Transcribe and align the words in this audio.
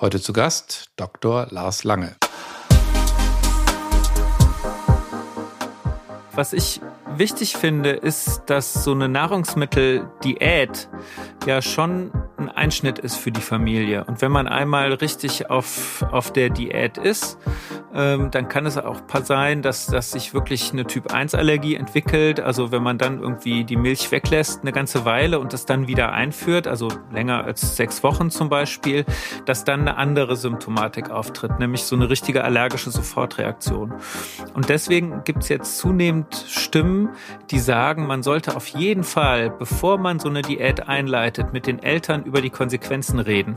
Heute 0.00 0.20
zu 0.20 0.32
Gast 0.32 0.90
Dr. 0.94 1.48
Lars 1.50 1.82
Lange. 1.82 2.14
Was 6.34 6.52
ich 6.52 6.80
wichtig 7.16 7.56
finde, 7.56 7.90
ist, 7.90 8.42
dass 8.46 8.84
so 8.84 8.92
eine 8.92 9.08
Nahrungsmitteldiät 9.08 10.88
ja 11.46 11.60
schon 11.60 12.12
ein 12.36 12.48
Einschnitt 12.48 13.00
ist 13.00 13.16
für 13.16 13.32
die 13.32 13.40
Familie. 13.40 14.04
Und 14.04 14.22
wenn 14.22 14.30
man 14.30 14.46
einmal 14.46 14.92
richtig 14.92 15.50
auf, 15.50 16.04
auf 16.12 16.32
der 16.32 16.50
Diät 16.50 16.96
ist, 16.96 17.36
ähm, 17.94 18.30
dann 18.30 18.48
kann 18.48 18.66
es 18.66 18.76
auch 18.76 19.00
sein, 19.22 19.62
dass, 19.62 19.86
dass 19.86 20.12
sich 20.12 20.34
wirklich 20.34 20.72
eine 20.72 20.84
Typ-1-Allergie 20.84 21.74
entwickelt. 21.74 22.40
Also 22.40 22.70
wenn 22.70 22.82
man 22.82 22.98
dann 22.98 23.20
irgendwie 23.20 23.64
die 23.64 23.76
Milch 23.76 24.10
weglässt 24.12 24.62
eine 24.62 24.72
ganze 24.72 25.04
Weile 25.04 25.40
und 25.40 25.52
das 25.52 25.66
dann 25.66 25.86
wieder 25.86 26.12
einführt, 26.12 26.66
also 26.66 26.88
länger 27.12 27.44
als 27.44 27.76
sechs 27.76 28.02
Wochen 28.02 28.30
zum 28.30 28.48
Beispiel, 28.48 29.04
dass 29.46 29.64
dann 29.64 29.80
eine 29.80 29.96
andere 29.96 30.36
Symptomatik 30.36 31.10
auftritt, 31.10 31.58
nämlich 31.58 31.82
so 31.82 31.96
eine 31.96 32.10
richtige 32.10 32.44
allergische 32.44 32.90
Sofortreaktion. 32.90 33.94
Und 34.54 34.68
deswegen 34.68 35.22
gibt 35.24 35.42
es 35.42 35.48
jetzt 35.48 35.78
zunehmend 35.78 36.34
Stimmen, 36.48 37.10
die 37.50 37.58
sagen, 37.58 38.06
man 38.06 38.22
sollte 38.22 38.54
auf 38.56 38.66
jeden 38.66 39.04
Fall, 39.04 39.50
bevor 39.50 39.98
man 39.98 40.18
so 40.18 40.28
eine 40.28 40.42
Diät 40.42 40.88
einleitet, 40.88 41.52
mit 41.52 41.66
den 41.66 41.82
Eltern 41.82 42.24
über 42.24 42.40
die 42.40 42.50
Konsequenzen 42.50 43.18
reden. 43.18 43.56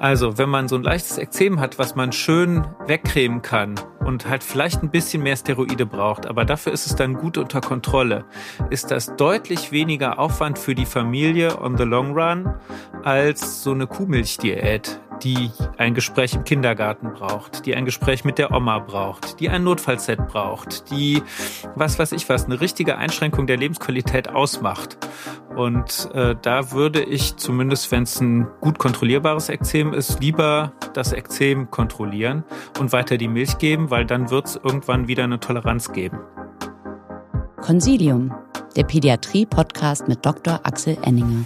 Also, 0.00 0.38
wenn 0.38 0.48
man 0.48 0.68
so 0.68 0.76
ein 0.76 0.82
leichtes 0.84 1.18
Ekzem 1.18 1.58
hat, 1.58 1.78
was 1.78 1.96
man 1.96 2.12
schön 2.12 2.64
wegcremen 2.86 3.37
kann 3.42 3.74
und 4.04 4.28
halt 4.28 4.42
vielleicht 4.42 4.82
ein 4.82 4.90
bisschen 4.90 5.22
mehr 5.22 5.36
Steroide 5.36 5.86
braucht, 5.86 6.26
aber 6.26 6.44
dafür 6.44 6.72
ist 6.72 6.86
es 6.86 6.96
dann 6.96 7.14
gut 7.14 7.38
unter 7.38 7.60
Kontrolle, 7.60 8.24
ist 8.70 8.90
das 8.90 9.14
deutlich 9.16 9.72
weniger 9.72 10.18
Aufwand 10.18 10.58
für 10.58 10.74
die 10.74 10.86
Familie 10.86 11.60
on 11.60 11.76
the 11.76 11.84
long 11.84 12.12
run 12.12 12.54
als 13.04 13.62
so 13.62 13.72
eine 13.72 13.86
Kuhmilchdiät, 13.86 15.00
die 15.22 15.50
ein 15.76 15.94
Gespräch 15.94 16.34
im 16.34 16.44
Kindergarten 16.44 17.12
braucht, 17.12 17.66
die 17.66 17.74
ein 17.74 17.84
Gespräch 17.84 18.24
mit 18.24 18.38
der 18.38 18.52
Oma 18.52 18.78
braucht, 18.78 19.40
die 19.40 19.48
ein 19.48 19.64
Notfallset 19.64 20.26
braucht, 20.28 20.90
die 20.90 21.22
was 21.74 21.98
weiß 21.98 22.12
ich 22.12 22.28
was, 22.28 22.44
eine 22.44 22.60
richtige 22.60 22.96
Einschränkung 22.96 23.46
der 23.46 23.56
Lebensqualität 23.56 24.28
ausmacht. 24.28 24.98
Und 25.56 26.10
äh, 26.14 26.36
da 26.40 26.70
würde 26.72 27.02
ich 27.02 27.36
zumindest, 27.36 27.90
wenn 27.90 28.04
es 28.04 28.20
ein 28.20 28.46
gut 28.60 28.78
kontrollierbares 28.78 29.48
Ekzem 29.48 29.92
ist, 29.92 30.20
lieber 30.20 30.72
das 30.94 31.12
Ekzem 31.12 31.70
kontrollieren 31.70 32.44
und 32.78 32.92
weiter 32.92 33.16
die 33.16 33.28
Milch 33.28 33.58
geben, 33.58 33.90
weil 33.90 34.04
dann 34.04 34.30
wird 34.30 34.46
es 34.46 34.56
irgendwann 34.56 35.08
wieder 35.08 35.24
eine 35.24 35.40
Toleranz 35.40 35.92
geben. 35.92 36.20
Consilium, 37.60 38.32
der 38.76 38.84
Pädiatrie-Podcast 38.84 40.06
mit 40.06 40.24
Dr. 40.24 40.60
Axel 40.62 40.96
Enninger. 41.02 41.44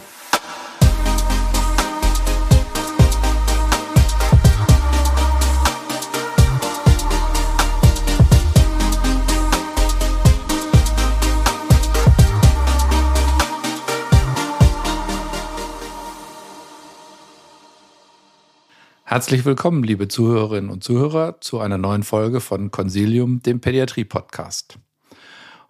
Herzlich 19.13 19.45
willkommen, 19.45 19.83
liebe 19.83 20.09
Zuhörerinnen 20.09 20.71
und 20.71 20.83
Zuhörer, 20.83 21.39
zu 21.43 21.61
einer 21.61 21.77
neuen 21.77 22.03
Folge 22.03 22.41
von 22.41 22.71
Consilium, 22.71 23.43
dem 23.43 23.61
Pädiatrie-Podcast. 23.61 24.79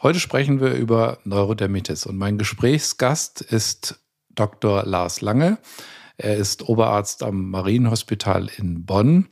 Heute 0.01 0.21
sprechen 0.21 0.61
wir 0.61 0.75
über 0.75 1.19
Neurodermitis 1.25 2.07
und 2.07 2.17
mein 2.19 2.39
Gesprächsgast 2.39 3.41
ist 3.41 3.99
Dr. 4.31 4.85
Lars 4.85 5.23
Lange. 5.23 5.59
Er 6.17 6.37
ist 6.37 6.69
Oberarzt 6.69 7.25
am 7.25 7.51
Marienhospital 7.51 8.49
in 8.59 8.87
Bonn 8.87 9.27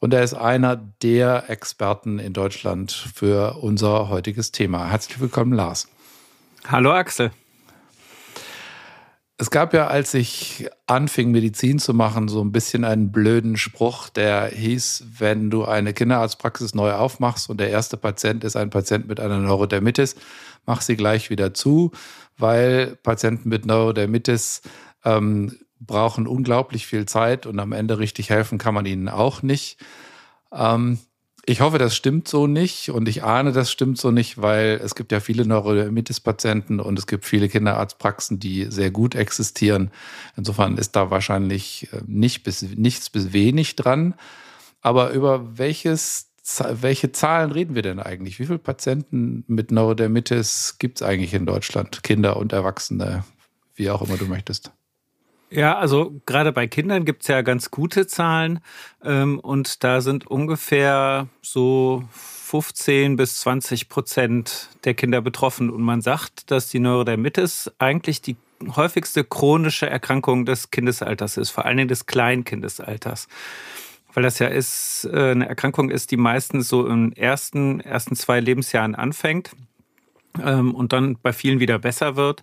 und 0.00 0.12
er 0.12 0.24
ist 0.24 0.34
einer 0.34 0.74
der 0.74 1.48
Experten 1.48 2.18
in 2.18 2.32
Deutschland 2.32 2.90
für 2.90 3.58
unser 3.60 4.08
heutiges 4.08 4.50
Thema. 4.50 4.90
Herzlich 4.90 5.20
willkommen, 5.20 5.52
Lars. 5.52 5.86
Hallo 6.66 6.90
Axel. 6.90 7.30
Es 9.38 9.50
gab 9.50 9.74
ja, 9.74 9.88
als 9.88 10.14
ich 10.14 10.68
anfing, 10.86 11.30
Medizin 11.30 11.78
zu 11.78 11.94
machen, 11.94 12.28
so 12.28 12.44
ein 12.44 12.52
bisschen 12.52 12.84
einen 12.84 13.10
blöden 13.10 13.56
Spruch, 13.56 14.08
der 14.08 14.46
hieß, 14.48 15.06
wenn 15.18 15.50
du 15.50 15.64
eine 15.64 15.94
Kinderarztpraxis 15.94 16.74
neu 16.74 16.92
aufmachst 16.92 17.50
und 17.50 17.58
der 17.58 17.70
erste 17.70 17.96
Patient 17.96 18.44
ist 18.44 18.56
ein 18.56 18.70
Patient 18.70 19.08
mit 19.08 19.18
einer 19.18 19.38
Neurodermitis, 19.38 20.16
mach 20.66 20.80
sie 20.80 20.96
gleich 20.96 21.30
wieder 21.30 21.54
zu, 21.54 21.92
weil 22.36 22.96
Patienten 23.02 23.48
mit 23.48 23.66
Neurodermitis 23.66 24.62
ähm, 25.04 25.58
brauchen 25.80 26.26
unglaublich 26.26 26.86
viel 26.86 27.06
Zeit 27.06 27.46
und 27.46 27.58
am 27.58 27.72
Ende 27.72 27.98
richtig 27.98 28.30
helfen 28.30 28.58
kann 28.58 28.74
man 28.74 28.86
ihnen 28.86 29.08
auch 29.08 29.42
nicht. 29.42 29.78
Ähm, 30.52 30.98
ich 31.44 31.60
hoffe, 31.60 31.78
das 31.78 31.96
stimmt 31.96 32.28
so 32.28 32.46
nicht 32.46 32.90
und 32.90 33.08
ich 33.08 33.24
ahne, 33.24 33.52
das 33.52 33.70
stimmt 33.72 33.98
so 33.98 34.12
nicht, 34.12 34.40
weil 34.40 34.80
es 34.82 34.94
gibt 34.94 35.10
ja 35.10 35.18
viele 35.18 35.44
Neurodermitis-Patienten 35.44 36.78
und 36.78 36.98
es 36.98 37.08
gibt 37.08 37.24
viele 37.24 37.48
Kinderarztpraxen, 37.48 38.38
die 38.38 38.66
sehr 38.70 38.92
gut 38.92 39.16
existieren. 39.16 39.90
Insofern 40.36 40.78
ist 40.78 40.94
da 40.94 41.10
wahrscheinlich 41.10 41.88
äh, 41.92 42.00
nicht 42.06 42.44
bis, 42.44 42.62
nichts 42.62 43.10
bis 43.10 43.32
wenig 43.32 43.74
dran. 43.74 44.14
Aber 44.82 45.10
über 45.10 45.58
welches, 45.58 46.30
welche 46.58 47.10
Zahlen 47.10 47.50
reden 47.50 47.74
wir 47.74 47.82
denn 47.82 47.98
eigentlich? 47.98 48.38
Wie 48.38 48.46
viele 48.46 48.58
Patienten 48.58 49.44
mit 49.48 49.72
Neurodermitis 49.72 50.76
gibt 50.78 51.00
es 51.00 51.06
eigentlich 51.06 51.34
in 51.34 51.46
Deutschland? 51.46 52.04
Kinder 52.04 52.36
und 52.36 52.52
Erwachsene, 52.52 53.24
wie 53.74 53.90
auch 53.90 54.02
immer 54.02 54.16
du 54.16 54.26
möchtest. 54.26 54.72
Ja, 55.52 55.76
also 55.76 56.18
gerade 56.24 56.50
bei 56.50 56.66
Kindern 56.66 57.04
gibt's 57.04 57.28
ja 57.28 57.42
ganz 57.42 57.70
gute 57.70 58.06
Zahlen 58.06 58.60
ähm, 59.04 59.38
und 59.38 59.84
da 59.84 60.00
sind 60.00 60.26
ungefähr 60.26 61.28
so 61.42 62.04
15 62.10 63.16
bis 63.16 63.36
20 63.40 63.90
Prozent 63.90 64.70
der 64.84 64.94
Kinder 64.94 65.20
betroffen. 65.20 65.68
Und 65.68 65.82
man 65.82 66.00
sagt, 66.00 66.50
dass 66.50 66.70
die 66.70 66.78
Neurodermitis 66.78 67.70
eigentlich 67.78 68.22
die 68.22 68.36
häufigste 68.76 69.24
chronische 69.24 69.90
Erkrankung 69.90 70.46
des 70.46 70.70
Kindesalters 70.70 71.36
ist, 71.36 71.50
vor 71.50 71.66
allen 71.66 71.76
Dingen 71.76 71.88
des 71.88 72.06
Kleinkindesalters. 72.06 73.28
Weil 74.14 74.22
das 74.22 74.38
ja 74.38 74.46
ist, 74.46 75.06
äh, 75.12 75.32
eine 75.32 75.48
Erkrankung 75.50 75.90
ist, 75.90 76.12
die 76.12 76.16
meistens 76.16 76.68
so 76.68 76.86
in 76.86 77.12
ersten, 77.12 77.80
ersten 77.80 78.16
zwei 78.16 78.40
Lebensjahren 78.40 78.94
anfängt 78.94 79.50
ähm, 80.42 80.74
und 80.74 80.94
dann 80.94 81.18
bei 81.22 81.34
vielen 81.34 81.60
wieder 81.60 81.78
besser 81.78 82.16
wird. 82.16 82.42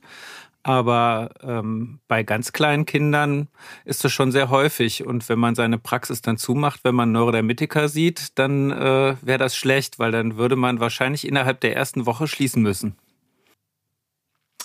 Aber 0.64 1.32
ähm, 1.42 2.00
bei 2.08 2.24
ganz 2.24 2.52
kleinen 2.52 2.86
Kindern 2.86 3.48
ist 3.86 4.04
das 4.04 4.12
schon 4.12 4.32
sehr 4.32 4.50
häufig. 4.50 5.06
Und 5.06 5.30
wenn 5.30 5.40
man 5.40 5.56
seine 5.56 5.78
Praxis 5.78 6.22
dann 6.22 6.38
zumacht, 6.38 6.82
wenn 6.84 6.96
man 6.96 7.12
Neurodermitiker 7.12 7.88
sieht, 7.88 8.38
dann 8.38 8.72
äh, 8.72 9.16
wäre 9.22 9.40
das 9.40 9.56
schlecht, 9.56 10.00
weil 10.00 10.12
dann 10.12 10.38
würde 10.38 10.58
man 10.58 10.80
wahrscheinlich 10.80 11.26
innerhalb 11.26 11.62
der 11.62 11.76
ersten 11.76 12.06
Woche 12.06 12.28
schließen 12.28 12.62
müssen. 12.62 12.96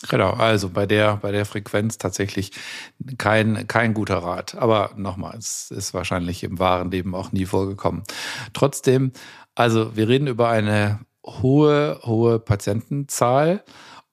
Genau, 0.08 0.32
also 0.32 0.68
bei 0.68 0.86
der, 0.86 1.16
bei 1.16 1.32
der 1.32 1.46
Frequenz 1.46 1.96
tatsächlich 1.96 2.52
kein, 3.16 3.66
kein 3.68 3.94
guter 3.94 4.18
Rat. 4.18 4.54
Aber 4.54 4.90
nochmal, 4.96 5.36
es 5.38 5.70
ist 5.70 5.94
wahrscheinlich 5.94 6.44
im 6.44 6.58
wahren 6.58 6.90
Leben 6.90 7.14
auch 7.14 7.32
nie 7.32 7.46
vorgekommen. 7.46 8.02
Trotzdem, 8.52 9.12
also 9.54 9.96
wir 9.96 10.08
reden 10.08 10.26
über 10.26 10.48
eine 10.50 11.00
hohe, 11.24 12.00
hohe 12.04 12.38
Patientenzahl. 12.38 13.64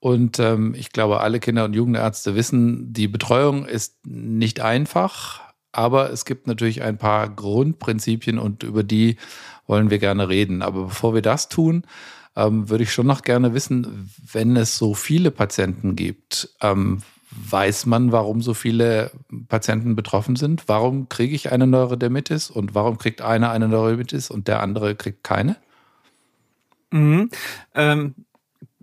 Und 0.02 0.40
ähm, 0.40 0.74
ich 0.76 0.92
glaube, 0.92 1.22
alle 1.22 1.40
Kinder- 1.40 1.64
und 1.64 1.74
Jugendärzte 1.74 2.36
wissen, 2.36 2.92
die 2.92 3.08
Betreuung 3.08 3.66
ist 3.66 4.04
nicht 4.04 4.60
einfach, 4.60 5.42
aber 5.72 6.12
es 6.12 6.26
gibt 6.26 6.48
natürlich 6.48 6.82
ein 6.82 6.98
paar 6.98 7.30
Grundprinzipien 7.30 8.40
und 8.40 8.64
über 8.64 8.82
die 8.82 9.18
wollen 9.68 9.92
wir 9.92 10.00
gerne 10.00 10.28
reden. 10.28 10.64
Aber 10.64 10.86
bevor 10.86 11.14
wir 11.14 11.22
das 11.22 11.50
tun, 11.50 11.84
ähm, 12.36 12.68
würde 12.68 12.84
ich 12.84 12.92
schon 12.92 13.06
noch 13.06 13.22
gerne 13.22 13.54
wissen, 13.54 14.10
wenn 14.34 14.58
es 14.58 14.76
so 14.76 14.96
viele 14.96 15.30
Patienten 15.30 15.96
gibt, 15.96 16.50
ähm, 16.62 17.04
weiß 17.30 17.86
man, 17.86 18.12
warum 18.12 18.42
so 18.42 18.56
viele 18.56 19.12
Patienten 19.50 19.96
betroffen 19.96 20.36
sind? 20.36 20.64
Warum 20.68 21.10
kriege 21.10 21.36
ich 21.36 21.52
eine 21.52 21.68
Neurodermitis 21.68 22.50
und 22.50 22.74
warum 22.74 22.98
kriegt 22.98 23.22
einer 23.22 23.52
eine 23.52 23.68
Neurodermitis 23.68 24.32
und 24.32 24.48
der 24.48 24.64
andere 24.64 24.96
kriegt 24.96 25.24
keine? 25.24 25.58
Mhm. 26.90 27.30
Ähm, 27.76 28.16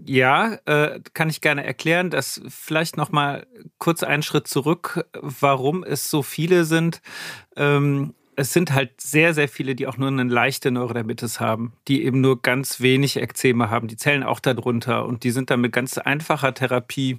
ja, 0.08 0.58
äh, 0.64 1.00
kann 1.14 1.28
ich 1.28 1.40
gerne 1.40 1.64
erklären. 1.64 2.10
Das 2.10 2.40
vielleicht 2.48 2.96
noch 2.96 3.12
mal 3.12 3.46
kurz 3.78 4.02
einen 4.02 4.22
Schritt 4.22 4.48
zurück, 4.48 5.04
warum 5.20 5.84
es 5.84 6.10
so 6.10 6.22
viele 6.22 6.64
sind. 6.64 7.02
Ähm, 7.56 8.14
es 8.36 8.52
sind 8.52 8.72
halt 8.72 9.00
sehr, 9.00 9.34
sehr 9.34 9.48
viele, 9.48 9.74
die 9.74 9.88
auch 9.88 9.96
nur 9.96 10.08
eine 10.08 10.22
leichte 10.22 10.70
Neurodermitis 10.70 11.40
haben, 11.40 11.72
die 11.88 12.04
eben 12.04 12.20
nur 12.20 12.40
ganz 12.40 12.80
wenig 12.80 13.16
Ekzeme 13.16 13.68
haben. 13.68 13.88
Die 13.88 13.96
zählen 13.96 14.22
auch 14.22 14.38
darunter 14.38 15.06
und 15.06 15.24
die 15.24 15.32
sind 15.32 15.50
dann 15.50 15.60
mit 15.60 15.72
ganz 15.72 15.98
einfacher 15.98 16.54
Therapie 16.54 17.18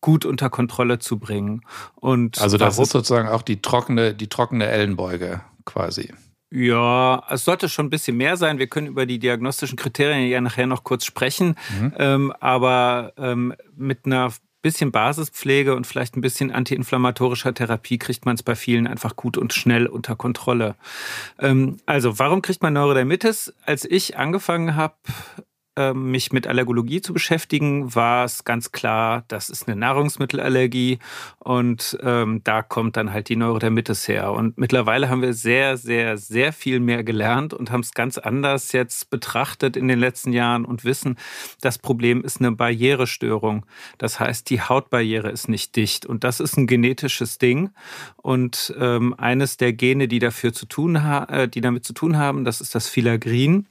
gut 0.00 0.24
unter 0.24 0.50
Kontrolle 0.50 0.98
zu 0.98 1.20
bringen. 1.20 1.62
Und 1.94 2.40
also 2.40 2.58
das 2.58 2.80
ist 2.80 2.90
sozusagen 2.90 3.28
auch 3.28 3.42
die 3.42 3.62
trockene, 3.62 4.12
die 4.12 4.28
trockene 4.28 4.66
Ellenbeuge 4.66 5.40
quasi. 5.64 6.12
Ja, 6.58 7.22
es 7.28 7.44
sollte 7.44 7.68
schon 7.68 7.86
ein 7.86 7.90
bisschen 7.90 8.16
mehr 8.16 8.38
sein. 8.38 8.58
Wir 8.58 8.66
können 8.66 8.86
über 8.86 9.04
die 9.04 9.18
diagnostischen 9.18 9.76
Kriterien 9.76 10.26
ja 10.26 10.40
nachher 10.40 10.66
noch 10.66 10.84
kurz 10.84 11.04
sprechen. 11.04 11.54
Mhm. 11.78 11.92
Ähm, 11.98 12.32
aber 12.40 13.12
ähm, 13.18 13.54
mit 13.76 14.06
einer 14.06 14.32
bisschen 14.62 14.90
Basispflege 14.90 15.76
und 15.76 15.86
vielleicht 15.86 16.16
ein 16.16 16.22
bisschen 16.22 16.50
antiinflammatorischer 16.50 17.52
Therapie 17.52 17.98
kriegt 17.98 18.24
man 18.24 18.36
es 18.36 18.42
bei 18.42 18.54
vielen 18.54 18.86
einfach 18.86 19.16
gut 19.16 19.36
und 19.36 19.52
schnell 19.52 19.86
unter 19.86 20.16
Kontrolle. 20.16 20.76
Ähm, 21.38 21.76
also, 21.84 22.18
warum 22.18 22.40
kriegt 22.40 22.62
man 22.62 22.72
Neurodermitis? 22.72 23.54
Als 23.66 23.84
ich 23.84 24.16
angefangen 24.16 24.76
habe, 24.76 24.94
mich 25.94 26.32
mit 26.32 26.46
Allergologie 26.46 27.00
zu 27.00 27.12
beschäftigen, 27.12 27.94
war 27.94 28.24
es 28.24 28.44
ganz 28.44 28.72
klar, 28.72 29.24
das 29.28 29.48
ist 29.50 29.68
eine 29.68 29.76
Nahrungsmittelallergie 29.76 30.98
und 31.38 31.98
ähm, 32.02 32.40
da 32.44 32.62
kommt 32.62 32.96
dann 32.96 33.12
halt 33.12 33.28
die 33.28 33.36
Neurodermitis 33.36 34.08
her. 34.08 34.32
Und 34.32 34.58
mittlerweile 34.58 35.08
haben 35.08 35.22
wir 35.22 35.34
sehr, 35.34 35.76
sehr, 35.76 36.16
sehr 36.16 36.52
viel 36.52 36.80
mehr 36.80 37.04
gelernt 37.04 37.54
und 37.54 37.70
haben 37.70 37.80
es 37.80 37.92
ganz 37.92 38.18
anders 38.18 38.72
jetzt 38.72 39.10
betrachtet 39.10 39.76
in 39.76 39.88
den 39.88 39.98
letzten 39.98 40.32
Jahren 40.32 40.64
und 40.64 40.84
wissen, 40.84 41.16
das 41.60 41.78
Problem 41.78 42.22
ist 42.22 42.40
eine 42.40 42.52
Barrierestörung. 42.52 43.66
Das 43.98 44.18
heißt, 44.18 44.48
die 44.50 44.60
Hautbarriere 44.60 45.30
ist 45.30 45.48
nicht 45.48 45.76
dicht 45.76 46.06
und 46.06 46.24
das 46.24 46.40
ist 46.40 46.56
ein 46.56 46.66
genetisches 46.66 47.38
Ding. 47.38 47.70
Und 48.16 48.74
ähm, 48.78 49.14
eines 49.18 49.56
der 49.56 49.72
Gene, 49.72 50.08
die 50.08 50.18
dafür 50.18 50.52
zu 50.52 50.66
tun, 50.66 50.96
äh, 50.96 51.48
die 51.48 51.60
damit 51.60 51.84
zu 51.84 51.92
tun 51.92 52.16
haben, 52.16 52.44
das 52.44 52.60
ist 52.60 52.74
das 52.74 52.88
Filagrin. 52.88 53.66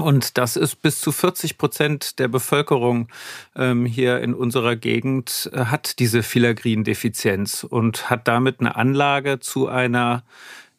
Und 0.00 0.38
das 0.38 0.56
ist 0.56 0.82
bis 0.82 1.00
zu 1.00 1.12
40 1.12 1.58
Prozent 1.58 2.18
der 2.18 2.28
Bevölkerung 2.28 3.08
ähm, 3.54 3.84
hier 3.86 4.20
in 4.20 4.34
unserer 4.34 4.76
Gegend 4.76 5.50
äh, 5.52 5.66
hat 5.66 5.98
diese 5.98 6.22
Filagrin-Defizienz 6.22 7.64
und 7.64 8.10
hat 8.10 8.26
damit 8.26 8.60
eine 8.60 8.76
Anlage 8.76 9.40
zu 9.40 9.68
einer 9.68 10.24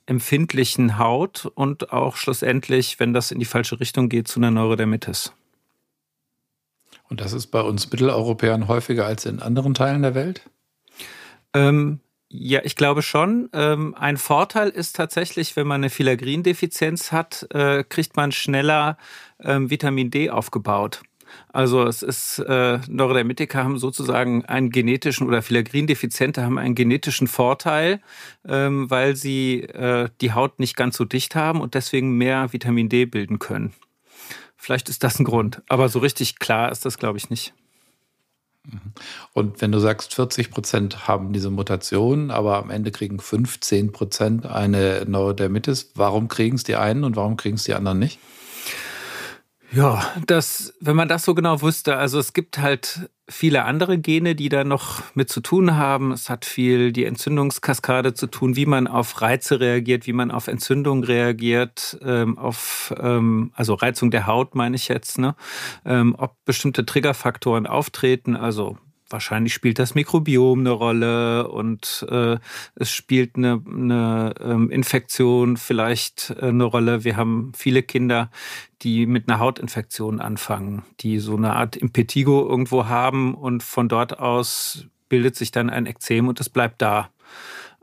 empfindlichen 0.05 0.97
Haut 0.97 1.49
und 1.55 1.93
auch 1.93 2.15
schlussendlich, 2.15 2.99
wenn 2.99 3.13
das 3.13 3.31
in 3.31 3.39
die 3.39 3.45
falsche 3.45 3.79
Richtung 3.79 4.09
geht, 4.09 4.27
zu 4.27 4.39
einer 4.39 4.51
Neurodermitis. 4.51 5.31
Und 7.09 7.21
das 7.21 7.33
ist 7.33 7.47
bei 7.47 7.61
uns 7.61 7.91
Mitteleuropäern 7.91 8.67
häufiger 8.67 9.05
als 9.05 9.25
in 9.25 9.41
anderen 9.41 9.73
Teilen 9.73 10.01
der 10.01 10.15
Welt? 10.15 10.49
Ähm, 11.53 11.99
ja, 12.33 12.61
ich 12.63 12.77
glaube 12.77 13.01
schon. 13.01 13.49
Ähm, 13.51 13.93
ein 13.95 14.15
Vorteil 14.15 14.69
ist 14.69 14.95
tatsächlich, 14.95 15.57
wenn 15.57 15.67
man 15.67 15.81
eine 15.81 15.89
Filagrindefizienz 15.89 17.11
hat, 17.11 17.45
äh, 17.53 17.83
kriegt 17.83 18.15
man 18.15 18.31
schneller 18.31 18.97
ähm, 19.41 19.69
Vitamin 19.69 20.11
D 20.11 20.29
aufgebaut. 20.29 21.01
Also 21.51 21.83
es 21.83 22.03
ist, 22.03 22.39
äh, 22.39 22.79
Neurodermitiker 22.87 23.63
haben 23.63 23.77
sozusagen 23.77 24.45
einen 24.45 24.69
genetischen 24.69 25.27
oder 25.27 25.41
Filagrindefizente 25.41 26.43
haben 26.43 26.57
einen 26.57 26.75
genetischen 26.75 27.27
Vorteil, 27.27 28.01
ähm, 28.47 28.89
weil 28.89 29.15
sie 29.17 29.63
äh, 29.63 30.09
die 30.21 30.33
Haut 30.33 30.59
nicht 30.59 30.77
ganz 30.77 30.95
so 30.95 31.03
dicht 31.03 31.35
haben 31.35 31.59
und 31.59 31.73
deswegen 31.73 32.17
mehr 32.17 32.53
Vitamin 32.53 32.87
D 32.87 33.05
bilden 33.05 33.39
können. 33.39 33.73
Vielleicht 34.55 34.87
ist 34.87 35.03
das 35.03 35.19
ein 35.19 35.25
Grund, 35.25 35.61
aber 35.67 35.89
so 35.89 35.99
richtig 35.99 36.39
klar 36.39 36.71
ist 36.71 36.85
das, 36.85 36.97
glaube 36.97 37.17
ich, 37.17 37.29
nicht. 37.29 37.53
Und 39.33 39.61
wenn 39.61 39.71
du 39.71 39.79
sagst, 39.79 40.13
40 40.13 40.51
Prozent 40.51 41.07
haben 41.07 41.33
diese 41.33 41.49
Mutation, 41.49 42.31
aber 42.31 42.57
am 42.57 42.69
Ende 42.69 42.91
kriegen 42.91 43.19
15 43.19 43.91
Prozent 43.91 44.45
eine 44.45 45.05
Neurodermitis, 45.07 45.91
warum 45.95 46.27
kriegen 46.27 46.55
es 46.55 46.63
die 46.63 46.75
einen 46.75 47.03
und 47.03 47.15
warum 47.15 47.37
kriegen 47.37 47.55
es 47.55 47.63
die 47.63 47.73
anderen 47.73 47.99
nicht? 47.99 48.19
Ja, 49.73 50.11
das, 50.27 50.73
wenn 50.81 50.97
man 50.97 51.07
das 51.07 51.23
so 51.23 51.33
genau 51.33 51.61
wüsste, 51.61 51.95
also 51.95 52.19
es 52.19 52.33
gibt 52.33 52.57
halt 52.57 53.09
viele 53.29 53.63
andere 53.63 53.97
Gene, 53.97 54.35
die 54.35 54.49
da 54.49 54.65
noch 54.65 55.01
mit 55.15 55.29
zu 55.29 55.39
tun 55.39 55.77
haben. 55.77 56.11
Es 56.11 56.29
hat 56.29 56.43
viel 56.43 56.91
die 56.91 57.05
Entzündungskaskade 57.05 58.13
zu 58.13 58.27
tun, 58.27 58.57
wie 58.57 58.65
man 58.65 58.87
auf 58.87 59.21
Reize 59.21 59.61
reagiert, 59.61 60.07
wie 60.07 60.13
man 60.13 60.29
auf 60.29 60.47
Entzündung 60.49 61.05
reagiert, 61.05 61.97
ähm, 62.03 62.37
auf 62.37 62.93
ähm, 62.99 63.51
also 63.55 63.73
Reizung 63.75 64.11
der 64.11 64.27
Haut 64.27 64.55
meine 64.55 64.75
ich 64.75 64.89
jetzt, 64.89 65.17
ne? 65.17 65.35
Ähm, 65.85 66.15
ob 66.17 66.35
bestimmte 66.43 66.85
Triggerfaktoren 66.85 67.65
auftreten, 67.65 68.35
also 68.35 68.77
wahrscheinlich 69.11 69.53
spielt 69.53 69.79
das 69.79 69.95
Mikrobiom 69.95 70.59
eine 70.59 70.71
Rolle 70.71 71.47
und 71.47 72.05
äh, 72.09 72.37
es 72.75 72.91
spielt 72.91 73.35
eine, 73.35 73.61
eine 73.65 74.33
ähm, 74.39 74.69
Infektion 74.69 75.57
vielleicht 75.57 76.35
äh, 76.39 76.47
eine 76.47 76.63
Rolle. 76.63 77.03
Wir 77.03 77.17
haben 77.17 77.51
viele 77.55 77.83
Kinder, 77.83 78.31
die 78.81 79.05
mit 79.05 79.29
einer 79.29 79.39
Hautinfektion 79.39 80.19
anfangen, 80.19 80.83
die 81.01 81.19
so 81.19 81.35
eine 81.35 81.53
Art 81.53 81.75
Impetigo 81.75 82.47
irgendwo 82.47 82.87
haben 82.87 83.35
und 83.35 83.63
von 83.63 83.89
dort 83.89 84.19
aus 84.19 84.87
bildet 85.09 85.35
sich 85.35 85.51
dann 85.51 85.69
ein 85.69 85.85
Ekzem 85.85 86.27
und 86.27 86.39
es 86.39 86.49
bleibt 86.49 86.81
da. 86.81 87.09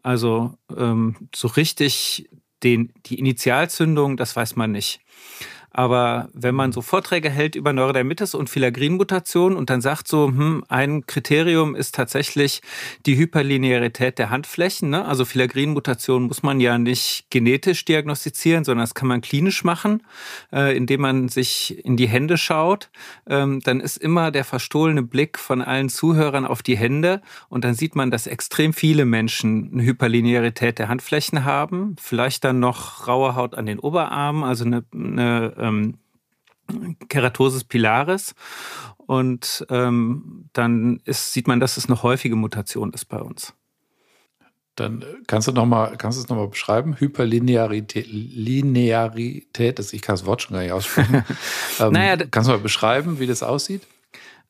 Also 0.03 0.55
ähm, 0.75 1.29
so 1.35 1.49
richtig 1.49 2.29
den, 2.63 2.93
die 3.07 3.19
Initialzündung, 3.19 4.17
das 4.17 4.35
weiß 4.35 4.57
man 4.57 4.73
nicht. 4.73 5.01
Aber 5.71 6.29
wenn 6.33 6.55
man 6.55 6.73
so 6.73 6.83
Vorträge 6.83 7.31
hält 7.31 7.55
über 7.55 7.73
Neurodermitis 7.73 8.35
und 8.35 8.49
Filagrin-Mutation 8.49 9.57
und 9.57 9.71
dann 9.71 9.81
sagt 9.81 10.09
so, 10.09 10.27
hm, 10.27 10.65
ein 10.69 11.07
Kriterium 11.07 11.75
ist 11.75 11.95
tatsächlich 11.95 12.63
die 13.07 13.17
Hyperlinearität 13.17 14.19
der 14.19 14.31
Handflächen. 14.31 14.91
Ne? 14.91 15.05
Also 15.05 15.25
Filagrin-Mutation 15.25 16.25
muss 16.25 16.43
man 16.43 16.61
ja 16.61 16.79
nicht 16.79 17.27
genetisch 17.31 17.85
diagnostizieren, 17.85 18.65
sondern 18.65 18.85
das 18.85 18.95
kann 18.95 19.09
man 19.09 19.21
klinisch 19.21 19.63
machen, 19.63 20.03
äh, 20.53 20.77
indem 20.77 21.03
man 21.03 21.29
sich 21.29 21.85
in 21.85 21.97
die 21.97 22.09
Hände 22.09 22.39
schaut. 22.39 22.91
Ähm, 23.29 23.61
dann 23.61 23.81
ist 23.81 23.99
immer 23.99 24.31
der 24.31 24.45
verstohlene 24.45 25.03
Blick 25.03 25.39
von 25.39 25.61
allen 25.63 25.89
Zuhörern 25.89 26.47
auf 26.47 26.63
die 26.63 26.77
Hände 26.77 27.21
und 27.49 27.65
dann 27.65 27.75
sieht 27.75 27.95
man, 27.95 28.11
dass 28.11 28.27
extrem 28.27 28.73
viele 28.73 29.05
Menschen 29.05 29.71
eine 29.73 29.83
Hyperlinearität 29.83 30.79
der 30.79 30.89
Handflächen 30.89 31.45
haben. 31.45 31.97
Vielleicht 32.01 32.45
dann 32.45 32.59
noch 32.59 33.07
raue 33.07 33.37
Haut 33.37 33.55
an 33.55 33.67
den 33.67 33.79
Oberarmen, 33.79 34.45
also 34.45 34.65
eine, 34.65 34.85
eine 34.95 35.55
ähm, 35.59 35.99
Keratosis 37.09 37.65
pilaris. 37.65 38.35
Und 38.97 39.67
ähm, 39.71 40.51
dann 40.53 41.01
ist, 41.05 41.33
sieht 41.33 41.49
man, 41.49 41.61
dass 41.61 41.77
es 41.79 41.87
eine 41.87 42.03
häufige 42.03 42.37
Mutation 42.37 42.93
ist 42.93 43.07
bei 43.07 43.19
uns. 43.19 43.55
Dann 44.75 45.05
kannst 45.27 45.49
du 45.49 45.53
noch 45.53 45.67
mal, 45.67 45.97
kannst 45.97 46.19
du 46.19 46.23
es 46.23 46.29
nochmal 46.29 46.49
beschreiben? 46.49 46.95
Hyperlinearität, 47.01 48.07
Linearität, 48.09 49.81
ich 49.93 50.03
kann 50.03 50.13
das 50.15 50.27
Wort 50.27 50.43
schon 50.43 50.55
gar 50.55 50.63
nicht 50.63 50.73
aussprechen. 50.73 51.25
ähm, 51.81 51.93
naja, 51.93 52.17
kannst 52.31 52.49
du 52.49 52.53
mal 52.53 52.61
beschreiben, 52.61 53.19
wie 53.19 53.27
das 53.27 53.43
aussieht? 53.43 53.83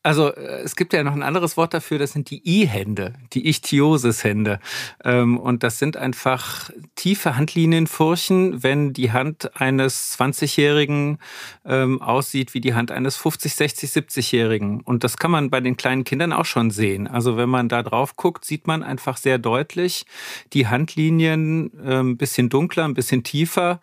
Also 0.02 0.32
äh, 0.32 0.62
es 0.62 0.76
gibt 0.76 0.92
ja 0.92 1.02
noch 1.02 1.12
ein 1.12 1.22
anderes 1.22 1.56
Wort 1.56 1.74
dafür, 1.74 1.98
das 1.98 2.12
sind 2.12 2.30
die 2.30 2.42
I-Hände, 2.46 3.14
die 3.32 3.48
Ichthyosis-Hände. 3.48 4.60
Ähm, 5.04 5.38
und 5.38 5.62
das 5.62 5.78
sind 5.78 5.96
einfach 5.96 6.70
tiefe 6.94 7.36
Handlinienfurchen, 7.36 8.62
wenn 8.62 8.92
die 8.92 9.12
Hand 9.12 9.60
eines 9.60 10.18
20-Jährigen 10.18 11.18
ähm, 11.64 12.00
aussieht 12.00 12.54
wie 12.54 12.60
die 12.60 12.74
Hand 12.74 12.90
eines 12.90 13.16
50, 13.16 13.54
60, 13.54 13.90
70-Jährigen. 13.90 14.80
Und 14.82 15.02
das 15.04 15.16
kann 15.16 15.30
man 15.30 15.50
bei 15.50 15.60
den 15.60 15.76
kleinen 15.76 16.04
Kindern 16.04 16.32
auch 16.32 16.46
schon 16.46 16.70
sehen. 16.70 17.08
Also 17.08 17.36
wenn 17.36 17.48
man 17.48 17.68
da 17.68 17.82
drauf 17.82 18.16
guckt, 18.16 18.44
sieht 18.44 18.66
man 18.66 18.82
einfach 18.82 19.16
sehr 19.16 19.38
deutlich 19.38 20.06
die 20.52 20.68
Handlinien 20.68 21.66
ein 21.66 21.70
ähm, 21.84 22.16
bisschen 22.16 22.48
dunkler, 22.48 22.84
ein 22.84 22.94
bisschen 22.94 23.24
tiefer. 23.24 23.80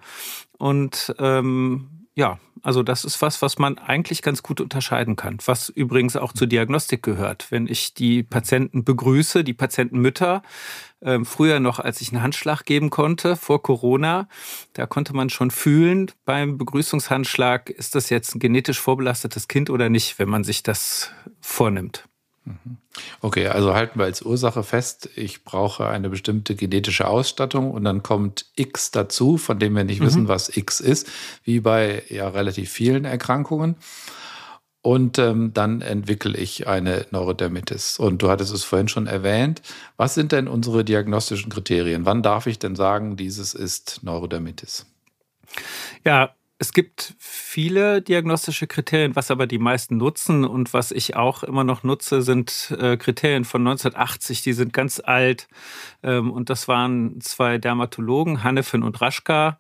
Und 0.58 1.14
ähm, 1.20 2.08
ja, 2.16 2.40
also 2.66 2.82
das 2.82 3.06
ist 3.06 3.22
was, 3.22 3.44
was 3.44 3.60
man 3.60 3.78
eigentlich 3.78 4.24
ganz 4.24 4.42
gut 4.42 4.60
unterscheiden 4.60 5.16
kann, 5.16 5.38
was 5.46 5.70
übrigens 5.70 6.16
auch 6.16 6.34
zur 6.34 6.48
Diagnostik 6.48 7.04
gehört. 7.04 7.52
Wenn 7.52 7.68
ich 7.68 7.94
die 7.94 8.24
Patienten 8.24 8.84
begrüße, 8.84 9.44
die 9.44 9.54
Patientenmütter, 9.54 10.42
äh, 11.02 11.24
früher 11.24 11.60
noch, 11.60 11.78
als 11.78 12.02
ich 12.02 12.12
einen 12.12 12.24
Handschlag 12.24 12.64
geben 12.66 12.90
konnte, 12.90 13.36
vor 13.36 13.62
Corona, 13.62 14.28
da 14.74 14.88
konnte 14.88 15.16
man 15.16 15.30
schon 15.30 15.52
fühlen 15.52 16.10
beim 16.26 16.58
Begrüßungshandschlag, 16.58 17.70
ist 17.70 17.94
das 17.94 18.10
jetzt 18.10 18.34
ein 18.34 18.40
genetisch 18.40 18.80
vorbelastetes 18.80 19.48
Kind 19.48 19.70
oder 19.70 19.90
nicht, 19.90 20.18
wenn 20.18 20.30
man 20.30 20.44
sich 20.44 20.64
das 20.64 21.12
vornimmt. 21.42 22.06
Okay, 23.22 23.48
also 23.48 23.74
halten 23.74 24.00
wir 24.00 24.06
als 24.06 24.22
Ursache 24.22 24.64
fest, 24.64 25.10
ich 25.16 25.44
brauche 25.44 25.88
eine 25.88 26.10
bestimmte 26.10 26.56
genetische 26.56 27.08
Ausstattung 27.08 27.72
und 27.72 27.84
dann 27.84 28.04
kommt 28.04 28.46
X 28.56 28.92
dazu, 28.92 29.38
von 29.38 29.60
dem 29.60 29.76
wir 29.76 29.84
nicht 29.84 30.02
mhm. 30.02 30.06
wissen, 30.06 30.28
was 30.28 30.56
X 30.56 30.80
ist, 30.80 31.08
wie 31.44 31.60
bei 31.60 32.04
ja 32.10 32.30
relativ 32.30 32.72
vielen 32.72 33.06
Erkrankungen. 33.06 33.76
Und 34.86 35.18
ähm, 35.18 35.52
dann 35.52 35.82
entwickle 35.82 36.38
ich 36.38 36.68
eine 36.68 37.08
Neurodermitis. 37.10 37.98
Und 37.98 38.22
du 38.22 38.30
hattest 38.30 38.54
es 38.54 38.64
vorhin 38.64 38.88
schon 38.88 39.08
erwähnt. 39.08 39.64
Was 39.98 40.14
sind 40.14 40.32
denn 40.32 40.48
unsere 40.48 40.86
diagnostischen 40.86 41.52
Kriterien? 41.52 42.06
Wann 42.06 42.22
darf 42.22 42.46
ich 42.46 42.60
denn 42.60 42.76
sagen, 42.76 43.18
dieses 43.18 43.56
ist 43.56 44.02
Neurodermitis? 44.04 44.86
Ja, 46.04 46.36
es 46.58 46.72
gibt 46.72 47.16
viele 47.20 48.02
diagnostische 48.02 48.66
Kriterien, 48.66 49.16
was 49.16 49.30
aber 49.30 49.46
die 49.46 49.58
meisten 49.60 49.98
nutzen 49.98 50.46
und 50.46 50.74
was 50.74 50.92
ich 50.92 51.16
auch 51.16 51.44
immer 51.44 51.66
noch 51.66 51.84
nutze, 51.84 52.22
sind 52.22 52.74
äh, 52.80 52.96
Kriterien 52.96 53.44
von 53.44 53.62
1980. 53.68 54.42
Die 54.42 54.54
sind 54.54 54.72
ganz 54.72 55.02
alt 55.04 55.48
ähm, 56.02 56.32
und 56.32 56.50
das 56.50 56.68
waren 56.70 57.20
zwei 57.20 57.58
Dermatologen, 57.58 58.44
Hannefin 58.44 58.84
und 58.84 59.02
Raschka. 59.02 59.58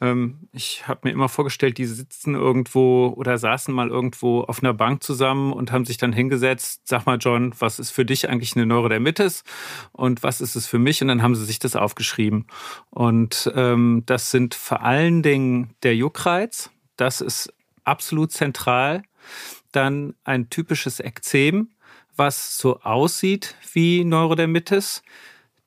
Ähm, 0.00 0.48
ich 0.52 0.86
habe 0.86 1.00
mir 1.04 1.10
immer 1.10 1.28
vorgestellt, 1.28 1.78
die 1.78 1.86
sitzen 1.86 2.34
irgendwo 2.34 3.08
oder 3.16 3.38
saßen 3.38 3.74
mal 3.74 3.88
irgendwo 3.88 4.42
auf 4.42 4.62
einer 4.62 4.74
Bank 4.74 5.02
zusammen 5.02 5.52
und 5.52 5.72
haben 5.72 5.84
sich 5.84 5.96
dann 5.96 6.12
hingesetzt. 6.12 6.82
Sag 6.84 7.06
mal, 7.06 7.18
John, 7.18 7.52
was 7.58 7.78
ist 7.78 7.90
für 7.90 8.04
dich 8.04 8.28
eigentlich 8.28 8.56
eine 8.56 8.66
Neurodermitis 8.66 9.44
und 9.92 10.22
was 10.22 10.40
ist 10.40 10.56
es 10.56 10.66
für 10.66 10.78
mich? 10.78 11.02
Und 11.02 11.08
dann 11.08 11.22
haben 11.22 11.34
sie 11.34 11.44
sich 11.44 11.58
das 11.58 11.76
aufgeschrieben. 11.76 12.46
Und 12.90 13.50
ähm, 13.54 14.02
das 14.06 14.30
sind 14.30 14.54
vor 14.54 14.82
allen 14.82 15.22
Dingen 15.22 15.74
der 15.82 15.96
Juckreiz. 15.96 16.70
Das 16.96 17.20
ist 17.20 17.52
absolut 17.84 18.32
zentral. 18.32 19.02
Dann 19.72 20.14
ein 20.24 20.48
typisches 20.48 21.00
Ekzem 21.00 21.70
was 22.18 22.58
so 22.58 22.80
aussieht 22.80 23.54
wie 23.72 24.04
Neurodermitis, 24.04 25.02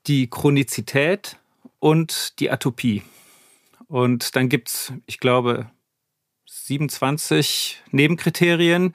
die 0.08 0.30
Chronizität 0.30 1.38
und 1.80 2.40
die 2.40 2.52
Atopie. 2.52 3.04
Und 3.92 4.38
dann 4.38 4.48
gibt 4.48 4.70
es, 4.70 4.94
ich 5.06 5.20
glaube, 5.20 5.70
27 6.46 7.84
Nebenkriterien, 7.92 8.94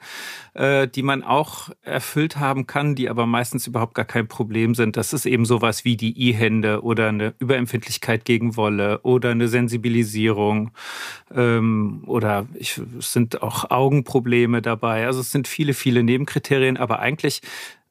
äh, 0.55 0.87
die 0.87 1.03
man 1.03 1.21
auch 1.21 1.69
erfüllt 1.83 2.37
haben 2.37 2.65
kann, 2.65 2.95
die 2.95 3.07
aber 3.07 3.27
meistens 3.27 3.67
überhaupt 3.67 3.93
gar 3.93 4.05
kein 4.05 4.27
Problem 4.27 4.73
sind. 4.73 4.97
Das 4.97 5.13
ist 5.13 5.27
eben 5.27 5.45
sowas 5.45 5.85
wie 5.85 5.97
die 5.97 6.19
I-Hände 6.19 6.81
oder 6.81 7.09
eine 7.09 7.35
Überempfindlichkeit 7.37 8.25
gegen 8.25 8.57
Wolle 8.57 8.99
oder 9.03 9.29
eine 9.29 9.49
Sensibilisierung 9.49 10.71
ähm, 11.31 12.03
oder 12.07 12.47
ich, 12.55 12.81
es 12.97 13.13
sind 13.13 13.43
auch 13.43 13.69
Augenprobleme 13.69 14.63
dabei. 14.63 15.05
Also 15.05 15.21
es 15.21 15.31
sind 15.31 15.47
viele, 15.47 15.75
viele 15.75 16.01
Nebenkriterien, 16.01 16.75
aber 16.75 16.99
eigentlich 16.99 17.41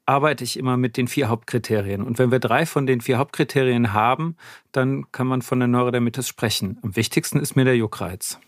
arbeite 0.06 0.44
ich 0.44 0.56
immer 0.56 0.76
mit 0.76 0.96
den 0.96 1.08
vier 1.08 1.28
Hauptkriterien. 1.28 2.02
Und 2.02 2.18
wenn 2.18 2.30
wir 2.30 2.38
drei 2.38 2.64
von 2.64 2.86
den 2.86 3.00
vier 3.00 3.18
Hauptkriterien 3.18 3.92
haben, 3.92 4.36
dann 4.72 5.10
kann 5.12 5.26
man 5.26 5.42
von 5.42 5.58
der 5.58 5.68
Neurodermitis 5.68 6.28
sprechen. 6.28 6.78
Am 6.82 6.96
wichtigsten 6.96 7.40
ist 7.40 7.56
mir 7.56 7.64
der 7.64 7.76
Juckreiz. 7.76 8.38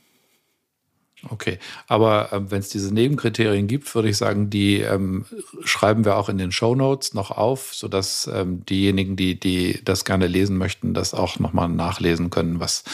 Okay, 1.29 1.59
aber 1.89 2.33
äh, 2.33 2.51
wenn 2.51 2.61
es 2.61 2.69
diese 2.69 2.95
Nebenkriterien 2.95 3.67
gibt, 3.67 3.93
würde 3.93 4.09
ich 4.09 4.17
sagen, 4.17 4.51
die 4.51 4.77
ähm, 4.77 5.25
schreiben 5.65 6.05
wir 6.05 6.17
auch 6.17 6.29
in 6.29 6.39
den 6.39 6.53
Show 6.53 6.77
Notes 6.77 7.13
noch 7.13 7.33
auf, 7.33 7.75
sodass 7.75 8.31
ähm, 8.33 8.65
diejenigen, 8.67 9.17
die, 9.17 9.39
die 9.39 9.81
das 9.85 10.05
gerne 10.05 10.29
lesen 10.29 10.57
möchten, 10.57 10.95
das 10.95 11.15
auch 11.15 11.41
nochmal 11.41 11.69
nachlesen 11.69 12.31
können, 12.31 12.61
was 12.61 12.85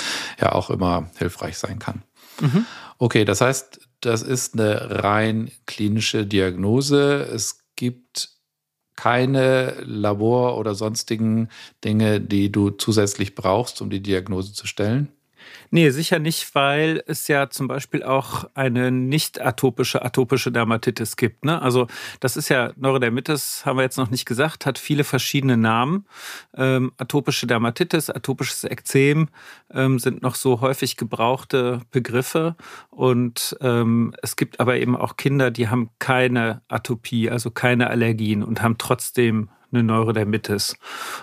ja 0.40 0.52
auch 0.52 0.70
immer 0.70 1.10
hilfreich 1.18 1.58
sein 1.58 1.78
kann. 1.78 2.02
Mhm. 2.40 2.64
Okay, 2.96 3.26
das 3.26 3.42
heißt, 3.42 3.80
das 4.00 4.22
ist 4.22 4.54
eine 4.54 5.02
rein 5.02 5.50
klinische 5.66 6.24
Diagnose. 6.24 7.28
Es 7.30 7.58
gibt 7.76 8.33
keine 8.96 9.76
Labor- 9.84 10.56
oder 10.58 10.74
sonstigen 10.74 11.48
Dinge, 11.84 12.20
die 12.20 12.50
du 12.52 12.70
zusätzlich 12.70 13.34
brauchst, 13.34 13.80
um 13.82 13.90
die 13.90 14.02
Diagnose 14.02 14.52
zu 14.52 14.66
stellen? 14.66 15.08
Nee, 15.70 15.90
sicher 15.90 16.18
nicht, 16.18 16.54
weil 16.54 17.02
es 17.06 17.28
ja 17.28 17.50
zum 17.50 17.68
Beispiel 17.68 18.02
auch 18.02 18.44
eine 18.54 18.90
nicht 18.90 19.40
atopische, 19.40 20.04
atopische 20.04 20.52
Dermatitis 20.52 21.16
gibt. 21.16 21.44
Ne? 21.44 21.60
Also 21.60 21.86
das 22.20 22.36
ist 22.36 22.48
ja 22.48 22.72
Neurodermitis, 22.76 23.66
haben 23.66 23.78
wir 23.78 23.82
jetzt 23.82 23.98
noch 23.98 24.10
nicht 24.10 24.26
gesagt, 24.26 24.66
hat 24.66 24.78
viele 24.78 25.04
verschiedene 25.04 25.56
Namen. 25.56 26.06
Ähm, 26.56 26.92
atopische 26.96 27.46
Dermatitis, 27.46 28.10
atopisches 28.10 28.64
Ekzem 28.64 29.28
ähm, 29.72 29.98
sind 29.98 30.22
noch 30.22 30.34
so 30.34 30.60
häufig 30.60 30.96
gebrauchte 30.96 31.80
Begriffe. 31.90 32.56
Und 32.90 33.56
ähm, 33.60 34.14
es 34.22 34.36
gibt 34.36 34.60
aber 34.60 34.76
eben 34.76 34.96
auch 34.96 35.16
Kinder, 35.16 35.50
die 35.50 35.68
haben 35.68 35.90
keine 35.98 36.62
Atopie, 36.68 37.30
also 37.30 37.50
keine 37.50 37.90
Allergien 37.90 38.42
und 38.42 38.62
haben 38.62 38.78
trotzdem 38.78 39.48
eine 39.74 39.84
Neurodermitis. 39.84 40.76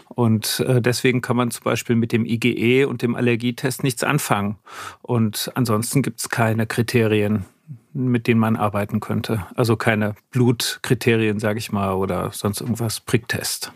Und 0.10 0.60
äh, 0.62 0.82
deswegen 0.82 1.22
kann 1.22 1.38
man 1.38 1.52
zum 1.52 1.64
Beispiel 1.64 1.96
mit 1.96 2.12
dem 2.12 2.26
IgE 2.26 2.86
und 2.86 3.02
dem 3.02 3.16
Allergietest 3.16 3.84
nichts 3.84 4.04
anfangen. 4.04 4.58
Und 5.02 5.52
ansonsten 5.56 6.02
gibt 6.02 6.20
es 6.20 6.30
keine 6.30 6.68
Kriterien, 6.68 7.46
mit 7.94 8.28
denen 8.28 8.40
man 8.40 8.56
arbeiten 8.56 9.00
könnte. 9.00 9.46
Also 9.56 9.76
keine 9.76 10.16
Blutkriterien, 10.32 11.40
sage 11.40 11.60
ich 11.60 11.72
mal, 11.72 11.94
oder 11.94 12.32
sonst 12.32 12.62
irgendwas, 12.62 13.00
Pricktest. 13.00 13.72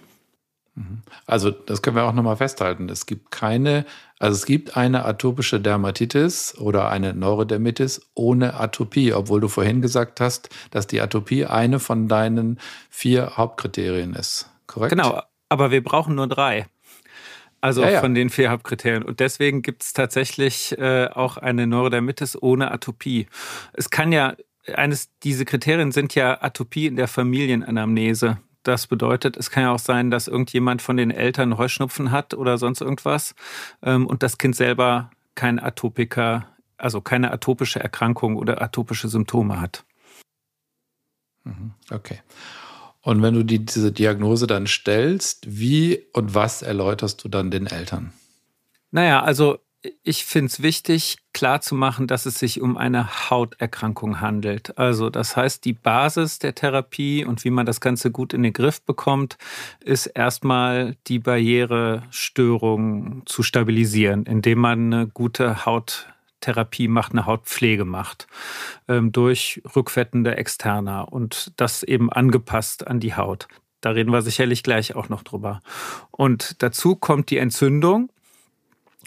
Mhm. 0.76 1.02
Also 1.26 1.52
das 1.52 1.82
können 1.82 1.96
wir 1.96 2.04
auch 2.04 2.14
nochmal 2.14 2.38
festhalten. 2.38 2.90
Es 2.90 3.06
gibt 3.06 3.32
keine, 3.32 3.86
also 4.20 4.36
es 4.36 4.46
gibt 4.46 4.78
eine 4.78 5.06
atopische 5.06 5.60
Dermatitis 5.60 6.58
oder 6.58 6.90
eine 6.90 7.14
Neurodermitis 7.14 8.10
ohne 8.14 8.56
Atopie, 8.60 9.14
obwohl 9.14 9.42
du 9.42 9.48
vorhin 9.48 9.82
gesagt 9.82 10.22
hast, 10.22 10.50
dass 10.72 10.88
die 10.88 11.02
Atopie 11.02 11.46
eine 11.46 11.80
von 11.80 12.08
deinen 12.08 12.60
vier 12.90 13.38
Hauptkriterien 13.38 14.14
ist 14.14 14.50
korrekt? 14.76 14.92
Genau, 14.92 15.22
aber 15.50 15.72
wir 15.72 15.84
brauchen 15.84 16.16
nur 16.16 16.28
drei. 16.28 16.68
Also 17.62 17.82
ja, 17.82 17.92
ja. 17.92 18.02
von 18.02 18.14
den 18.14 18.30
vier 18.30 18.52
Hauptkriterien. 18.52 19.02
Und 19.02 19.20
deswegen 19.20 19.64
gibt 19.64 19.82
es 19.82 19.94
tatsächlich 19.94 20.78
äh, 20.78 21.08
auch 21.08 21.38
eine 21.38 21.66
Neurodermitis 21.66 22.40
ohne 22.40 22.72
Atopie. 22.72 23.28
Es 23.74 23.90
kann 23.90 24.12
ja, 24.12 24.36
eines, 24.72 25.10
diese 25.24 25.46
Kriterien 25.46 25.92
sind 25.92 26.14
ja 26.14 26.44
Atopie 26.44 26.86
in 26.86 26.96
der 26.96 27.08
Familienanamnese. 27.08 28.38
Das 28.62 28.86
bedeutet, 28.86 29.36
es 29.38 29.50
kann 29.50 29.64
ja 29.64 29.72
auch 29.72 29.80
sein, 29.80 30.12
dass 30.12 30.28
irgendjemand 30.28 30.84
von 30.84 30.98
den 30.98 31.10
Eltern 31.10 31.58
Heuschnupfen 31.58 32.12
hat 32.12 32.36
oder 32.36 32.60
sonst 32.60 32.82
irgendwas 32.82 33.34
ähm, 33.82 34.06
und 34.06 34.22
das 34.22 34.38
Kind 34.38 34.56
selber 34.56 35.10
kein 35.34 35.60
Atopiker, 35.60 36.48
also 36.78 37.02
keine 37.02 37.32
atopische 37.32 37.80
Erkrankung 37.80 38.36
oder 38.38 38.62
atopische 38.62 39.08
Symptome 39.08 39.60
hat. 39.60 39.86
Mhm. 41.46 41.74
Okay. 41.90 42.20
Und 43.06 43.22
wenn 43.22 43.36
du 43.36 43.44
die, 43.44 43.64
diese 43.64 43.92
Diagnose 43.92 44.48
dann 44.48 44.66
stellst, 44.66 45.46
wie 45.48 46.08
und 46.14 46.34
was 46.34 46.64
erläuterst 46.64 47.24
du 47.24 47.30
dann 47.30 47.52
den 47.52 47.68
Eltern? 47.68 48.14
Naja, 48.90 49.22
also 49.22 49.60
ich 50.02 50.26
finde 50.26 50.48
es 50.48 50.64
wichtig, 50.64 51.18
klarzumachen, 51.32 52.08
dass 52.08 52.26
es 52.26 52.40
sich 52.40 52.62
um 52.62 52.78
eine 52.78 53.30
Hauterkrankung 53.30 54.22
handelt. 54.22 54.80
Also 54.80 55.12
das 55.12 55.38
heißt, 55.38 55.64
die 55.66 55.74
Basis 55.74 56.40
der 56.40 56.56
Therapie 56.56 57.24
und 57.24 57.44
wie 57.44 57.52
man 57.52 57.68
das 57.68 57.80
Ganze 57.80 58.10
gut 58.10 58.34
in 58.34 58.42
den 58.42 58.54
Griff 58.54 58.82
bekommt, 58.82 59.38
ist 59.82 60.08
erstmal 60.08 60.96
die 61.06 61.20
Barrierestörung 61.20 63.22
zu 63.28 63.44
stabilisieren, 63.44 64.26
indem 64.26 64.58
man 64.58 64.92
eine 64.92 65.06
gute 65.06 65.68
Haut 65.68 66.08
Therapie 66.42 66.88
macht, 66.88 67.14
eine 67.14 67.26
Hautpflege 67.26 67.86
macht, 67.86 68.28
ähm, 68.88 69.12
durch 69.12 69.62
rückfettende 69.76 70.38
Externa 70.38 71.02
und 71.02 71.52
das 71.58 71.84
eben 71.84 72.12
angepasst 72.12 72.88
an 72.88 73.00
die 73.00 73.16
Haut. 73.16 73.48
Da 73.82 73.92
reden 73.92 74.12
wir 74.12 74.22
sicherlich 74.22 74.64
gleich 74.64 74.96
auch 74.96 75.10
noch 75.10 75.24
drüber. 75.24 75.62
Und 76.12 76.64
dazu 76.64 76.96
kommt 76.96 77.30
die 77.30 77.38
Entzündung. 77.38 78.10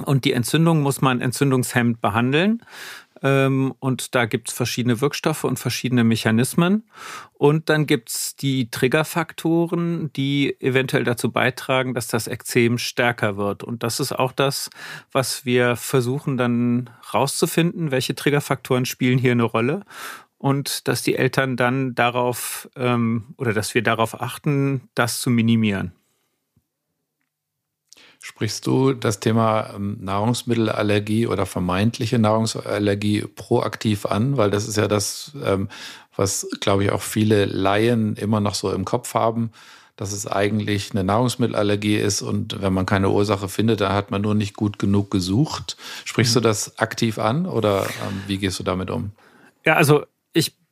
Und 0.05 0.25
die 0.25 0.33
Entzündung 0.33 0.83
muss 0.83 1.01
man 1.01 1.21
entzündungshemmend 1.21 2.01
behandeln. 2.01 2.63
Ähm, 3.23 3.75
und 3.81 4.15
da 4.15 4.27
gibt 4.27 4.49
es 4.49 4.55
verschiedene 4.55 5.01
Wirkstoffe 5.01 5.45
und 5.45 5.59
verschiedene 5.59 6.05
Mechanismen. 6.05 6.89
Und 7.35 7.69
dann 7.69 7.87
gibt 7.87 8.11
es 8.11 8.37
die 8.37 8.71
Triggerfaktoren, 8.71 10.13
die 10.13 10.57
eventuell 10.61 11.05
dazu 11.05 11.31
beitragen, 11.31 11.95
dass 11.95 12.09
das 12.09 12.27
Ekzem 12.27 12.79
stärker 12.79 13.37
wird. 13.37 13.65
Und 13.65 13.83
das 13.83 14.01
ist 14.01 14.13
auch 14.13 14.33
das, 14.33 14.71
was 15.13 15.45
wir 15.45 15.77
versuchen 15.77 16.37
dann 16.37 16.91
rauszufinden, 17.13 17.91
welche 17.91 18.15
Triggerfaktoren 18.15 18.85
spielen 18.85 19.19
hier 19.19 19.33
eine 19.33 19.45
Rolle 19.45 19.85
und 20.39 20.87
dass 20.89 21.03
die 21.03 21.17
Eltern 21.17 21.57
dann 21.57 21.95
darauf 21.95 22.69
ähm, 22.77 23.35
oder 23.37 23.53
dass 23.53 23.75
wir 23.75 23.83
darauf 23.83 24.21
achten, 24.21 24.89
das 24.95 25.21
zu 25.21 25.31
minimieren. 25.31 25.93
Sprichst 28.21 28.67
du 28.67 28.93
das 28.93 29.21
Thema 29.21 29.71
ähm, 29.75 29.99
Nahrungsmittelallergie 30.01 31.27
oder 31.27 31.47
vermeintliche 31.47 32.19
Nahrungsallergie 32.19 33.27
proaktiv 33.35 34.07
an? 34.07 34.37
Weil 34.37 34.51
das 34.51 34.67
ist 34.67 34.77
ja 34.77 34.89
das, 34.89 35.33
ähm, 35.45 35.69
was, 36.17 36.49
glaube 36.61 36.85
ich, 36.85 36.91
auch 36.91 37.03
viele 37.03 37.45
Laien 37.45 38.17
immer 38.17 38.41
noch 38.41 38.55
so 38.55 38.73
im 38.73 38.85
Kopf 38.85 39.15
haben, 39.15 39.53
dass 39.97 40.13
es 40.13 40.27
eigentlich 40.27 40.91
eine 40.93 41.05
Nahrungsmittelallergie 41.05 41.97
ist 41.97 42.23
und 42.23 42.61
wenn 42.61 42.73
man 42.73 42.87
keine 42.87 43.11
Ursache 43.11 43.49
findet, 43.49 43.81
dann 43.81 43.93
hat 43.93 44.11
man 44.11 44.23
nur 44.23 44.35
nicht 44.35 44.57
gut 44.57 44.79
genug 44.79 45.11
gesucht. 45.11 45.77
Sprichst 46.05 46.35
du 46.35 46.41
mhm. 46.41 46.45
das 46.45 46.79
aktiv 46.79 47.19
an 47.19 47.47
oder 47.47 47.85
ähm, 47.85 48.23
wie 48.27 48.39
gehst 48.39 48.59
du 48.59 48.65
damit 48.65 48.91
um? 48.91 49.13
Ja, 49.65 49.75
also 49.75 50.05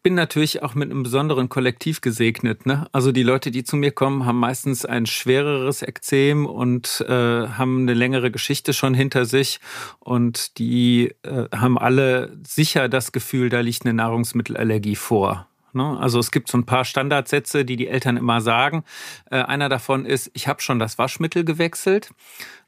bin 0.06 0.14
natürlich 0.14 0.62
auch 0.62 0.76
mit 0.76 0.88
einem 0.88 1.02
besonderen 1.02 1.48
Kollektiv 1.48 2.00
gesegnet. 2.00 2.64
Ne? 2.64 2.86
Also 2.92 3.10
die 3.10 3.24
Leute, 3.24 3.50
die 3.50 3.64
zu 3.64 3.74
mir 3.74 3.90
kommen, 3.90 4.24
haben 4.24 4.38
meistens 4.38 4.86
ein 4.86 5.04
schwereres 5.04 5.82
Ekzem 5.82 6.46
und 6.46 7.04
äh, 7.08 7.12
haben 7.48 7.80
eine 7.80 7.94
längere 7.94 8.30
Geschichte 8.30 8.72
schon 8.72 8.94
hinter 8.94 9.24
sich 9.24 9.58
und 9.98 10.58
die 10.58 11.12
äh, 11.24 11.48
haben 11.52 11.76
alle 11.76 12.38
sicher 12.46 12.88
das 12.88 13.10
Gefühl, 13.10 13.48
da 13.48 13.58
liegt 13.58 13.84
eine 13.84 13.94
Nahrungsmittelallergie 13.94 14.94
vor. 14.94 15.48
Ne? 15.72 15.98
Also 15.98 16.20
es 16.20 16.30
gibt 16.30 16.46
so 16.46 16.58
ein 16.58 16.66
paar 16.66 16.84
Standardsätze, 16.84 17.64
die 17.64 17.74
die 17.74 17.88
Eltern 17.88 18.16
immer 18.16 18.40
sagen. 18.40 18.84
Äh, 19.28 19.38
einer 19.38 19.68
davon 19.68 20.06
ist, 20.06 20.30
ich 20.34 20.46
habe 20.46 20.62
schon 20.62 20.78
das 20.78 20.98
Waschmittel 20.98 21.44
gewechselt. 21.44 22.10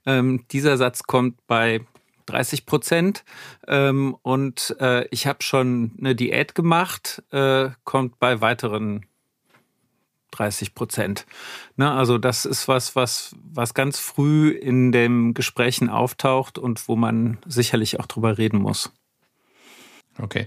Ähm, 0.06 0.42
dieser 0.50 0.76
Satz 0.76 1.04
kommt 1.04 1.36
bei 1.46 1.82
30 2.28 2.66
Prozent. 2.66 3.24
Ähm, 3.66 4.16
und 4.22 4.76
äh, 4.80 5.06
ich 5.10 5.26
habe 5.26 5.42
schon 5.42 5.92
eine 5.98 6.14
Diät 6.14 6.54
gemacht, 6.54 7.22
äh, 7.30 7.70
kommt 7.84 8.18
bei 8.18 8.40
weiteren 8.40 9.06
30 10.32 10.74
Prozent. 10.74 11.26
Ne, 11.76 11.90
also 11.90 12.18
das 12.18 12.44
ist 12.44 12.68
was, 12.68 12.94
was, 12.94 13.34
was 13.42 13.74
ganz 13.74 13.98
früh 13.98 14.50
in 14.50 14.92
den 14.92 15.34
Gesprächen 15.34 15.88
auftaucht 15.88 16.58
und 16.58 16.86
wo 16.88 16.96
man 16.96 17.38
sicherlich 17.46 17.98
auch 17.98 18.06
drüber 18.06 18.38
reden 18.38 18.60
muss. 18.60 18.92
Okay. 20.20 20.46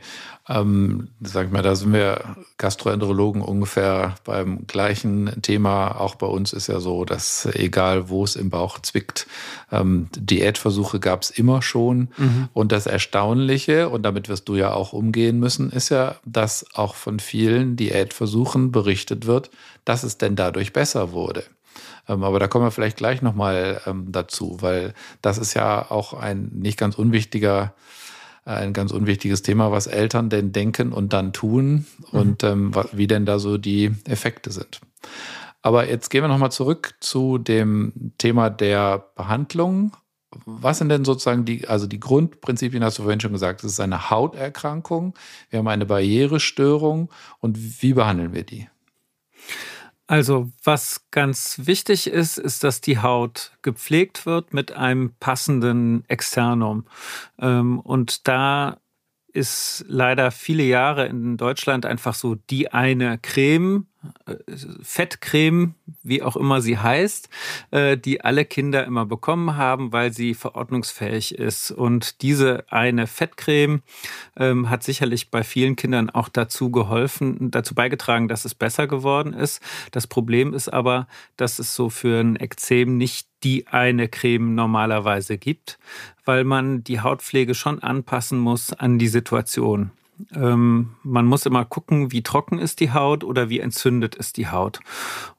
Ähm, 0.49 1.09
sag 1.21 1.51
mal, 1.51 1.61
da 1.61 1.75
sind 1.75 1.93
wir 1.93 2.35
Gastroenterologen 2.57 3.41
ungefähr 3.41 4.15
beim 4.25 4.67
gleichen 4.67 5.41
Thema. 5.41 5.99
Auch 5.99 6.15
bei 6.15 6.27
uns 6.27 6.51
ist 6.51 6.67
ja 6.67 6.79
so, 6.79 7.05
dass 7.05 7.47
egal 7.53 8.09
wo 8.09 8.23
es 8.23 8.35
im 8.35 8.49
Bauch 8.49 8.79
zwickt, 8.79 9.27
ähm, 9.71 10.09
Diätversuche 10.15 10.99
gab 10.99 11.21
es 11.21 11.29
immer 11.29 11.61
schon. 11.61 12.09
Mhm. 12.17 12.49
Und 12.53 12.71
das 12.73 12.85
Erstaunliche, 12.85 13.87
und 13.89 14.03
damit 14.03 14.27
wirst 14.27 14.49
du 14.49 14.55
ja 14.55 14.73
auch 14.73 14.91
umgehen 14.91 15.39
müssen, 15.39 15.71
ist 15.71 15.89
ja, 15.89 16.15
dass 16.25 16.65
auch 16.73 16.95
von 16.95 17.19
vielen 17.19 17.77
Diätversuchen 17.77 18.71
berichtet 18.71 19.25
wird, 19.25 19.51
dass 19.85 20.03
es 20.03 20.17
denn 20.17 20.35
dadurch 20.35 20.73
besser 20.73 21.13
wurde. 21.13 21.45
Ähm, 22.09 22.23
aber 22.23 22.39
da 22.39 22.47
kommen 22.47 22.65
wir 22.65 22.71
vielleicht 22.71 22.97
gleich 22.97 23.21
nochmal 23.21 23.81
ähm, 23.85 24.11
dazu, 24.11 24.57
weil 24.59 24.93
das 25.21 25.37
ist 25.37 25.53
ja 25.53 25.89
auch 25.89 26.13
ein 26.13 26.51
nicht 26.53 26.77
ganz 26.77 26.95
unwichtiger 26.95 27.73
ein 28.45 28.73
ganz 28.73 28.91
unwichtiges 28.91 29.41
Thema, 29.41 29.71
was 29.71 29.87
Eltern 29.87 30.29
denn 30.29 30.51
denken 30.51 30.93
und 30.93 31.13
dann 31.13 31.33
tun 31.33 31.85
mhm. 32.11 32.19
und 32.19 32.43
ähm, 32.43 32.71
wie 32.91 33.07
denn 33.07 33.25
da 33.25 33.39
so 33.39 33.57
die 33.57 33.91
Effekte 34.05 34.51
sind. 34.51 34.81
Aber 35.61 35.87
jetzt 35.87 36.09
gehen 36.09 36.23
wir 36.23 36.27
nochmal 36.27 36.51
zurück 36.51 36.95
zu 36.99 37.37
dem 37.37 38.13
Thema 38.17 38.49
der 38.49 39.05
Behandlung. 39.15 39.95
Was 40.45 40.77
sind 40.79 40.89
denn 40.89 41.05
sozusagen 41.05 41.45
die, 41.45 41.67
also 41.67 41.87
die 41.87 41.99
Grundprinzipien, 41.99 42.83
hast 42.83 42.97
du 42.97 43.03
vorhin 43.03 43.19
schon 43.19 43.33
gesagt, 43.33 43.63
es 43.63 43.73
ist 43.73 43.79
eine 43.79 44.09
Hauterkrankung, 44.09 45.13
wir 45.49 45.59
haben 45.59 45.67
eine 45.67 45.85
Barrierestörung 45.85 47.09
und 47.39 47.81
wie 47.81 47.93
behandeln 47.93 48.33
wir 48.33 48.43
die? 48.43 48.67
Also 50.11 50.51
was 50.65 51.05
ganz 51.11 51.61
wichtig 51.67 52.07
ist, 52.07 52.37
ist, 52.37 52.65
dass 52.65 52.81
die 52.81 52.99
Haut 52.99 53.53
gepflegt 53.61 54.25
wird 54.25 54.53
mit 54.53 54.73
einem 54.73 55.13
passenden 55.21 56.03
Externum. 56.09 56.85
Ähm, 57.39 57.79
und 57.79 58.27
da 58.27 58.81
ist 59.31 59.85
leider 59.87 60.31
viele 60.31 60.63
Jahre 60.63 61.05
in 61.05 61.37
Deutschland 61.37 61.85
einfach 61.85 62.13
so 62.13 62.35
die 62.35 62.73
eine 62.73 63.19
Creme, 63.19 63.87
Fettcreme, 64.81 65.75
wie 66.01 66.23
auch 66.23 66.35
immer 66.35 66.61
sie 66.61 66.77
heißt, 66.77 67.29
äh, 67.69 67.97
die 67.97 68.21
alle 68.21 68.45
Kinder 68.45 68.83
immer 68.85 69.05
bekommen 69.05 69.57
haben, 69.57 69.93
weil 69.93 70.11
sie 70.11 70.33
verordnungsfähig 70.33 71.35
ist. 71.35 71.71
Und 71.71 72.21
diese 72.21 72.65
eine 72.69 73.05
Fettcreme 73.05 73.83
ähm, 74.37 74.69
hat 74.69 74.83
sicherlich 74.83 75.29
bei 75.29 75.43
vielen 75.43 75.75
Kindern 75.75 76.09
auch 76.09 76.29
dazu 76.29 76.71
geholfen, 76.71 77.51
dazu 77.51 77.75
beigetragen, 77.75 78.27
dass 78.27 78.45
es 78.45 78.55
besser 78.55 78.87
geworden 78.87 79.33
ist. 79.33 79.61
Das 79.91 80.07
Problem 80.07 80.53
ist 80.53 80.69
aber, 80.69 81.07
dass 81.37 81.59
es 81.59 81.75
so 81.75 81.89
für 81.89 82.19
ein 82.19 82.35
Ekzem 82.37 82.97
nicht 82.97 83.27
die 83.43 83.67
eine 83.67 84.07
Creme 84.07 84.55
normalerweise 84.55 85.37
gibt, 85.37 85.79
weil 86.25 86.43
man 86.43 86.83
die 86.83 87.01
Hautpflege 87.01 87.55
schon 87.55 87.79
anpassen 87.79 88.39
muss 88.39 88.73
an 88.73 88.99
die 88.99 89.07
Situation. 89.07 89.91
Ähm, 90.33 90.91
man 91.03 91.25
muss 91.25 91.45
immer 91.45 91.65
gucken, 91.65 92.11
wie 92.11 92.23
trocken 92.23 92.59
ist 92.59 92.79
die 92.79 92.91
Haut 92.91 93.23
oder 93.23 93.49
wie 93.49 93.59
entzündet 93.59 94.15
ist 94.15 94.37
die 94.37 94.47
Haut. 94.47 94.79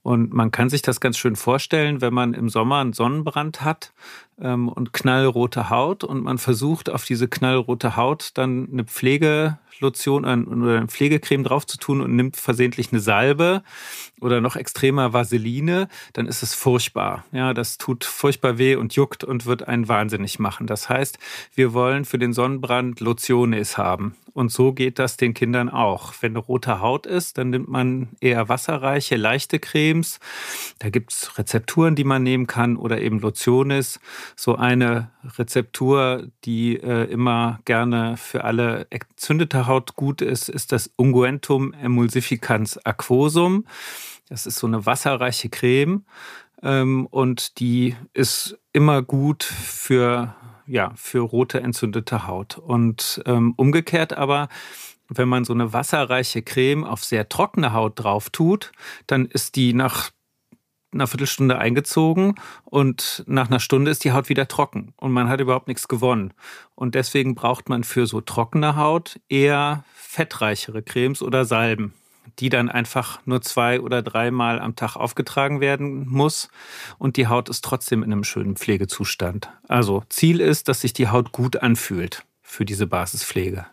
Und 0.02 0.32
man 0.32 0.50
kann 0.50 0.68
sich 0.68 0.82
das 0.82 1.00
ganz 1.00 1.16
schön 1.16 1.36
vorstellen, 1.36 2.00
wenn 2.00 2.12
man 2.12 2.34
im 2.34 2.48
Sommer 2.48 2.78
einen 2.78 2.92
Sonnenbrand 2.92 3.62
hat 3.62 3.92
ähm, 4.40 4.68
und 4.68 4.92
knallrote 4.92 5.70
Haut 5.70 6.02
und 6.02 6.24
man 6.24 6.38
versucht 6.38 6.90
auf 6.90 7.04
diese 7.04 7.28
knallrote 7.28 7.96
Haut 7.96 8.32
dann 8.34 8.68
eine 8.72 8.84
Pflegelotion 8.84 10.24
oder 10.24 10.76
eine 10.78 10.88
Pflegecreme 10.88 11.44
drauf 11.44 11.66
zu 11.66 11.78
tun 11.78 12.00
und 12.00 12.16
nimmt 12.16 12.36
versehentlich 12.36 12.90
eine 12.90 13.00
Salbe 13.00 13.62
oder 14.20 14.40
noch 14.40 14.56
extremer 14.56 15.12
Vaseline, 15.12 15.88
dann 16.14 16.26
ist 16.26 16.42
es 16.42 16.54
furchtbar. 16.54 17.24
Ja, 17.30 17.54
das 17.54 17.78
tut 17.78 18.04
furchtbar 18.04 18.58
weh 18.58 18.74
und 18.74 18.94
juckt 18.94 19.22
und 19.22 19.46
wird 19.46 19.68
einen 19.68 19.88
wahnsinnig 19.88 20.40
machen. 20.40 20.66
Das 20.66 20.88
heißt, 20.88 21.18
wir 21.54 21.72
wollen 21.74 22.04
für 22.04 22.18
den 22.18 22.32
Sonnenbrand 22.32 22.98
Lotiones 22.98 23.78
haben. 23.78 24.16
Und 24.34 24.50
so 24.50 24.72
geht 24.72 24.98
das 24.98 25.16
den 25.16 25.34
Kindern 25.34 25.68
auch. 25.68 26.14
Wenn 26.20 26.32
eine 26.32 26.38
rote 26.38 26.80
Haut 26.80 27.06
ist, 27.06 27.36
dann 27.36 27.50
nimmt 27.50 27.68
man 27.68 28.08
eher 28.20 28.48
wasserreiche, 28.48 29.16
leichte 29.16 29.58
Cremes. 29.92 30.18
Da 30.78 30.90
gibt's 30.90 31.38
Rezepturen, 31.38 31.94
die 31.94 32.04
man 32.04 32.22
nehmen 32.22 32.46
kann 32.46 32.76
oder 32.76 33.00
eben 33.00 33.20
Lotiones. 33.20 34.00
So 34.36 34.56
eine 34.56 35.10
Rezeptur, 35.38 36.28
die 36.44 36.76
äh, 36.76 37.04
immer 37.10 37.60
gerne 37.64 38.16
für 38.16 38.44
alle 38.44 38.86
entzündete 38.90 39.66
Haut 39.66 39.94
gut 39.96 40.22
ist, 40.22 40.48
ist 40.48 40.72
das 40.72 40.90
Unguentum 40.96 41.72
emulsificans 41.74 42.78
aquosum. 42.84 43.66
Das 44.28 44.46
ist 44.46 44.58
so 44.58 44.66
eine 44.66 44.86
wasserreiche 44.86 45.50
Creme 45.50 46.04
ähm, 46.62 47.06
und 47.06 47.60
die 47.60 47.96
ist 48.14 48.58
immer 48.72 49.02
gut 49.02 49.44
für 49.44 50.34
ja, 50.64 50.92
für 50.94 51.18
rote 51.18 51.60
entzündete 51.60 52.26
Haut. 52.28 52.56
Und 52.56 53.20
ähm, 53.26 53.52
umgekehrt 53.56 54.16
aber, 54.16 54.48
wenn 55.14 55.28
man 55.28 55.44
so 55.44 55.52
eine 55.52 55.72
wasserreiche 55.72 56.42
Creme 56.42 56.84
auf 56.84 57.04
sehr 57.04 57.28
trockene 57.28 57.72
Haut 57.72 57.92
drauf 57.96 58.30
tut, 58.30 58.72
dann 59.06 59.26
ist 59.26 59.56
die 59.56 59.74
nach 59.74 60.10
einer 60.92 61.06
Viertelstunde 61.06 61.58
eingezogen 61.58 62.34
und 62.64 63.24
nach 63.26 63.48
einer 63.48 63.60
Stunde 63.60 63.90
ist 63.90 64.04
die 64.04 64.12
Haut 64.12 64.28
wieder 64.28 64.46
trocken 64.46 64.92
und 64.96 65.12
man 65.12 65.28
hat 65.28 65.40
überhaupt 65.40 65.68
nichts 65.68 65.88
gewonnen. 65.88 66.34
Und 66.74 66.94
deswegen 66.94 67.34
braucht 67.34 67.68
man 67.68 67.82
für 67.82 68.06
so 68.06 68.20
trockene 68.20 68.76
Haut 68.76 69.18
eher 69.28 69.84
fettreichere 69.94 70.82
Cremes 70.82 71.22
oder 71.22 71.44
Salben 71.44 71.94
die 72.38 72.48
dann 72.48 72.68
einfach 72.68 73.20
nur 73.26 73.42
zwei 73.42 73.80
oder 73.80 74.02
dreimal 74.02 74.60
am 74.60 74.76
Tag 74.76 74.96
aufgetragen 74.96 75.60
werden 75.60 76.08
muss 76.08 76.48
und 76.98 77.16
die 77.16 77.26
Haut 77.26 77.48
ist 77.48 77.64
trotzdem 77.64 78.02
in 78.02 78.12
einem 78.12 78.24
schönen 78.24 78.56
Pflegezustand. 78.56 79.50
Also 79.68 80.02
Ziel 80.08 80.40
ist, 80.40 80.68
dass 80.68 80.80
sich 80.80 80.92
die 80.92 81.08
Haut 81.08 81.32
gut 81.32 81.56
anfühlt 81.56 82.24
für 82.40 82.64
diese 82.64 82.86
Basispflege. 82.86 83.66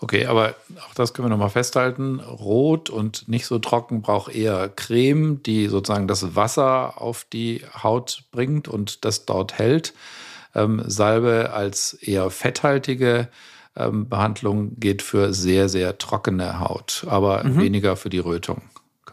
Okay, 0.00 0.26
aber 0.26 0.54
auch 0.88 0.94
das 0.94 1.12
können 1.12 1.26
wir 1.26 1.30
nochmal 1.30 1.50
festhalten. 1.50 2.20
Rot 2.20 2.88
und 2.88 3.28
nicht 3.28 3.46
so 3.46 3.58
trocken 3.58 4.00
braucht 4.00 4.32
eher 4.32 4.68
Creme, 4.68 5.42
die 5.42 5.66
sozusagen 5.66 6.06
das 6.06 6.36
Wasser 6.36 7.00
auf 7.00 7.26
die 7.32 7.62
Haut 7.82 8.24
bringt 8.30 8.68
und 8.68 9.04
das 9.04 9.26
dort 9.26 9.58
hält. 9.58 9.94
Ähm, 10.54 10.82
Salbe 10.86 11.50
als 11.52 11.94
eher 11.94 12.30
fetthaltige 12.30 13.28
ähm, 13.76 14.08
Behandlung 14.08 14.78
geht 14.78 15.02
für 15.02 15.32
sehr, 15.34 15.68
sehr 15.68 15.98
trockene 15.98 16.60
Haut, 16.60 17.04
aber 17.08 17.42
mhm. 17.44 17.60
weniger 17.60 17.96
für 17.96 18.10
die 18.10 18.18
Rötung. 18.20 18.62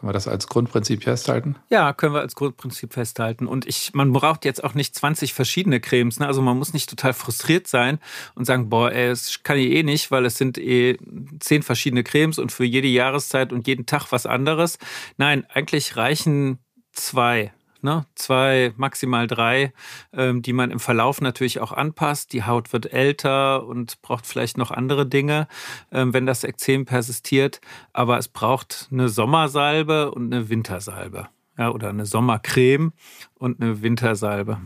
Können 0.05 0.11
wir 0.11 0.19
das 0.19 0.27
als 0.27 0.45
Grundprinzip 0.45 1.01
festhalten? 1.01 1.55
Ja, 1.71 1.91
können 1.91 2.13
wir 2.13 2.19
als 2.19 2.35
Grundprinzip 2.35 2.93
festhalten. 2.93 3.47
Und 3.47 3.65
ich, 3.65 3.95
man 3.95 4.13
braucht 4.13 4.45
jetzt 4.45 4.63
auch 4.63 4.75
nicht 4.75 4.93
20 4.93 5.33
verschiedene 5.33 5.79
Cremes. 5.79 6.19
Ne? 6.19 6.27
Also 6.27 6.43
man 6.43 6.59
muss 6.59 6.73
nicht 6.73 6.87
total 6.87 7.13
frustriert 7.13 7.65
sein 7.65 7.97
und 8.35 8.45
sagen, 8.45 8.69
boah, 8.69 8.91
ey, 8.91 9.07
das 9.07 9.41
kann 9.41 9.57
ich 9.57 9.71
eh 9.71 9.81
nicht, 9.81 10.11
weil 10.11 10.25
es 10.25 10.37
sind 10.37 10.59
eh 10.59 10.99
zehn 11.39 11.63
verschiedene 11.63 12.03
Cremes 12.03 12.37
und 12.37 12.51
für 12.51 12.65
jede 12.65 12.87
Jahreszeit 12.87 13.51
und 13.51 13.65
jeden 13.65 13.87
Tag 13.87 14.11
was 14.11 14.27
anderes. 14.27 14.77
Nein, 15.17 15.43
eigentlich 15.51 15.97
reichen 15.97 16.59
zwei 16.91 17.51
ne? 17.85 18.05
zwei, 18.15 18.73
maximal 18.75 19.27
drei, 19.27 19.71
ähm, 20.11 20.41
die 20.41 20.51
man 20.51 20.71
im 20.71 20.81
Verlauf 20.81 21.21
natürlich 21.21 21.61
auch 21.61 21.71
anpasst. 21.71 22.33
Die 22.33 22.43
Haut 22.43 22.73
wird 22.73 22.91
älter 22.91 23.65
und 23.65 24.01
braucht 24.01 24.25
vielleicht 24.25 24.57
noch 24.57 24.71
andere 24.71 25.05
Dinge, 25.05 25.47
ähm, 25.91 26.13
wenn 26.13 26.25
das 26.25 26.43
Ekzem 26.43 26.85
persistiert. 26.85 27.61
Aber 27.93 28.17
es 28.17 28.27
braucht 28.27 28.89
eine 28.91 29.07
Sommersalbe 29.07 30.11
und 30.11 30.33
eine 30.33 30.49
Wintersalbe. 30.49 31.29
Ja, 31.57 31.69
oder 31.69 31.87
eine 31.87 32.05
Sommercreme 32.05 32.91
und 33.35 33.61
eine 33.61 33.81
Wintersalbe. 33.81 34.59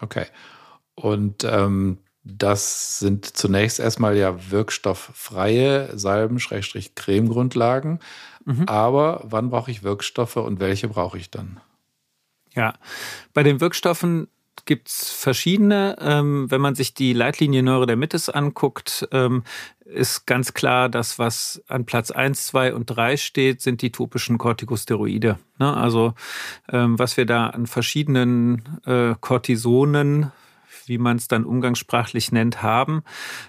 Okay. 0.00 0.26
Und 0.94 1.44
ähm, 1.44 1.98
das 2.28 2.98
sind 2.98 3.24
zunächst 3.24 3.78
erstmal 3.78 4.16
ja 4.16 4.50
wirkstofffreie 4.50 5.96
Salben, 5.96 6.40
Schrägstrich 6.40 6.96
Cremegrundlagen. 6.96 8.00
Mhm. 8.46 8.64
Aber 8.66 9.20
wann 9.24 9.50
brauche 9.50 9.70
ich 9.70 9.82
Wirkstoffe 9.82 10.36
und 10.36 10.60
welche 10.60 10.88
brauche 10.88 11.18
ich 11.18 11.30
dann? 11.30 11.60
Ja, 12.54 12.72
bei 13.34 13.42
den 13.42 13.60
Wirkstoffen 13.60 14.28
gibt 14.64 14.88
es 14.88 15.10
verschiedene. 15.10 15.96
Ähm, 16.00 16.50
wenn 16.50 16.60
man 16.60 16.74
sich 16.74 16.94
die 16.94 17.12
Leitlinie 17.12 17.62
Neurodermitis 17.62 18.30
anguckt, 18.30 19.06
ähm, 19.12 19.42
ist 19.84 20.26
ganz 20.26 20.54
klar, 20.54 20.88
dass 20.88 21.18
was 21.18 21.62
an 21.68 21.84
Platz 21.84 22.10
1, 22.10 22.46
2 22.46 22.74
und 22.74 22.86
3 22.86 23.16
steht, 23.18 23.60
sind 23.60 23.82
die 23.82 23.92
topischen 23.92 24.38
Corticosteroide. 24.38 25.38
Ne? 25.58 25.76
Also 25.76 26.14
ähm, 26.70 26.98
was 26.98 27.16
wir 27.16 27.26
da 27.26 27.48
an 27.48 27.66
verschiedenen 27.66 28.80
äh, 28.86 29.14
Cortisonen 29.20 30.32
wie 30.88 30.98
man 30.98 31.16
es 31.16 31.26
dann 31.26 31.44
umgangssprachlich 31.44 32.30
nennt, 32.30 32.62
haben. 32.62 33.02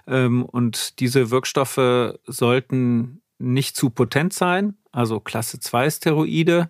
Ähm, 0.08 0.44
und 0.44 1.00
diese 1.00 1.30
Wirkstoffe 1.30 2.16
sollten 2.26 3.22
nicht 3.38 3.76
zu 3.76 3.92
potent 3.92 4.34
sein, 4.34 4.76
also 4.98 5.20
Klasse 5.20 5.60
2 5.60 5.90
Steroide. 5.92 6.70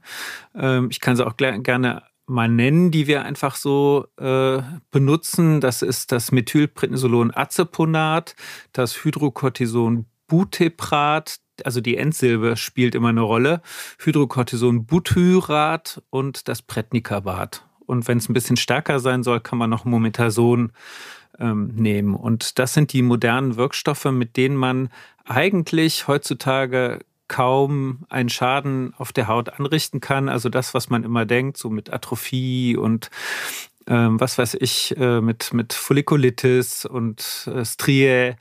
Ähm, 0.54 0.90
ich 0.92 1.00
kann 1.00 1.16
sie 1.16 1.26
auch 1.26 1.38
gerne 1.38 2.04
mal 2.26 2.50
nennen, 2.50 2.92
die 2.92 3.08
wir 3.08 3.24
einfach 3.24 3.56
so 3.56 4.08
äh, 4.18 4.62
benutzen. 4.92 5.62
Das 5.62 5.82
ist 5.82 6.12
das 6.12 6.34
Methylprednisolon 6.34 7.34
Aceponat, 7.34 8.36
das 8.74 9.04
Hydrocortison 9.04 10.06
Buteprat, 10.28 11.38
also 11.64 11.80
die 11.80 11.96
Endsilbe 11.96 12.58
spielt 12.58 12.96
immer 12.96 13.10
eine 13.10 13.22
Rolle, 13.22 13.62
Hydrocortison 14.00 14.86
Butyrat 14.86 16.04
und 16.10 16.50
das 16.50 16.62
Prednicabat. 16.62 17.64
Und 17.86 18.10
wenn 18.10 18.18
es 18.18 18.28
ein 18.28 18.34
bisschen 18.34 18.58
stärker 18.58 19.00
sein 19.00 19.24
soll, 19.24 19.40
kann 19.40 19.58
man 19.58 19.70
noch 19.70 19.86
Mometason 19.86 20.74
ähm, 21.40 21.68
nehmen. 21.68 22.14
Und 22.14 22.60
das 22.60 22.74
sind 22.74 22.92
die 22.92 23.02
modernen 23.02 23.56
Wirkstoffe, 23.56 24.12
mit 24.12 24.36
denen 24.36 24.58
man 24.58 24.90
eigentlich 25.24 26.10
heutzutage 26.10 27.00
kaum 27.28 28.06
einen 28.10 28.30
Schaden 28.30 28.94
auf 28.98 29.14
der 29.14 29.28
Haut 29.28 29.50
anrichten 29.50 30.00
kann. 30.00 30.30
Also 30.30 30.50
das, 30.50 30.74
was 30.74 30.90
man 30.90 31.04
immer 31.04 31.26
denkt, 31.26 31.58
so 31.58 31.70
mit 31.70 31.92
Atrophie 31.92 32.76
und 32.76 33.10
ähm, 33.88 34.20
was 34.20 34.38
weiß 34.38 34.58
ich, 34.60 34.96
äh, 34.98 35.22
mit, 35.22 35.54
mit 35.54 35.74
Follikulitis 35.74 36.86
und 36.86 37.50
äh, 37.54 37.64
Striae, 37.64 38.36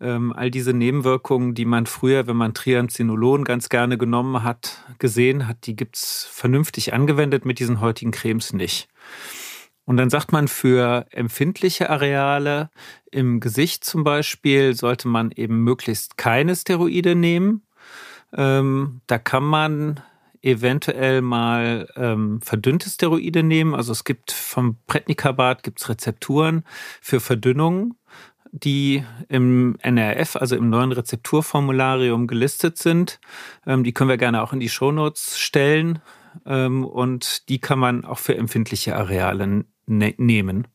ähm, 0.00 0.32
all 0.32 0.50
diese 0.50 0.72
Nebenwirkungen, 0.72 1.54
die 1.54 1.64
man 1.64 1.86
früher, 1.86 2.26
wenn 2.26 2.36
man 2.36 2.54
Triancinolon 2.54 3.44
ganz 3.44 3.68
gerne 3.68 3.98
genommen 3.98 4.42
hat, 4.42 4.84
gesehen 4.98 5.46
hat, 5.46 5.66
die 5.66 5.76
gibt's 5.76 6.28
vernünftig 6.30 6.92
angewendet 6.92 7.44
mit 7.44 7.58
diesen 7.58 7.80
heutigen 7.80 8.10
Cremes 8.10 8.52
nicht. 8.52 8.88
Und 9.86 9.98
dann 9.98 10.10
sagt 10.10 10.32
man, 10.32 10.48
für 10.48 11.06
empfindliche 11.10 11.88
Areale 11.90 12.70
im 13.10 13.38
Gesicht 13.38 13.84
zum 13.84 14.02
Beispiel 14.02 14.74
sollte 14.74 15.06
man 15.06 15.30
eben 15.30 15.62
möglichst 15.62 16.18
keine 16.18 16.56
Steroide 16.56 17.14
nehmen. 17.14 17.62
Ähm, 18.32 19.00
da 19.06 19.18
kann 19.18 19.44
man 19.44 20.00
eventuell 20.42 21.22
mal 21.22 21.88
ähm, 21.96 22.40
verdünnte 22.40 22.88
Steroide 22.88 23.42
nehmen. 23.42 23.74
Also 23.74 23.92
es 23.92 24.04
gibt 24.04 24.32
vom 24.32 24.76
Prednikabat 24.86 25.62
gibt's 25.62 25.88
Rezepturen 25.88 26.64
für 27.00 27.20
Verdünnung, 27.20 27.96
die 28.52 29.04
im 29.28 29.76
NRF, 29.80 30.36
also 30.36 30.56
im 30.56 30.70
neuen 30.70 30.92
Rezepturformularium 30.92 32.26
gelistet 32.26 32.78
sind. 32.78 33.20
Ähm, 33.66 33.82
die 33.82 33.92
können 33.92 34.10
wir 34.10 34.18
gerne 34.18 34.42
auch 34.42 34.52
in 34.52 34.60
die 34.60 34.68
Shownotes 34.68 35.38
stellen. 35.38 36.00
Ähm, 36.44 36.84
und 36.84 37.48
die 37.48 37.58
kann 37.58 37.78
man 37.78 38.04
auch 38.04 38.18
für 38.18 38.36
empfindliche 38.36 38.96
Areale 38.96 39.64
ne 39.86 40.14
nehmen. 40.16 40.68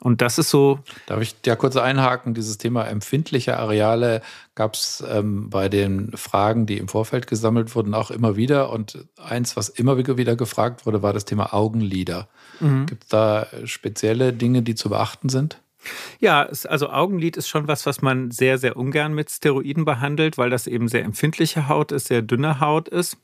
Und 0.00 0.22
das 0.22 0.38
ist 0.38 0.50
so. 0.50 0.80
Darf 1.06 1.20
ich 1.20 1.36
ja 1.44 1.56
kurz 1.56 1.76
einhaken? 1.76 2.32
Dieses 2.32 2.58
Thema 2.58 2.84
empfindliche 2.84 3.58
Areale 3.58 4.22
gab 4.54 4.74
es 4.74 5.04
ähm, 5.06 5.50
bei 5.50 5.68
den 5.68 6.12
Fragen, 6.16 6.66
die 6.66 6.78
im 6.78 6.88
Vorfeld 6.88 7.26
gesammelt 7.26 7.74
wurden, 7.74 7.94
auch 7.94 8.10
immer 8.10 8.36
wieder. 8.36 8.70
Und 8.70 9.06
eins, 9.22 9.56
was 9.56 9.68
immer 9.68 9.98
wieder 9.98 10.36
gefragt 10.36 10.86
wurde, 10.86 11.02
war 11.02 11.12
das 11.12 11.26
Thema 11.26 11.52
Augenlider. 11.52 12.28
Mhm. 12.60 12.86
Gibt 12.86 13.04
es 13.04 13.08
da 13.10 13.46
spezielle 13.64 14.32
Dinge, 14.32 14.62
die 14.62 14.74
zu 14.74 14.88
beachten 14.88 15.28
sind? 15.28 15.60
Ja, 16.18 16.48
also 16.68 16.90
Augenlid 16.90 17.36
ist 17.36 17.48
schon 17.48 17.68
was, 17.68 17.86
was 17.86 18.02
man 18.02 18.30
sehr, 18.30 18.58
sehr 18.58 18.76
ungern 18.76 19.14
mit 19.14 19.30
Steroiden 19.30 19.84
behandelt, 19.84 20.36
weil 20.36 20.50
das 20.50 20.66
eben 20.66 20.88
sehr 20.88 21.04
empfindliche 21.04 21.68
Haut 21.68 21.92
ist, 21.92 22.08
sehr 22.08 22.22
dünne 22.22 22.60
Haut 22.60 22.88
ist. 22.88 23.16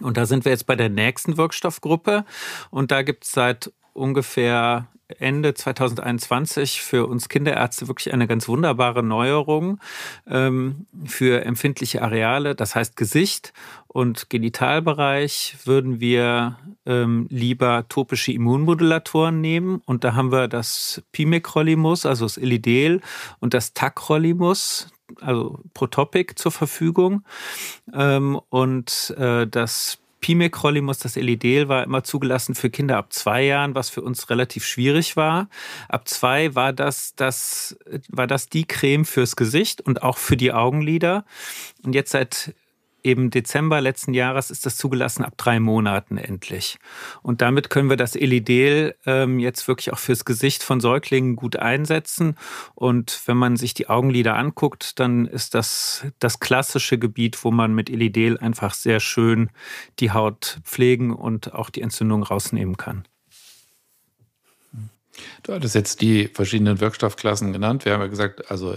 Und 0.00 0.16
da 0.16 0.26
sind 0.26 0.44
wir 0.44 0.52
jetzt 0.52 0.66
bei 0.66 0.76
der 0.76 0.88
nächsten 0.88 1.36
Wirkstoffgruppe. 1.36 2.24
Und 2.70 2.90
da 2.90 3.02
gibt 3.02 3.24
es 3.24 3.32
seit 3.32 3.72
ungefähr 3.92 4.88
Ende 5.18 5.54
2021 5.54 6.80
für 6.80 7.06
uns 7.06 7.28
Kinderärzte 7.28 7.88
wirklich 7.88 8.12
eine 8.12 8.26
ganz 8.26 8.48
wunderbare 8.48 9.02
Neuerung 9.02 9.78
ähm, 10.26 10.86
für 11.04 11.44
empfindliche 11.44 12.02
Areale, 12.02 12.54
das 12.54 12.74
heißt 12.74 12.96
Gesicht 12.96 13.52
und 13.94 14.28
Genitalbereich 14.28 15.56
würden 15.64 16.00
wir 16.00 16.58
ähm, 16.84 17.26
lieber 17.30 17.86
topische 17.88 18.32
Immunmodulatoren 18.32 19.40
nehmen. 19.40 19.82
Und 19.86 20.02
da 20.02 20.14
haben 20.14 20.32
wir 20.32 20.48
das 20.48 21.02
Pimecrolimus, 21.12 22.04
also 22.04 22.24
das 22.24 22.36
Elidel 22.36 23.00
und 23.38 23.54
das 23.54 23.72
Tacrolimus, 23.72 24.88
also 25.20 25.60
Protopic 25.74 26.34
zur 26.36 26.50
Verfügung. 26.50 27.24
Ähm, 27.92 28.40
und 28.48 29.14
äh, 29.16 29.46
das 29.46 29.98
Pimecrolimus, 30.24 30.96
das 31.00 31.18
Elidel, 31.18 31.68
war 31.68 31.84
immer 31.84 32.02
zugelassen 32.02 32.54
für 32.54 32.70
Kinder 32.70 32.96
ab 32.96 33.12
zwei 33.12 33.42
Jahren, 33.42 33.74
was 33.74 33.90
für 33.90 34.00
uns 34.00 34.30
relativ 34.30 34.64
schwierig 34.64 35.18
war. 35.18 35.50
Ab 35.86 36.08
zwei 36.08 36.54
war 36.54 36.72
das, 36.72 37.14
das, 37.14 37.76
war 38.08 38.26
das 38.26 38.48
die 38.48 38.64
Creme 38.64 39.04
fürs 39.04 39.36
Gesicht 39.36 39.82
und 39.82 40.02
auch 40.02 40.16
für 40.16 40.38
die 40.38 40.50
Augenlider. 40.50 41.26
Und 41.82 41.94
jetzt 41.94 42.12
seit 42.12 42.54
eben 43.04 43.30
Dezember 43.30 43.80
letzten 43.80 44.14
Jahres 44.14 44.50
ist 44.50 44.66
das 44.66 44.76
zugelassen 44.76 45.24
ab 45.24 45.34
drei 45.36 45.60
Monaten 45.60 46.16
endlich. 46.16 46.78
Und 47.22 47.42
damit 47.42 47.70
können 47.70 47.90
wir 47.90 47.96
das 47.96 48.16
Elidel 48.16 48.96
ähm, 49.06 49.38
jetzt 49.38 49.68
wirklich 49.68 49.92
auch 49.92 49.98
fürs 49.98 50.24
Gesicht 50.24 50.62
von 50.62 50.80
Säuglingen 50.80 51.36
gut 51.36 51.56
einsetzen. 51.56 52.36
Und 52.74 53.20
wenn 53.26 53.36
man 53.36 53.56
sich 53.56 53.74
die 53.74 53.88
Augenlider 53.88 54.36
anguckt, 54.36 54.98
dann 54.98 55.26
ist 55.26 55.54
das 55.54 56.06
das 56.18 56.40
klassische 56.40 56.98
Gebiet, 56.98 57.44
wo 57.44 57.50
man 57.50 57.74
mit 57.74 57.90
Elidel 57.90 58.38
einfach 58.38 58.74
sehr 58.74 59.00
schön 59.00 59.50
die 60.00 60.10
Haut 60.10 60.58
pflegen 60.64 61.12
und 61.12 61.54
auch 61.54 61.70
die 61.70 61.82
Entzündung 61.82 62.22
rausnehmen 62.22 62.76
kann. 62.76 63.04
Du 65.42 65.52
hattest 65.52 65.74
jetzt 65.74 66.00
die 66.00 66.28
verschiedenen 66.28 66.80
Wirkstoffklassen 66.80 67.52
genannt. 67.52 67.84
Wir 67.84 67.92
haben 67.92 68.00
ja 68.00 68.08
gesagt, 68.08 68.50
also 68.50 68.76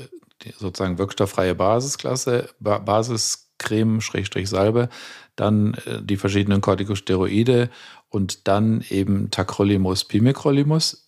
sozusagen 0.58 0.98
wirkstofffreie 0.98 1.56
Basisklasse, 1.56 2.50
Basis 2.60 3.47
Creme, 3.58 4.02
Schrägstrich 4.02 4.50
Salbe, 4.50 4.89
dann 5.36 5.76
äh, 5.86 6.02
die 6.02 6.17
verschiedenen 6.17 6.62
Corticosteroide 6.62 7.70
und 8.10 8.48
dann 8.48 8.84
eben 8.89 9.32
Tacrolimus, 9.32 10.06
Pimecrolimus. 10.06 11.08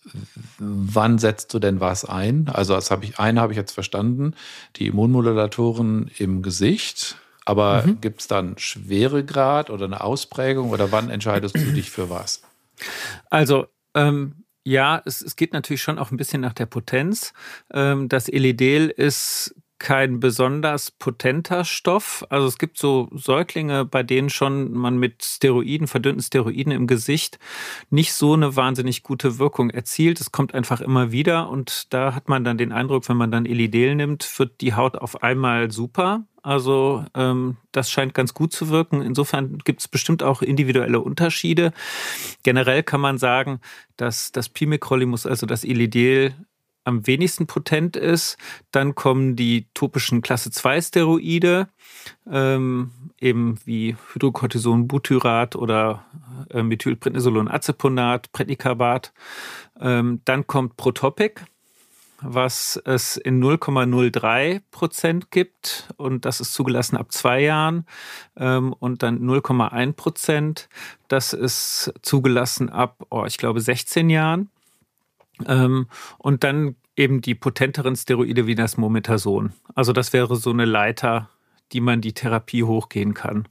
Wann 0.58 1.18
setzt 1.18 1.52
du 1.54 1.58
denn 1.58 1.80
was 1.80 2.04
ein? 2.04 2.48
Also 2.52 2.74
das 2.74 2.90
habe 2.90 3.04
ich, 3.04 3.18
eine 3.18 3.40
habe 3.40 3.52
ich 3.52 3.56
jetzt 3.56 3.72
verstanden, 3.72 4.34
die 4.76 4.86
Immunmodulatoren 4.86 6.10
im 6.18 6.42
Gesicht. 6.42 7.16
Aber 7.46 7.84
mhm. 7.86 8.00
gibt 8.00 8.20
es 8.20 8.28
dann 8.28 8.58
Schweregrad 8.58 9.70
oder 9.70 9.86
eine 9.86 10.02
Ausprägung 10.02 10.70
oder 10.70 10.92
wann 10.92 11.10
entscheidest 11.10 11.56
du 11.56 11.72
dich 11.72 11.90
für 11.90 12.10
was? 12.10 12.42
Also 13.30 13.66
ähm, 13.94 14.44
ja, 14.62 15.02
es, 15.04 15.22
es, 15.22 15.36
geht 15.36 15.52
natürlich 15.52 15.82
schon 15.82 15.98
auch 15.98 16.10
ein 16.10 16.16
bisschen 16.16 16.42
nach 16.42 16.52
der 16.52 16.66
Potenz. 16.66 17.32
Ähm, 17.72 18.08
das 18.08 18.28
Elidel 18.28 18.88
ist 18.90 19.54
kein 19.80 20.20
besonders 20.20 20.92
potenter 20.92 21.64
Stoff. 21.64 22.24
Also 22.28 22.46
es 22.46 22.58
gibt 22.58 22.78
so 22.78 23.08
Säuglinge, 23.12 23.84
bei 23.84 24.04
denen 24.04 24.30
schon 24.30 24.72
man 24.72 24.98
mit 24.98 25.24
Steroiden, 25.24 25.88
verdünnten 25.88 26.22
Steroiden 26.22 26.70
im 26.70 26.86
Gesicht 26.86 27.38
nicht 27.88 28.12
so 28.12 28.34
eine 28.34 28.54
wahnsinnig 28.54 29.02
gute 29.02 29.38
Wirkung 29.38 29.70
erzielt. 29.70 30.20
Es 30.20 30.30
kommt 30.30 30.54
einfach 30.54 30.80
immer 30.82 31.10
wieder 31.10 31.48
und 31.48 31.92
da 31.92 32.14
hat 32.14 32.28
man 32.28 32.44
dann 32.44 32.58
den 32.58 32.72
Eindruck, 32.72 33.08
wenn 33.08 33.16
man 33.16 33.32
dann 33.32 33.46
Elidel 33.46 33.96
nimmt, 33.96 34.38
wird 34.38 34.60
die 34.60 34.74
Haut 34.74 34.96
auf 34.96 35.22
einmal 35.22 35.72
super. 35.72 36.26
Also 36.42 37.04
ähm, 37.14 37.56
das 37.72 37.90
scheint 37.90 38.14
ganz 38.14 38.34
gut 38.34 38.52
zu 38.52 38.68
wirken. 38.68 39.02
Insofern 39.02 39.58
gibt 39.58 39.80
es 39.80 39.88
bestimmt 39.88 40.22
auch 40.22 40.42
individuelle 40.42 41.00
Unterschiede. 41.00 41.72
Generell 42.42 42.82
kann 42.82 43.00
man 43.00 43.18
sagen, 43.18 43.60
dass 43.96 44.30
das 44.30 44.50
Pimecrolimus, 44.50 45.26
also 45.26 45.46
das 45.46 45.64
Elidel, 45.64 46.34
am 46.84 47.06
wenigsten 47.06 47.46
potent 47.46 47.96
ist. 47.96 48.36
Dann 48.72 48.94
kommen 48.94 49.36
die 49.36 49.66
topischen 49.74 50.22
Klasse 50.22 50.50
2 50.50 50.80
Steroide, 50.80 51.68
ähm, 52.30 52.90
eben 53.20 53.58
wie 53.64 53.96
Hydrocortison, 54.12 54.88
Butyrat 54.88 55.56
oder 55.56 56.04
äh, 56.50 56.62
Methylprednisolon, 56.62 57.48
Aceponat, 57.48 58.32
Prednicabat. 58.32 59.12
Ähm, 59.80 60.20
dann 60.24 60.46
kommt 60.46 60.76
Protopic, 60.76 61.42
was 62.22 62.80
es 62.84 63.16
in 63.16 63.42
0,03 63.42 64.60
Prozent 64.70 65.30
gibt 65.30 65.88
und 65.96 66.24
das 66.24 66.40
ist 66.40 66.52
zugelassen 66.52 66.96
ab 66.96 67.12
zwei 67.12 67.40
Jahren 67.40 67.86
ähm, 68.36 68.74
und 68.74 69.02
dann 69.02 69.20
0,1 69.20 69.92
Prozent, 69.94 70.68
das 71.08 71.32
ist 71.32 71.92
zugelassen 72.02 72.68
ab, 72.68 73.06
oh, 73.10 73.24
ich 73.26 73.38
glaube, 73.38 73.60
16 73.60 74.10
Jahren. 74.10 74.50
Ähm, 75.46 75.86
und 76.18 76.44
dann 76.44 76.76
eben 76.96 77.20
die 77.20 77.34
potenteren 77.34 77.96
Steroide 77.96 78.46
wie 78.46 78.54
das 78.54 78.76
Mometason. 78.76 79.52
Also 79.74 79.92
das 79.92 80.12
wäre 80.12 80.36
so 80.36 80.50
eine 80.50 80.64
Leiter, 80.64 81.30
die 81.72 81.80
man 81.80 82.00
die 82.00 82.12
Therapie 82.12 82.64
hochgehen 82.64 83.14
kann. 83.14 83.48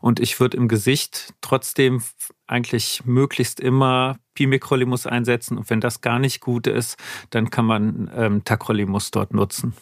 Und 0.00 0.20
ich 0.20 0.40
würde 0.40 0.56
im 0.56 0.68
Gesicht 0.68 1.34
trotzdem 1.40 2.02
eigentlich 2.46 3.04
möglichst 3.04 3.60
immer 3.60 4.18
Pimecrolimus 4.34 5.06
einsetzen. 5.06 5.56
Und 5.56 5.70
wenn 5.70 5.80
das 5.80 6.00
gar 6.00 6.18
nicht 6.18 6.40
gut 6.40 6.66
ist, 6.66 6.96
dann 7.30 7.50
kann 7.50 7.64
man 7.64 8.10
ähm, 8.14 8.44
Tacrolimus 8.44 9.10
dort 9.10 9.32
nutzen. 9.32 9.74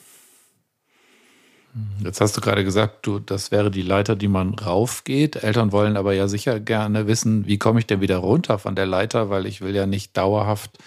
Jetzt 2.03 2.21
hast 2.21 2.37
du 2.37 2.41
gerade 2.41 2.65
gesagt, 2.65 3.07
du, 3.07 3.19
das 3.19 3.51
wäre 3.51 3.71
die 3.71 3.83
Leiter, 3.83 4.17
die 4.17 4.29
man 4.29 4.55
raufgeht. 4.55 5.37
Eltern 5.37 5.71
wollen 5.71 5.97
aber 5.97 6.13
ja 6.13 6.27
sicher 6.27 6.61
gerne 6.61 7.07
wissen, 7.07 7.47
wie 7.47 7.59
komme 7.59 7.79
ich 7.79 7.87
denn 7.87 8.01
wieder 8.01 8.19
runter 8.19 8.59
von 8.59 8.75
der 8.75 8.87
Leiter, 8.87 9.31
weil 9.31 9.47
ich 9.47 9.61
will 9.61 9.75
ja 9.75 9.87
nicht 9.87 10.17
dauerhaft 10.17 10.79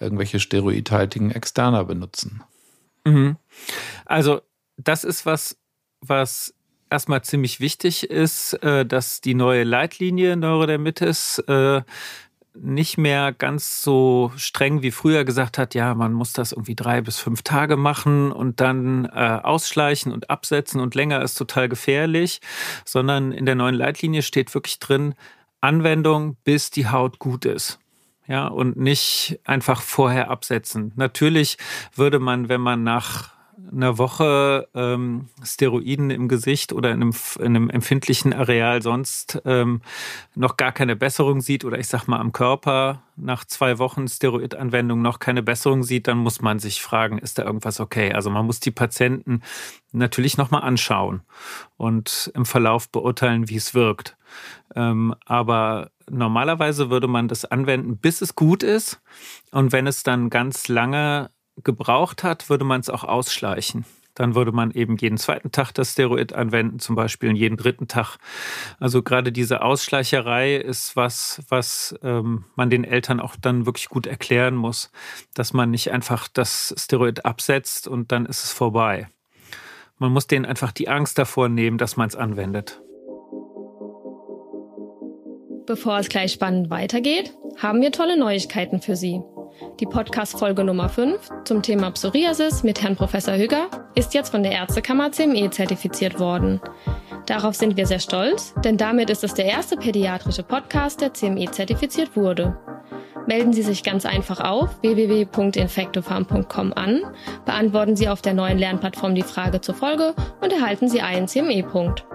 irgendwelche 0.00 0.40
steroidhaltigen 0.40 1.30
Externer 1.30 1.84
benutzen. 1.84 2.42
Mhm. 3.04 3.36
Also 4.04 4.40
das 4.76 5.04
ist 5.04 5.26
was, 5.26 5.56
was 6.00 6.54
erstmal 6.90 7.22
ziemlich 7.22 7.60
wichtig 7.60 8.08
ist, 8.08 8.54
äh, 8.62 8.86
dass 8.86 9.20
die 9.20 9.34
neue 9.34 9.64
Leitlinie 9.64 10.36
Neurodermitis 10.36 11.38
äh, 11.40 11.82
nicht 12.60 12.98
mehr 12.98 13.32
ganz 13.32 13.82
so 13.82 14.32
streng 14.36 14.82
wie 14.82 14.90
früher 14.90 15.24
gesagt 15.24 15.58
hat, 15.58 15.74
ja, 15.74 15.94
man 15.94 16.12
muss 16.12 16.32
das 16.32 16.52
irgendwie 16.52 16.74
drei 16.74 17.00
bis 17.00 17.18
fünf 17.18 17.42
Tage 17.42 17.76
machen 17.76 18.32
und 18.32 18.60
dann 18.60 19.04
äh, 19.04 19.40
ausschleichen 19.42 20.12
und 20.12 20.30
absetzen 20.30 20.80
und 20.80 20.94
länger 20.94 21.22
ist 21.22 21.34
total 21.34 21.68
gefährlich, 21.68 22.40
sondern 22.84 23.32
in 23.32 23.46
der 23.46 23.54
neuen 23.54 23.74
Leitlinie 23.74 24.22
steht 24.22 24.52
wirklich 24.54 24.78
drin, 24.78 25.14
Anwendung, 25.60 26.36
bis 26.44 26.70
die 26.70 26.88
Haut 26.88 27.18
gut 27.18 27.44
ist. 27.44 27.78
Ja, 28.28 28.46
und 28.46 28.76
nicht 28.76 29.40
einfach 29.44 29.80
vorher 29.80 30.30
absetzen. 30.30 30.92
Natürlich 30.96 31.56
würde 31.94 32.18
man, 32.18 32.48
wenn 32.48 32.60
man 32.60 32.82
nach 32.82 33.30
einer 33.72 33.98
Woche 33.98 34.68
ähm, 34.74 35.28
Steroiden 35.42 36.10
im 36.10 36.28
Gesicht 36.28 36.72
oder 36.72 36.90
in 36.90 37.02
einem, 37.02 37.14
in 37.38 37.56
einem 37.56 37.70
empfindlichen 37.70 38.32
Areal 38.32 38.82
sonst 38.82 39.40
ähm, 39.44 39.82
noch 40.34 40.56
gar 40.56 40.72
keine 40.72 40.96
Besserung 40.96 41.40
sieht 41.40 41.64
oder 41.64 41.78
ich 41.78 41.88
sag 41.88 42.06
mal 42.06 42.20
am 42.20 42.32
Körper 42.32 43.02
nach 43.16 43.44
zwei 43.44 43.78
Wochen 43.78 44.08
Steroidanwendung 44.08 45.02
noch 45.02 45.18
keine 45.18 45.42
Besserung 45.42 45.82
sieht, 45.82 46.06
dann 46.06 46.18
muss 46.18 46.40
man 46.40 46.58
sich 46.58 46.80
fragen, 46.80 47.18
ist 47.18 47.38
da 47.38 47.44
irgendwas 47.44 47.80
okay? 47.80 48.12
Also 48.12 48.30
man 48.30 48.46
muss 48.46 48.60
die 48.60 48.70
Patienten 48.70 49.42
natürlich 49.92 50.38
nochmal 50.38 50.62
anschauen 50.62 51.22
und 51.76 52.30
im 52.34 52.46
Verlauf 52.46 52.88
beurteilen, 52.90 53.48
wie 53.48 53.56
es 53.56 53.74
wirkt. 53.74 54.16
Ähm, 54.74 55.14
aber 55.26 55.90
normalerweise 56.10 56.90
würde 56.90 57.08
man 57.08 57.28
das 57.28 57.44
anwenden, 57.44 57.98
bis 57.98 58.20
es 58.20 58.34
gut 58.34 58.62
ist. 58.62 59.00
Und 59.50 59.72
wenn 59.72 59.86
es 59.86 60.02
dann 60.02 60.30
ganz 60.30 60.68
lange 60.68 61.30
gebraucht 61.64 62.22
hat, 62.22 62.48
würde 62.50 62.64
man 62.64 62.80
es 62.80 62.90
auch 62.90 63.04
ausschleichen. 63.04 63.84
Dann 64.14 64.34
würde 64.34 64.50
man 64.50 64.72
eben 64.72 64.96
jeden 64.96 65.16
zweiten 65.16 65.52
Tag 65.52 65.72
das 65.72 65.92
Steroid 65.92 66.32
anwenden, 66.32 66.80
zum 66.80 66.96
Beispiel 66.96 67.36
jeden 67.36 67.56
dritten 67.56 67.86
Tag. 67.86 68.18
Also 68.80 69.02
gerade 69.02 69.30
diese 69.30 69.62
Ausschleicherei 69.62 70.56
ist 70.56 70.96
was, 70.96 71.40
was 71.48 71.94
ähm, 72.02 72.44
man 72.56 72.68
den 72.68 72.82
Eltern 72.82 73.20
auch 73.20 73.36
dann 73.36 73.64
wirklich 73.64 73.88
gut 73.88 74.08
erklären 74.08 74.56
muss, 74.56 74.90
dass 75.34 75.52
man 75.52 75.70
nicht 75.70 75.92
einfach 75.92 76.26
das 76.26 76.74
Steroid 76.76 77.24
absetzt 77.24 77.86
und 77.86 78.10
dann 78.10 78.26
ist 78.26 78.42
es 78.42 78.52
vorbei. 78.52 79.08
Man 79.98 80.12
muss 80.12 80.26
denen 80.26 80.46
einfach 80.46 80.72
die 80.72 80.88
Angst 80.88 81.18
davor 81.18 81.48
nehmen, 81.48 81.78
dass 81.78 81.96
man 81.96 82.08
es 82.08 82.16
anwendet. 82.16 82.80
Bevor 85.68 85.98
es 85.98 86.08
gleich 86.08 86.32
spannend 86.32 86.70
weitergeht, 86.70 87.34
haben 87.58 87.82
wir 87.82 87.92
tolle 87.92 88.18
Neuigkeiten 88.18 88.80
für 88.80 88.96
Sie. 88.96 89.20
Die 89.80 89.84
Podcast-Folge 89.84 90.64
Nummer 90.64 90.88
5 90.88 91.28
zum 91.44 91.60
Thema 91.60 91.90
Psoriasis 91.90 92.62
mit 92.62 92.82
Herrn 92.82 92.96
Professor 92.96 93.34
Hüger 93.34 93.68
ist 93.94 94.14
jetzt 94.14 94.30
von 94.30 94.42
der 94.42 94.52
Ärztekammer 94.52 95.12
CME 95.12 95.50
zertifiziert 95.50 96.18
worden. 96.18 96.62
Darauf 97.26 97.54
sind 97.54 97.76
wir 97.76 97.86
sehr 97.86 97.98
stolz, 97.98 98.54
denn 98.64 98.78
damit 98.78 99.10
ist 99.10 99.24
es 99.24 99.34
der 99.34 99.44
erste 99.44 99.76
pädiatrische 99.76 100.42
Podcast, 100.42 101.02
der 101.02 101.12
CME 101.12 101.50
zertifiziert 101.50 102.16
wurde. 102.16 102.58
Melden 103.26 103.52
Sie 103.52 103.60
sich 103.62 103.82
ganz 103.82 104.06
einfach 104.06 104.40
auf 104.40 104.80
www.infectofarm.com 104.80 106.72
an, 106.72 107.02
beantworten 107.44 107.94
Sie 107.94 108.08
auf 108.08 108.22
der 108.22 108.32
neuen 108.32 108.56
Lernplattform 108.56 109.14
die 109.14 109.20
Frage 109.20 109.60
zur 109.60 109.74
Folge 109.74 110.14
und 110.40 110.50
erhalten 110.50 110.88
Sie 110.88 111.02
einen 111.02 111.28
CME-Punkt. 111.28 112.06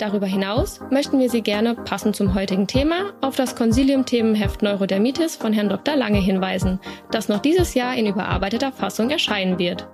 Darüber 0.00 0.26
hinaus 0.26 0.80
möchten 0.90 1.18
wir 1.18 1.28
Sie 1.28 1.42
gerne, 1.42 1.74
passend 1.74 2.16
zum 2.16 2.32
heutigen 2.32 2.66
Thema, 2.66 3.12
auf 3.20 3.36
das 3.36 3.54
Konsilium-Themenheft 3.54 4.62
Neurodermitis 4.62 5.36
von 5.36 5.52
Herrn 5.52 5.68
Dr. 5.68 5.94
Lange 5.94 6.20
hinweisen, 6.20 6.80
das 7.10 7.28
noch 7.28 7.40
dieses 7.40 7.74
Jahr 7.74 7.94
in 7.94 8.06
überarbeiteter 8.06 8.72
Fassung 8.72 9.10
erscheinen 9.10 9.58
wird. 9.58 9.86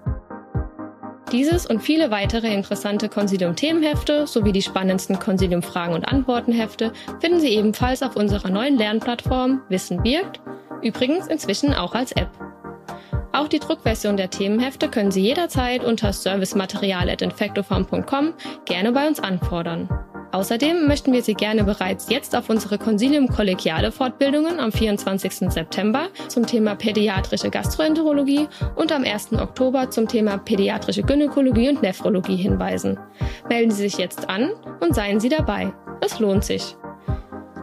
Dieses 1.32 1.66
und 1.66 1.80
viele 1.80 2.12
weitere 2.12 2.54
interessante 2.54 3.08
Konsilium-Themenhefte 3.08 4.28
sowie 4.28 4.52
die 4.52 4.62
spannendsten 4.62 5.18
Konsilium-Fragen- 5.18 5.94
und 5.94 6.06
Antwortenhefte 6.06 6.92
finden 7.18 7.40
Sie 7.40 7.56
ebenfalls 7.56 8.04
auf 8.04 8.14
unserer 8.14 8.48
neuen 8.48 8.78
Lernplattform 8.78 9.62
Wissen 9.68 10.04
birgt, 10.04 10.40
übrigens 10.82 11.26
inzwischen 11.26 11.74
auch 11.74 11.96
als 11.96 12.12
App. 12.12 12.30
Auch 13.36 13.48
die 13.48 13.58
Druckversion 13.58 14.16
der 14.16 14.30
Themenhefte 14.30 14.88
können 14.88 15.10
Sie 15.10 15.20
jederzeit 15.20 15.84
unter 15.84 16.14
servicematerial.infectofarm.com 16.14 18.32
gerne 18.64 18.92
bei 18.92 19.06
uns 19.06 19.20
anfordern. 19.20 19.90
Außerdem 20.32 20.86
möchten 20.86 21.12
wir 21.12 21.22
Sie 21.22 21.34
gerne 21.34 21.64
bereits 21.64 22.08
jetzt 22.08 22.34
auf 22.34 22.48
unsere 22.48 22.78
Consilium 22.78 23.28
kollegiale 23.28 23.92
Fortbildungen 23.92 24.58
am 24.58 24.72
24. 24.72 25.50
September 25.50 26.08
zum 26.28 26.46
Thema 26.46 26.76
pädiatrische 26.76 27.50
Gastroenterologie 27.50 28.48
und 28.74 28.90
am 28.90 29.04
1. 29.04 29.34
Oktober 29.34 29.90
zum 29.90 30.08
Thema 30.08 30.38
pädiatrische 30.38 31.02
Gynäkologie 31.02 31.68
und 31.68 31.82
Nephrologie 31.82 32.36
hinweisen. 32.36 32.98
Melden 33.50 33.70
Sie 33.70 33.82
sich 33.82 33.98
jetzt 33.98 34.30
an 34.30 34.50
und 34.80 34.94
seien 34.94 35.20
Sie 35.20 35.28
dabei. 35.28 35.74
Es 36.00 36.20
lohnt 36.20 36.44
sich. 36.44 36.74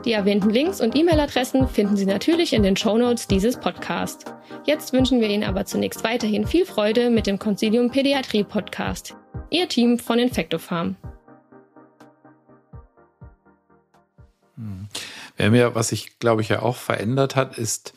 Die 0.05 0.11
erwähnten 0.11 0.49
Links 0.49 0.81
und 0.81 0.97
E-Mail-Adressen 0.97 1.69
finden 1.69 1.95
Sie 1.95 2.05
natürlich 2.05 2.51
in 2.51 2.61
den 2.61 2.75
Show 2.75 2.97
Notes 2.97 3.25
dieses 3.25 3.57
Podcasts. 3.57 4.25
Jetzt 4.65 4.91
wünschen 4.91 5.21
wir 5.21 5.29
Ihnen 5.29 5.45
aber 5.45 5.63
zunächst 5.63 6.03
weiterhin 6.03 6.45
viel 6.45 6.65
Freude 6.65 7.09
mit 7.09 7.25
dem 7.25 7.39
Consilium 7.39 7.89
Pädiatrie 7.89 8.43
Podcast. 8.43 9.15
Ihr 9.49 9.69
Team 9.69 9.97
von 9.97 10.19
Infectofarm. 10.19 10.97
Hm. 14.57 14.89
Wer 15.37 15.51
mir, 15.51 15.73
was 15.73 15.87
sich, 15.87 16.19
glaube 16.19 16.41
ich, 16.41 16.49
ja 16.49 16.61
auch 16.61 16.75
verändert 16.75 17.37
hat, 17.37 17.57
ist 17.57 17.93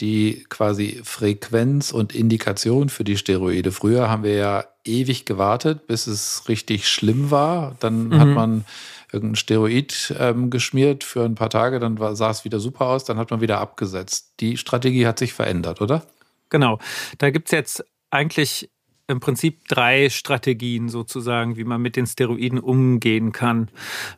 die 0.00 0.46
quasi 0.48 1.02
Frequenz 1.04 1.92
und 1.92 2.14
Indikation 2.14 2.88
für 2.88 3.04
die 3.04 3.18
Steroide. 3.18 3.72
Früher 3.72 4.08
haben 4.08 4.22
wir 4.22 4.34
ja 4.36 4.64
ewig 4.86 5.26
gewartet, 5.26 5.86
bis 5.86 6.06
es 6.06 6.48
richtig 6.48 6.88
schlimm 6.88 7.30
war. 7.30 7.76
Dann 7.80 8.08
mhm. 8.08 8.18
hat 8.18 8.28
man 8.28 8.64
irgendein 9.12 9.36
Steroid 9.36 10.14
ähm, 10.18 10.50
geschmiert 10.50 11.04
für 11.04 11.24
ein 11.24 11.34
paar 11.34 11.50
Tage, 11.50 11.78
dann 11.78 11.98
war, 11.98 12.16
sah 12.16 12.30
es 12.30 12.44
wieder 12.44 12.60
super 12.60 12.86
aus, 12.86 13.04
dann 13.04 13.18
hat 13.18 13.30
man 13.30 13.40
wieder 13.40 13.58
abgesetzt. 13.58 14.34
Die 14.40 14.56
Strategie 14.56 15.06
hat 15.06 15.18
sich 15.18 15.32
verändert, 15.32 15.80
oder? 15.80 16.06
Genau. 16.48 16.78
Da 17.18 17.30
gibt 17.30 17.48
es 17.48 17.52
jetzt 17.52 17.84
eigentlich 18.10 18.70
im 19.12 19.20
Prinzip 19.20 19.68
drei 19.68 20.10
Strategien 20.10 20.88
sozusagen, 20.88 21.56
wie 21.56 21.64
man 21.64 21.80
mit 21.80 21.96
den 21.96 22.06
Steroiden 22.06 22.58
umgehen 22.58 23.30
kann. 23.30 23.68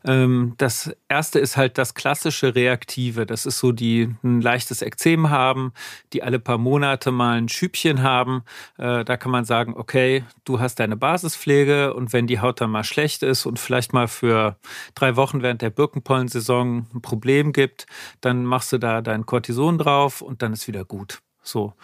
Ähm, 0.05 0.55
das 0.57 0.97
erste 1.09 1.39
ist 1.39 1.57
halt 1.57 1.77
das 1.77 1.95
klassische 1.95 2.55
Reaktive. 2.55 3.27
Das 3.27 3.45
ist 3.45 3.59
so, 3.59 3.73
die 3.73 4.15
ein 4.23 4.41
leichtes 4.41 4.81
Ekzem 4.81 5.29
haben, 5.29 5.73
die 6.13 6.23
alle 6.23 6.39
paar 6.39 6.59
Monate 6.59 7.11
mal 7.11 7.37
ein 7.37 7.49
Schübchen 7.49 8.03
haben. 8.03 8.43
Äh, 8.79 9.05
da 9.05 9.17
kann 9.17 9.31
man 9.33 9.45
sagen, 9.45 9.75
okay, 9.77 10.25
du 10.45 10.61
hast 10.61 10.81
deine 10.81 10.97
Basispflege 10.97 11.93
und 11.95 12.13
wenn 12.13 12.27
die 12.27 12.41
Haut 12.41 12.61
dann 12.61 12.71
mal 12.71 12.85
schlecht 12.85 13.23
ist 13.23 13.45
und 13.45 13.59
vielleicht 13.59 13.93
mal 13.93 14.09
für 14.09 14.57
drei 14.95 15.17
Wochen 15.17 15.43
während 15.43 15.63
der 15.63 15.71
Birkenpollensaison 15.71 16.87
ein 16.95 17.03
Problem 17.03 17.53
gibt, 17.53 17.87
dann 18.21 18.45
machst 18.45 18.73
du 18.73 18.79
da 18.79 19.03
dein 19.03 19.27
Cortison 19.27 19.79
drauf 19.79 20.23
und 20.23 20.43
dann 20.43 20.53
ist 20.53 20.69
wieder 20.69 20.85
gut. 20.85 21.21
So. 21.43 21.75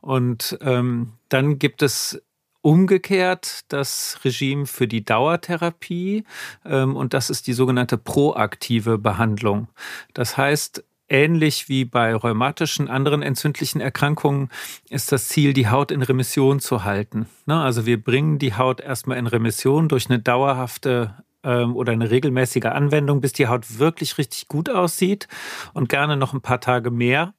Und 0.00 0.58
ähm, 0.60 1.12
dann 1.28 1.58
gibt 1.58 1.82
es 1.82 2.22
umgekehrt 2.66 3.60
das 3.68 4.18
Regime 4.24 4.66
für 4.66 4.88
die 4.88 5.04
Dauertherapie 5.04 6.24
ähm, 6.64 6.96
und 6.96 7.14
das 7.14 7.30
ist 7.30 7.46
die 7.46 7.52
sogenannte 7.52 7.96
proaktive 7.96 8.98
Behandlung. 8.98 9.68
Das 10.14 10.36
heißt, 10.36 10.82
ähnlich 11.08 11.68
wie 11.68 11.84
bei 11.84 12.12
rheumatischen 12.12 12.88
anderen 12.88 13.22
entzündlichen 13.22 13.80
Erkrankungen 13.80 14.48
ist 14.90 15.12
das 15.12 15.28
Ziel, 15.28 15.52
die 15.52 15.68
Haut 15.68 15.92
in 15.92 16.02
Remission 16.02 16.58
zu 16.58 16.82
halten. 16.82 17.28
Ne? 17.46 17.56
Also 17.56 17.86
wir 17.86 18.02
bringen 18.02 18.40
die 18.40 18.54
Haut 18.54 18.80
erstmal 18.80 19.18
in 19.18 19.28
Remission 19.28 19.88
durch 19.88 20.10
eine 20.10 20.18
dauerhafte 20.18 21.14
ähm, 21.44 21.76
oder 21.76 21.92
eine 21.92 22.10
regelmäßige 22.10 22.64
Anwendung, 22.64 23.20
bis 23.20 23.32
die 23.32 23.46
Haut 23.46 23.78
wirklich 23.78 24.18
richtig 24.18 24.48
gut 24.48 24.70
aussieht 24.70 25.28
und 25.72 25.88
gerne 25.88 26.16
noch 26.16 26.34
ein 26.34 26.40
paar 26.40 26.60
Tage 26.60 26.90
mehr. 26.90 27.32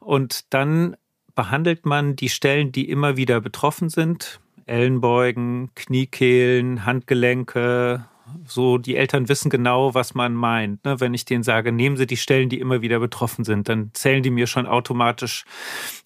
Und 0.00 0.54
dann 0.54 0.96
behandelt 1.34 1.84
man 1.84 2.16
die 2.16 2.30
Stellen, 2.30 2.72
die 2.72 2.88
immer 2.88 3.18
wieder 3.18 3.42
betroffen 3.42 3.90
sind, 3.90 4.40
Ellenbeugen, 4.66 5.70
Kniekehlen, 5.74 6.84
Handgelenke. 6.86 8.06
So, 8.46 8.78
die 8.78 8.96
Eltern 8.96 9.28
wissen 9.28 9.50
genau, 9.50 9.94
was 9.94 10.14
man 10.14 10.34
meint. 10.34 10.84
Ne? 10.84 10.98
Wenn 10.98 11.14
ich 11.14 11.24
denen 11.24 11.42
sage, 11.42 11.72
nehmen 11.72 11.96
Sie 11.96 12.06
die 12.06 12.16
Stellen, 12.16 12.48
die 12.48 12.58
immer 12.58 12.80
wieder 12.80 12.98
betroffen 12.98 13.44
sind, 13.44 13.68
dann 13.68 13.90
zählen 13.92 14.22
die 14.22 14.30
mir 14.30 14.46
schon 14.46 14.66
automatisch 14.66 15.44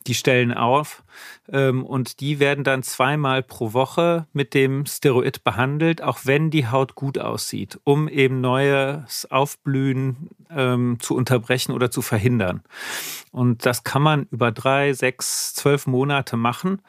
die 0.06 0.14
Stellen 0.14 0.52
auf. 0.52 1.04
Ähm, 1.50 1.84
und 1.84 2.20
die 2.20 2.40
werden 2.40 2.64
dann 2.64 2.82
zweimal 2.82 3.42
pro 3.42 3.72
Woche 3.72 4.26
mit 4.32 4.52
dem 4.54 4.84
Steroid 4.86 5.44
behandelt, 5.44 6.02
auch 6.02 6.20
wenn 6.24 6.50
die 6.50 6.66
Haut 6.66 6.94
gut 6.94 7.18
aussieht, 7.18 7.78
um 7.84 8.08
eben 8.08 8.40
neues 8.40 9.30
Aufblühen 9.30 10.30
ähm, 10.50 10.98
zu 11.00 11.14
unterbrechen 11.14 11.72
oder 11.72 11.90
zu 11.90 12.02
verhindern. 12.02 12.62
Und 13.30 13.64
das 13.64 13.84
kann 13.84 14.02
man 14.02 14.26
über 14.30 14.50
drei, 14.50 14.92
sechs, 14.92 15.54
zwölf 15.54 15.86
Monate 15.86 16.36
machen 16.36 16.82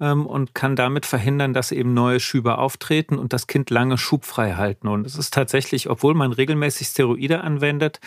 und 0.00 0.54
kann 0.54 0.76
damit 0.76 1.04
verhindern, 1.04 1.52
dass 1.52 1.72
eben 1.72 1.92
neue 1.92 2.20
Schübe 2.20 2.58
auftreten 2.58 3.18
und 3.18 3.32
das 3.32 3.46
Kind 3.46 3.68
lange 3.70 3.98
schubfrei 3.98 4.54
halten. 4.54 4.88
Und 4.88 5.06
es 5.06 5.16
ist 5.16 5.34
tatsächlich, 5.34 5.90
obwohl 5.90 6.14
man 6.14 6.32
regelmäßig 6.32 6.88
Steroide 6.88 7.42
anwendet, 7.42 8.00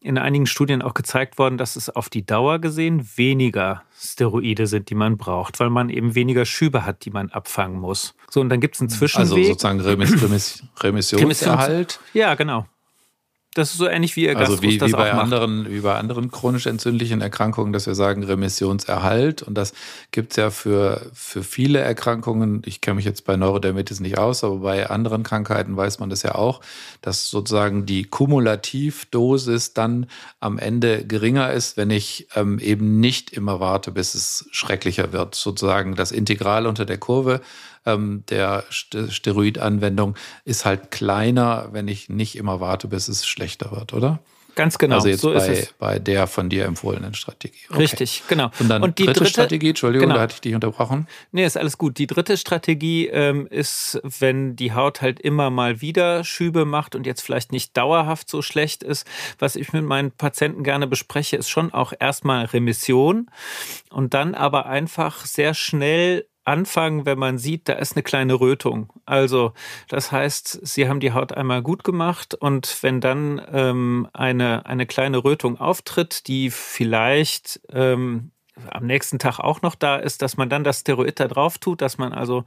in 0.00 0.16
einigen 0.16 0.46
Studien 0.46 0.80
auch 0.80 0.94
gezeigt 0.94 1.38
worden, 1.38 1.58
dass 1.58 1.74
es 1.74 1.90
auf 1.90 2.08
die 2.08 2.24
Dauer 2.24 2.60
gesehen 2.60 3.08
weniger 3.16 3.82
Steroide 3.98 4.66
sind, 4.66 4.90
die 4.90 4.94
man 4.94 5.16
braucht, 5.16 5.58
weil 5.58 5.70
man 5.70 5.90
eben 5.90 6.14
weniger 6.14 6.44
Schübe 6.44 6.86
hat, 6.86 7.04
die 7.04 7.10
man 7.10 7.30
abfangen 7.30 7.80
muss. 7.80 8.14
So, 8.30 8.40
und 8.40 8.48
dann 8.48 8.60
gibt 8.60 8.76
es 8.76 8.80
einen 8.80 8.90
Zwischenweg. 8.90 9.30
Also 9.30 9.44
sozusagen 9.44 9.80
Remis 9.80 10.22
Remis 10.22 10.64
Remissionserhalt. 10.80 11.98
Ja, 12.14 12.36
genau. 12.36 12.66
Das 13.54 13.72
ist 13.72 13.78
so 13.78 13.88
ähnlich 13.88 14.14
wie 14.14 14.26
ihr 14.26 14.38
Also 14.38 14.62
wie, 14.62 14.80
wie 14.80 14.92
bei 14.92 15.10
auch 15.10 15.14
macht. 15.16 15.24
anderen, 15.24 15.68
wie 15.68 15.80
bei 15.80 15.96
anderen 15.96 16.30
chronisch 16.30 16.66
entzündlichen 16.66 17.20
Erkrankungen, 17.20 17.72
dass 17.72 17.86
wir 17.86 17.96
sagen 17.96 18.22
Remissionserhalt. 18.22 19.42
Und 19.42 19.54
das 19.54 19.72
gibt 20.12 20.32
es 20.32 20.36
ja 20.36 20.50
für, 20.50 21.10
für 21.12 21.42
viele 21.42 21.80
Erkrankungen. 21.80 22.62
Ich 22.64 22.80
kenne 22.80 22.94
mich 22.94 23.04
jetzt 23.04 23.24
bei 23.24 23.36
Neurodermitis 23.36 23.98
nicht 23.98 24.18
aus, 24.18 24.44
aber 24.44 24.58
bei 24.58 24.88
anderen 24.88 25.24
Krankheiten 25.24 25.76
weiß 25.76 25.98
man 25.98 26.10
das 26.10 26.22
ja 26.22 26.36
auch, 26.36 26.60
dass 27.02 27.28
sozusagen 27.28 27.86
die 27.86 28.04
Kumulativdosis 28.04 29.74
dann 29.74 30.06
am 30.38 30.56
Ende 30.56 31.04
geringer 31.04 31.52
ist, 31.52 31.76
wenn 31.76 31.90
ich 31.90 32.28
ähm, 32.36 32.60
eben 32.60 33.00
nicht 33.00 33.32
immer 33.32 33.58
warte, 33.58 33.90
bis 33.90 34.14
es 34.14 34.46
schrecklicher 34.52 35.12
wird. 35.12 35.34
Sozusagen 35.34 35.96
das 35.96 36.12
Integral 36.12 36.68
unter 36.68 36.84
der 36.84 36.98
Kurve 36.98 37.40
ähm, 37.86 38.24
der 38.28 38.64
Steroidanwendung 38.70 40.16
ist 40.44 40.64
halt 40.64 40.90
kleiner, 40.90 41.68
wenn 41.72 41.88
ich 41.88 42.08
nicht 42.08 42.36
immer 42.36 42.60
warte, 42.60 42.88
bis 42.88 43.08
es 43.08 43.26
schlechter 43.26 43.72
wird, 43.72 43.92
oder? 43.92 44.20
Ganz 44.56 44.78
genau. 44.78 44.96
Also 44.96 45.08
jetzt 45.08 45.20
so 45.20 45.32
bei, 45.32 45.68
bei 45.78 45.98
der 46.00 46.26
von 46.26 46.48
dir 46.50 46.64
empfohlenen 46.64 47.14
Strategie. 47.14 47.60
Okay. 47.70 47.78
Richtig, 47.78 48.24
genau. 48.28 48.50
Und 48.58 48.68
dann 48.68 48.82
Und 48.82 48.98
die 48.98 49.04
dritte, 49.04 49.20
dritte- 49.20 49.30
Strategie, 49.30 49.68
Entschuldigung, 49.70 50.08
genau. 50.08 50.16
da 50.16 50.22
hatte 50.22 50.34
ich 50.34 50.40
dich 50.40 50.54
unterbrochen. 50.54 51.06
Nee, 51.30 51.44
ist 51.46 51.56
alles 51.56 51.78
gut. 51.78 51.98
Die 51.98 52.08
dritte 52.08 52.36
Strategie 52.36 53.06
ähm, 53.06 53.46
ist, 53.46 54.00
wenn 54.02 54.56
die 54.56 54.72
Haut 54.74 55.02
halt 55.02 55.20
immer 55.20 55.50
mal 55.50 55.80
wieder 55.80 56.24
Schübe 56.24 56.64
macht 56.64 56.96
und 56.96 57.06
jetzt 57.06 57.22
vielleicht 57.22 57.52
nicht 57.52 57.76
dauerhaft 57.76 58.28
so 58.28 58.42
schlecht 58.42 58.82
ist. 58.82 59.06
Was 59.38 59.54
ich 59.54 59.72
mit 59.72 59.84
meinen 59.84 60.10
Patienten 60.10 60.64
gerne 60.64 60.88
bespreche, 60.88 61.36
ist 61.36 61.48
schon 61.48 61.72
auch 61.72 61.92
erstmal 61.98 62.44
Remission 62.46 63.30
und 63.90 64.14
dann 64.14 64.34
aber 64.34 64.66
einfach 64.66 65.24
sehr 65.26 65.54
schnell 65.54 66.26
anfangen, 66.44 67.06
wenn 67.06 67.18
man 67.18 67.38
sieht, 67.38 67.68
da 67.68 67.74
ist 67.74 67.96
eine 67.96 68.02
kleine 68.02 68.34
Rötung. 68.40 68.92
Also 69.04 69.52
das 69.88 70.12
heißt, 70.12 70.66
Sie 70.66 70.88
haben 70.88 71.00
die 71.00 71.12
Haut 71.12 71.32
einmal 71.32 71.62
gut 71.62 71.84
gemacht 71.84 72.34
und 72.34 72.82
wenn 72.82 73.00
dann 73.00 73.40
ähm, 73.52 74.08
eine, 74.12 74.66
eine 74.66 74.86
kleine 74.86 75.24
Rötung 75.24 75.58
auftritt, 75.60 76.26
die 76.26 76.50
vielleicht 76.50 77.60
ähm, 77.70 78.32
am 78.68 78.86
nächsten 78.86 79.18
Tag 79.18 79.38
auch 79.38 79.62
noch 79.62 79.74
da 79.74 79.96
ist, 79.96 80.22
dass 80.22 80.36
man 80.36 80.48
dann 80.48 80.64
das 80.64 80.80
Steroid 80.80 81.18
da 81.18 81.28
drauf 81.28 81.58
tut, 81.58 81.80
dass 81.80 81.98
man 81.98 82.12
also, 82.12 82.44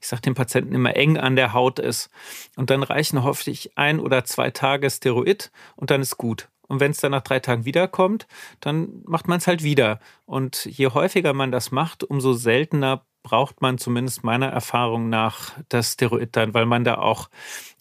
ich 0.00 0.08
sage 0.08 0.22
den 0.22 0.34
Patienten 0.34 0.74
immer 0.74 0.96
eng 0.96 1.16
an 1.16 1.36
der 1.36 1.52
Haut 1.52 1.78
ist. 1.78 2.10
Und 2.56 2.70
dann 2.70 2.82
reichen 2.82 3.22
hoffentlich 3.22 3.76
ein 3.76 4.00
oder 4.00 4.24
zwei 4.24 4.50
Tage 4.50 4.90
Steroid 4.90 5.50
und 5.76 5.90
dann 5.90 6.02
ist 6.02 6.16
gut. 6.16 6.48
Und 6.66 6.80
wenn 6.80 6.92
es 6.92 6.98
dann 6.98 7.12
nach 7.12 7.22
drei 7.22 7.40
Tagen 7.40 7.64
wiederkommt, 7.64 8.26
dann 8.60 9.02
macht 9.04 9.28
man 9.28 9.38
es 9.38 9.46
halt 9.46 9.62
wieder. 9.62 10.00
Und 10.24 10.64
je 10.64 10.88
häufiger 10.88 11.34
man 11.34 11.52
das 11.52 11.70
macht, 11.70 12.04
umso 12.04 12.32
seltener 12.32 13.04
braucht 13.24 13.60
man 13.62 13.78
zumindest 13.78 14.22
meiner 14.22 14.46
Erfahrung 14.48 15.08
nach 15.08 15.52
das 15.68 15.94
Steroid 15.94 16.36
dann, 16.36 16.54
weil 16.54 16.66
man 16.66 16.84
da 16.84 16.98
auch 16.98 17.28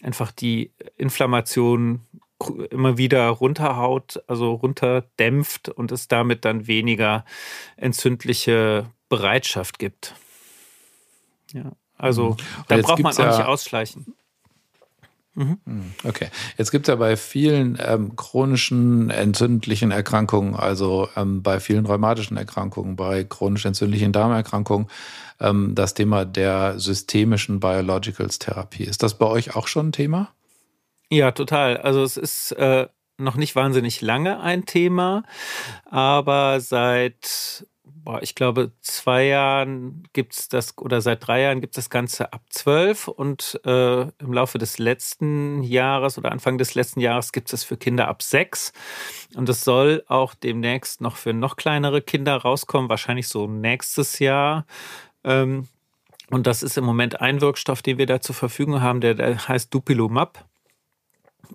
einfach 0.01 0.31
die 0.31 0.71
Inflammation 0.97 2.01
immer 2.71 2.97
wieder 2.97 3.27
runterhaut, 3.29 4.23
also 4.27 4.53
runterdämpft 4.53 5.69
und 5.69 5.91
es 5.91 6.07
damit 6.07 6.45
dann 6.45 6.65
weniger 6.67 7.23
entzündliche 7.77 8.87
Bereitschaft 9.09 9.77
gibt. 9.79 10.15
Ja, 11.51 11.73
also 11.97 12.31
Mhm. 12.31 12.37
da 12.69 12.77
braucht 12.77 12.99
man 13.03 13.13
auch 13.13 13.19
ja- 13.19 13.37
nicht 13.37 13.45
ausschleichen. 13.45 14.15
Okay. 15.35 16.27
Jetzt 16.57 16.71
gibt 16.71 16.87
es 16.87 16.91
ja 16.91 16.95
bei 16.95 17.17
vielen 17.17 17.77
ähm, 17.83 18.15
chronischen 18.15 19.09
entzündlichen 19.09 19.89
Erkrankungen, 19.89 20.55
also 20.55 21.09
ähm, 21.15 21.41
bei 21.41 21.59
vielen 21.59 21.85
rheumatischen 21.85 22.37
Erkrankungen, 22.37 22.95
bei 22.95 23.23
chronisch 23.23 23.65
entzündlichen 23.65 24.11
Darmerkrankungen, 24.11 24.87
ähm, 25.39 25.73
das 25.73 25.95
Thema 25.95 26.25
der 26.25 26.79
systemischen 26.79 27.59
Biologicals-Therapie. 27.59 28.83
Ist 28.83 29.01
das 29.01 29.17
bei 29.17 29.25
euch 29.25 29.55
auch 29.55 29.67
schon 29.67 29.87
ein 29.87 29.91
Thema? 29.91 30.29
Ja, 31.09 31.31
total. 31.31 31.77
Also 31.77 32.03
es 32.03 32.17
ist 32.17 32.51
äh, 32.51 32.87
noch 33.17 33.35
nicht 33.35 33.55
wahnsinnig 33.55 34.01
lange 34.01 34.39
ein 34.39 34.65
Thema, 34.65 35.23
aber 35.85 36.59
seit, 36.59 37.65
ich 38.21 38.35
glaube, 38.35 38.71
zwei 38.81 39.25
Jahren 39.25 40.03
gibt 40.13 40.33
es 40.33 40.49
das, 40.49 40.77
oder 40.77 41.01
seit 41.01 41.25
drei 41.25 41.41
Jahren 41.41 41.61
gibt 41.61 41.77
es 41.77 41.85
das 41.85 41.89
Ganze 41.89 42.33
ab 42.33 42.43
zwölf 42.49 43.07
und 43.07 43.59
äh, 43.65 44.01
im 44.01 44.33
Laufe 44.33 44.57
des 44.57 44.77
letzten 44.77 45.63
Jahres 45.63 46.17
oder 46.17 46.31
Anfang 46.31 46.57
des 46.57 46.75
letzten 46.75 46.99
Jahres 46.99 47.31
gibt 47.31 47.51
es 47.51 47.53
es 47.53 47.63
für 47.63 47.77
Kinder 47.77 48.07
ab 48.07 48.21
sechs. 48.21 48.73
Und 49.35 49.49
es 49.49 49.63
soll 49.63 50.03
auch 50.07 50.33
demnächst 50.35 51.01
noch 51.01 51.15
für 51.15 51.33
noch 51.33 51.55
kleinere 51.55 52.01
Kinder 52.01 52.35
rauskommen, 52.35 52.89
wahrscheinlich 52.89 53.27
so 53.27 53.47
nächstes 53.47 54.19
Jahr. 54.19 54.65
Ähm, 55.23 55.67
und 56.29 56.47
das 56.47 56.63
ist 56.63 56.77
im 56.77 56.83
Moment 56.83 57.21
ein 57.21 57.41
Wirkstoff, 57.41 57.81
den 57.81 57.97
wir 57.97 58.05
da 58.05 58.21
zur 58.21 58.35
Verfügung 58.35 58.81
haben, 58.81 59.01
der, 59.01 59.13
der 59.13 59.47
heißt 59.47 59.73
Dupilumab. 59.73 60.45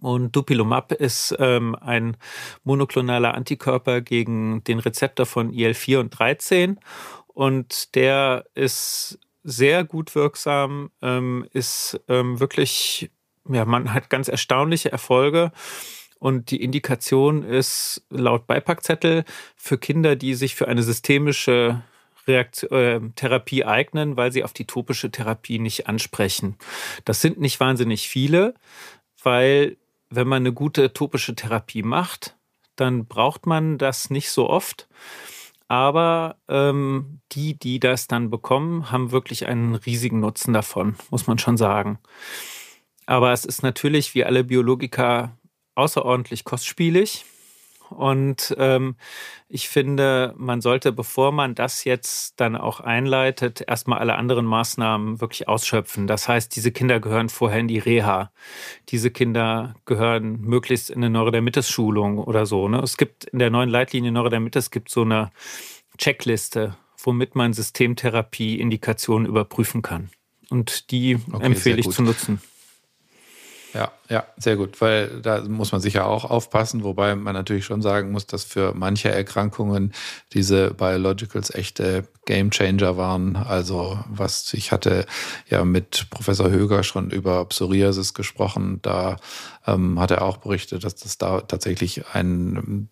Und 0.01 0.35
Dupilumab 0.37 0.93
ist 0.93 1.35
ähm, 1.39 1.75
ein 1.75 2.17
monoklonaler 2.65 3.35
Antikörper 3.35 4.01
gegen 4.01 4.63
den 4.65 4.79
Rezeptor 4.79 5.27
von 5.27 5.53
IL-4 5.53 5.99
und 5.99 6.11
13. 6.11 6.79
Und 7.27 7.95
der 7.95 8.45
ist 8.55 9.19
sehr 9.43 9.85
gut 9.85 10.15
wirksam, 10.15 10.91
ähm, 11.03 11.47
ist 11.53 12.01
ähm, 12.09 12.39
wirklich, 12.39 13.11
ja, 13.49 13.65
man 13.65 13.95
hat 13.95 14.11
ganz 14.11 14.29
erstaunliche 14.29 14.93
Erfolge. 14.93 15.53
Und 16.19 16.51
die 16.51 16.63
Indikation 16.63 17.45
ist 17.45 18.05
laut 18.11 18.47
Beipackzettel 18.47 19.25
für 19.57 19.79
Kinder, 19.79 20.17
die 20.17 20.35
sich 20.35 20.57
für 20.57 20.67
eine 20.67 20.83
systemische 20.83 21.83
Reaktion, 22.27 22.71
äh, 22.73 23.01
Therapie 23.15 23.65
eignen, 23.65 24.17
weil 24.17 24.33
sie 24.33 24.45
auf 24.45 24.53
die 24.53 24.67
topische 24.67 25.11
Therapie 25.11 25.59
nicht 25.59 25.87
ansprechen. 25.87 26.57
Das 27.05 27.21
sind 27.21 27.41
nicht 27.41 27.59
wahnsinnig 27.59 28.09
viele, 28.09 28.55
weil 29.29 29.77
wenn 30.09 30.27
man 30.27 30.41
eine 30.41 30.55
gute 30.55 30.95
topische 30.95 31.35
Therapie 31.35 31.83
macht, 31.83 32.39
dann 32.77 33.05
braucht 33.05 33.45
man 33.45 33.77
das 33.77 34.09
nicht 34.09 34.31
so 34.31 34.49
oft. 34.49 34.89
Aber 35.69 36.37
ähm, 36.49 37.21
die, 37.33 37.53
die 37.59 37.79
das 37.79 38.09
dann 38.09 38.31
bekommen, 38.31 38.91
haben 38.91 39.13
wirklich 39.13 39.47
einen 39.47 39.75
riesigen 39.75 40.21
Nutzen 40.21 40.55
davon, 40.55 40.97
muss 41.11 41.27
man 41.27 41.39
schon 41.39 41.59
sagen. 41.59 41.99
Aber 43.05 43.35
es 43.35 43.45
ist 43.45 43.63
natürlich, 43.63 44.15
wie 44.15 44.25
alle 44.25 44.45
Biologika, 44.45 45.37
außerordentlich 45.75 46.45
kostspielig. 46.45 47.27
Und 47.91 48.55
ähm, 48.59 48.97
ich 49.49 49.69
finde, 49.69 50.35
man 50.37 50.61
sollte, 50.61 50.93
bevor 50.93 51.33
man 51.33 51.55
das 51.55 51.85
jetzt 51.85 52.39
dann 52.41 52.57
auch 52.57 52.81
einleitet, 52.81 53.63
erstmal 53.67 53.99
alle 53.99 54.17
anderen 54.17 54.47
Maßnahmen 54.47 55.21
wirklich 55.21 55.49
ausschöpfen. 55.49 56.07
Das 56.07 56.29
heißt, 56.29 56.55
diese 56.55 56.73
Kinder 56.73 57.01
gehören 57.01 57.29
vorher 57.29 57.61
in 57.61 57.69
die 57.69 57.79
Reha. 57.79 58.31
Diese 58.89 59.11
Kinder 59.11 59.75
gehören 59.87 60.41
möglichst 60.41 60.91
in 60.91 60.99
eine 60.99 61.11
Neurodermitis-Schulung 61.11 62.19
oder 62.19 62.47
so. 62.47 62.69
Ne? 62.69 62.81
Es 62.81 62.97
gibt 62.97 63.25
in 63.25 63.39
der 63.39 63.51
neuen 63.51 63.71
Leitlinie 63.71 64.13
Neurodermitis 64.13 64.71
gibt 64.71 64.91
so 64.91 65.03
eine 65.03 65.31
Checkliste, 65.97 66.77
womit 67.03 67.35
man 67.35 67.53
Systemtherapie-Indikationen 67.53 69.27
überprüfen 69.27 69.83
kann. 69.83 70.11
Und 70.51 70.91
die 70.91 71.19
Okay, 71.33 71.45
empfehle 71.47 71.79
ich 71.79 71.91
zu 71.91 72.03
nutzen. 72.03 72.41
Ja, 73.75 73.93
ja, 74.09 74.25
sehr 74.39 74.57
gut, 74.57 74.81
weil 74.81 75.21
da 75.21 75.43
muss 75.43 75.73
man 75.73 75.81
sicher 75.83 76.07
auch 76.07 76.25
aufpassen, 76.25 76.85
wobei 76.85 77.15
man 77.15 77.35
natürlich 77.35 77.67
schon 77.67 77.83
sagen 77.83 78.13
muss, 78.13 78.27
dass 78.27 78.45
für 78.45 78.73
manche 78.75 79.11
Erkrankungen 79.11 79.93
diese 80.33 80.73
Biologicals 80.73 81.55
echte 81.55 82.09
Gamechanger 82.25 82.97
waren. 82.97 83.37
Also 83.37 83.99
was 84.09 84.55
ich 84.55 84.73
hatte 84.73 85.05
ja 85.51 85.65
mit 85.65 86.07
Professor 86.09 86.49
Höger 86.51 86.83
schon 86.83 87.11
über 87.11 87.45
Psoriasis 87.45 88.15
gesprochen, 88.15 88.79
da 88.81 89.17
ähm, 89.67 90.01
hat 90.01 90.13
er 90.13 90.23
auch 90.23 90.39
berichtet, 90.39 90.85
dass 90.85 90.97
das 90.97 91.19
da 91.19 91.43
tatsächlich 91.43 92.07
ein 92.15 92.89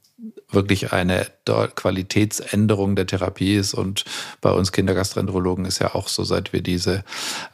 wirklich 0.50 0.92
eine 0.92 1.26
Qualitätsänderung 1.44 2.96
der 2.96 3.06
Therapie 3.06 3.56
ist. 3.56 3.74
Und 3.74 4.04
bei 4.40 4.50
uns 4.50 4.72
Kindergastroenterologen 4.72 5.64
ist 5.64 5.80
ja 5.80 5.94
auch 5.94 6.08
so, 6.08 6.24
seit 6.24 6.52
wir 6.52 6.62
diese 6.62 7.04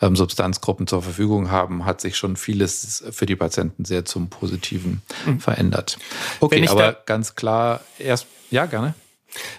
ähm, 0.00 0.16
Substanzgruppen 0.16 0.86
zur 0.86 1.02
Verfügung 1.02 1.50
haben, 1.50 1.84
hat 1.84 2.00
sich 2.00 2.16
schon 2.16 2.36
vieles 2.36 3.04
für 3.10 3.26
die 3.26 3.36
Patienten 3.36 3.84
sehr 3.84 4.04
zum 4.04 4.28
Positiven 4.28 5.02
verändert. 5.38 5.98
Wenn 6.40 6.48
Okay, 6.48 6.68
aber 6.68 6.96
ganz 7.06 7.34
klar, 7.34 7.80
erst, 7.98 8.26
ja, 8.50 8.66
gerne. 8.66 8.94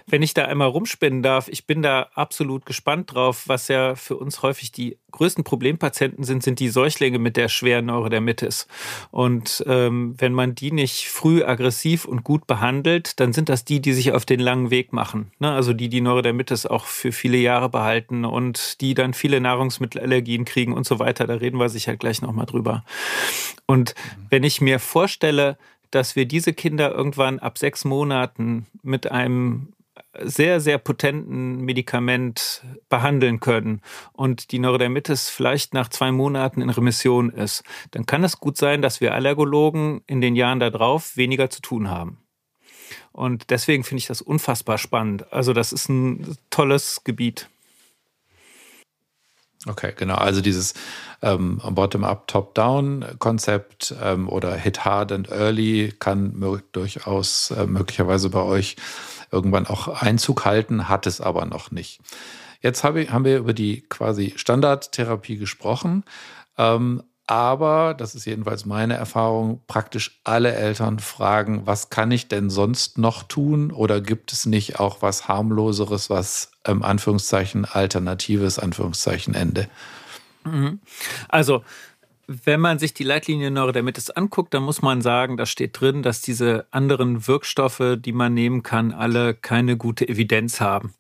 Wenn 0.05 0.21
ich 0.21 0.33
da 0.33 0.45
einmal 0.45 0.67
rumspinnen 0.67 1.23
darf, 1.23 1.47
ich 1.47 1.65
bin 1.65 1.81
da 1.81 2.09
absolut 2.13 2.65
gespannt 2.65 3.13
drauf. 3.13 3.43
Was 3.47 3.67
ja 3.67 3.95
für 3.95 4.17
uns 4.17 4.41
häufig 4.41 4.71
die 4.71 4.97
größten 5.12 5.43
Problempatienten 5.43 6.23
sind, 6.23 6.43
sind 6.43 6.59
die 6.59 6.69
Säuglinge 6.69 7.19
mit 7.19 7.38
der 7.38 7.47
schweren 7.47 7.86
Neurodermitis. 7.86 8.67
Und 9.12 9.63
ähm, 9.67 10.15
wenn 10.17 10.33
man 10.33 10.55
die 10.55 10.71
nicht 10.71 11.07
früh 11.09 11.43
aggressiv 11.43 12.05
und 12.05 12.23
gut 12.23 12.47
behandelt, 12.47 13.19
dann 13.19 13.31
sind 13.33 13.49
das 13.49 13.63
die, 13.63 13.81
die 13.81 13.93
sich 13.93 14.12
auf 14.12 14.25
den 14.25 14.39
langen 14.39 14.71
Weg 14.71 14.91
machen. 14.91 15.31
Ne? 15.39 15.51
Also 15.51 15.73
die, 15.73 15.89
die 15.89 16.01
Neurodermitis 16.01 16.65
auch 16.65 16.86
für 16.86 17.12
viele 17.12 17.38
Jahre 17.38 17.69
behalten 17.69 18.25
und 18.25 18.81
die 18.81 18.93
dann 18.93 19.13
viele 19.13 19.39
Nahrungsmittelallergien 19.39 20.45
kriegen 20.45 20.73
und 20.73 20.86
so 20.86 20.99
weiter. 20.99 21.27
Da 21.27 21.36
reden 21.36 21.59
wir 21.59 21.69
sicher 21.69 21.95
gleich 21.95 22.21
nochmal 22.21 22.45
drüber. 22.45 22.83
Und 23.65 23.95
wenn 24.29 24.43
ich 24.43 24.62
mir 24.62 24.79
vorstelle, 24.79 25.57
dass 25.95 26.15
wir 26.15 26.25
diese 26.25 26.53
Kinder 26.53 26.91
irgendwann 26.91 27.39
ab 27.39 27.58
sechs 27.58 27.86
Monaten 27.86 28.65
mit 28.82 29.12
einem 29.12 29.73
sehr, 30.19 30.60
sehr 30.60 30.77
potenten 30.77 31.62
Medikament 31.62 32.63
behandeln 32.89 33.39
können 33.39 33.82
und 34.13 34.51
die 34.51 34.60
Neurodermitis 34.60 35.29
vielleicht 35.29 35.73
nach 35.73 35.89
zwei 35.89 36.12
Monaten 36.12 36.62
in 36.62 36.69
Remission 36.69 37.29
ist, 37.29 37.63
dann 37.91 38.06
kann 38.06 38.23
es 38.23 38.39
gut 38.39 38.58
sein, 38.58 38.82
dass 38.82 39.01
wir 39.01 39.13
Allergologen 39.13 40.01
in 40.08 40.21
den 40.21 40.36
Jahren 40.36 40.60
darauf 40.60 41.15
weniger 41.17 41.49
zu 41.49 41.61
tun 41.61 41.89
haben. 41.89 42.17
Und 43.11 43.49
deswegen 43.51 43.84
finde 43.84 43.99
ich 43.99 44.07
das 44.07 44.22
unfassbar 44.22 44.78
spannend. 44.78 45.32
Also 45.32 45.53
das 45.53 45.72
ist 45.72 45.89
ein 45.89 46.38
tolles 46.49 47.03
Gebiet. 47.03 47.49
Okay, 49.66 49.93
genau. 49.95 50.16
Also 50.16 50.41
dieses 50.41 50.74
ähm, 51.22 51.61
Bottom-up, 51.64 52.28
Top-down-Konzept 52.28 53.95
ähm, 54.01 54.28
oder 54.28 54.55
Hit 54.55 54.84
Hard 54.84 55.11
and 55.14 55.30
Early 55.32 55.93
kann 55.99 56.34
durchaus 56.74 57.51
äh, 57.51 57.66
möglicherweise 57.66 58.30
bei 58.30 58.41
euch 58.41 58.76
irgendwann 59.32 59.66
auch 59.66 59.88
Einzug 59.88 60.45
halten, 60.45 60.89
hat 60.89 61.07
es 61.07 61.22
aber 61.22 61.45
noch 61.45 61.72
nicht. 61.72 62.01
Jetzt 62.61 62.84
hab 62.84 62.95
ich, 62.95 63.11
haben 63.11 63.26
wir 63.26 63.38
über 63.38 63.53
die 63.53 63.82
quasi 63.82 64.34
Standardtherapie 64.36 65.38
gesprochen. 65.38 66.03
Ähm, 66.57 67.03
aber, 67.34 67.95
das 67.95 68.13
ist 68.13 68.25
jedenfalls 68.25 68.63
meine 68.67 68.93
Erfahrung, 68.93 69.59
praktisch 69.65 70.19
alle 70.23 70.53
Eltern 70.53 70.99
fragen, 70.99 71.65
was 71.65 71.89
kann 71.89 72.11
ich 72.11 72.27
denn 72.27 72.51
sonst 72.51 72.99
noch 72.99 73.23
tun? 73.23 73.71
Oder 73.71 74.01
gibt 74.01 74.31
es 74.31 74.45
nicht 74.45 74.79
auch 74.79 75.01
was 75.01 75.27
harmloseres, 75.27 76.11
was 76.11 76.51
ähm, 76.63 76.84
Anführungszeichen 76.84 77.65
alternatives, 77.65 78.59
Anführungszeichen 78.59 79.34
Ende? 79.34 79.67
Mhm. 80.43 80.79
Also, 81.27 81.63
wenn 82.27 82.59
man 82.59 82.77
sich 82.77 82.93
die 82.93 83.03
Leitlinie 83.03 83.49
Neurodermitis 83.49 84.11
anguckt, 84.11 84.53
dann 84.53 84.61
muss 84.61 84.84
man 84.84 85.01
sagen, 85.01 85.36
da 85.36 85.47
steht 85.47 85.81
drin, 85.81 86.03
dass 86.03 86.21
diese 86.21 86.67
anderen 86.69 87.27
Wirkstoffe, 87.27 87.97
die 87.97 88.13
man 88.13 88.36
nehmen 88.36 88.61
kann, 88.61 88.91
alle 88.91 89.34
keine 89.34 89.75
gute 89.75 90.07
Evidenz 90.07 90.61
haben. 90.61 90.93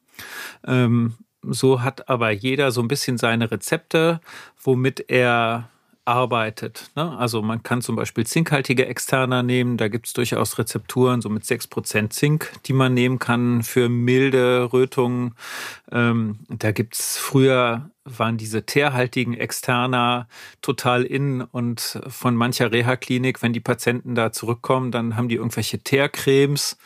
Ähm, 0.65 1.13
so 1.43 1.83
hat 1.83 2.09
aber 2.09 2.31
jeder 2.31 2.71
so 2.71 2.81
ein 2.81 2.87
bisschen 2.87 3.19
seine 3.19 3.51
Rezepte, 3.51 4.19
womit 4.63 5.11
er 5.11 5.69
arbeitet. 6.05 6.91
Ne? 6.95 7.17
Also 7.17 7.41
man 7.41 7.63
kann 7.63 7.81
zum 7.81 7.95
Beispiel 7.95 8.25
zinkhaltige 8.25 8.85
Externer 8.85 9.43
nehmen, 9.43 9.77
da 9.77 9.87
gibt 9.87 10.07
es 10.07 10.13
durchaus 10.13 10.57
Rezepturen, 10.57 11.21
so 11.21 11.29
mit 11.29 11.43
6% 11.43 12.09
Zink, 12.09 12.51
die 12.65 12.73
man 12.73 12.93
nehmen 12.93 13.19
kann 13.19 13.63
für 13.63 13.89
milde 13.89 14.69
Rötungen. 14.73 15.35
Ähm, 15.91 16.39
da 16.49 16.71
gibt 16.71 16.95
es 16.95 17.17
früher 17.17 17.89
waren 18.05 18.37
diese 18.37 18.65
teerhaltigen 18.65 19.33
Externer 19.33 20.27
total 20.61 21.03
in 21.03 21.41
und 21.41 22.01
von 22.07 22.35
mancher 22.35 22.71
Reha-Klinik, 22.71 23.41
wenn 23.41 23.53
die 23.53 23.59
Patienten 23.59 24.15
da 24.15 24.31
zurückkommen, 24.31 24.91
dann 24.91 25.15
haben 25.15 25.29
die 25.29 25.35
irgendwelche 25.35 25.79
Teercremes, 25.79 26.77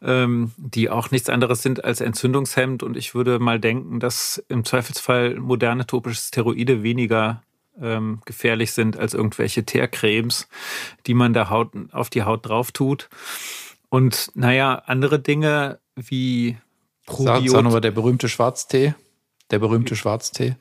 ähm, 0.00 0.52
die 0.56 0.88
auch 0.88 1.10
nichts 1.10 1.28
anderes 1.28 1.62
sind 1.62 1.84
als 1.84 2.00
Entzündungshemd. 2.00 2.82
Und 2.82 2.96
ich 2.96 3.14
würde 3.14 3.38
mal 3.38 3.58
denken, 3.58 3.98
dass 3.98 4.42
im 4.48 4.64
Zweifelsfall 4.64 5.34
moderne 5.40 5.86
topische 5.86 6.20
Steroide 6.20 6.82
weniger 6.82 7.42
ähm, 7.80 8.20
gefährlich 8.24 8.72
sind 8.72 8.96
als 8.96 9.14
irgendwelche 9.14 9.64
Teercremes, 9.64 10.48
die 11.06 11.14
man 11.14 11.32
da 11.32 11.50
Haut, 11.50 11.72
auf 11.92 12.10
die 12.10 12.22
Haut 12.22 12.46
drauf 12.46 12.72
tut. 12.72 13.08
Und 13.88 14.30
naja, 14.34 14.82
andere 14.86 15.18
Dinge 15.18 15.80
wie 15.96 16.56
Probiot. 17.06 17.42
Sag, 17.42 17.50
sag 17.50 17.62
nochmal 17.64 17.80
der 17.80 17.90
berühmte 17.90 18.28
Schwarztee. 18.28 18.94
Der 19.50 19.58
berühmte 19.58 19.96
Schwarztee. 19.96 20.56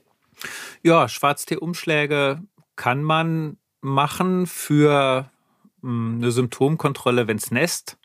Ja, 0.82 1.08
Schwarztee-Umschläge 1.08 2.42
kann 2.76 3.04
man 3.04 3.58
machen 3.82 4.48
für 4.48 5.30
hm, 5.82 6.16
eine 6.18 6.32
Symptomkontrolle, 6.32 7.28
wenn 7.28 7.38
es 7.38 7.52
nässt. 7.52 7.98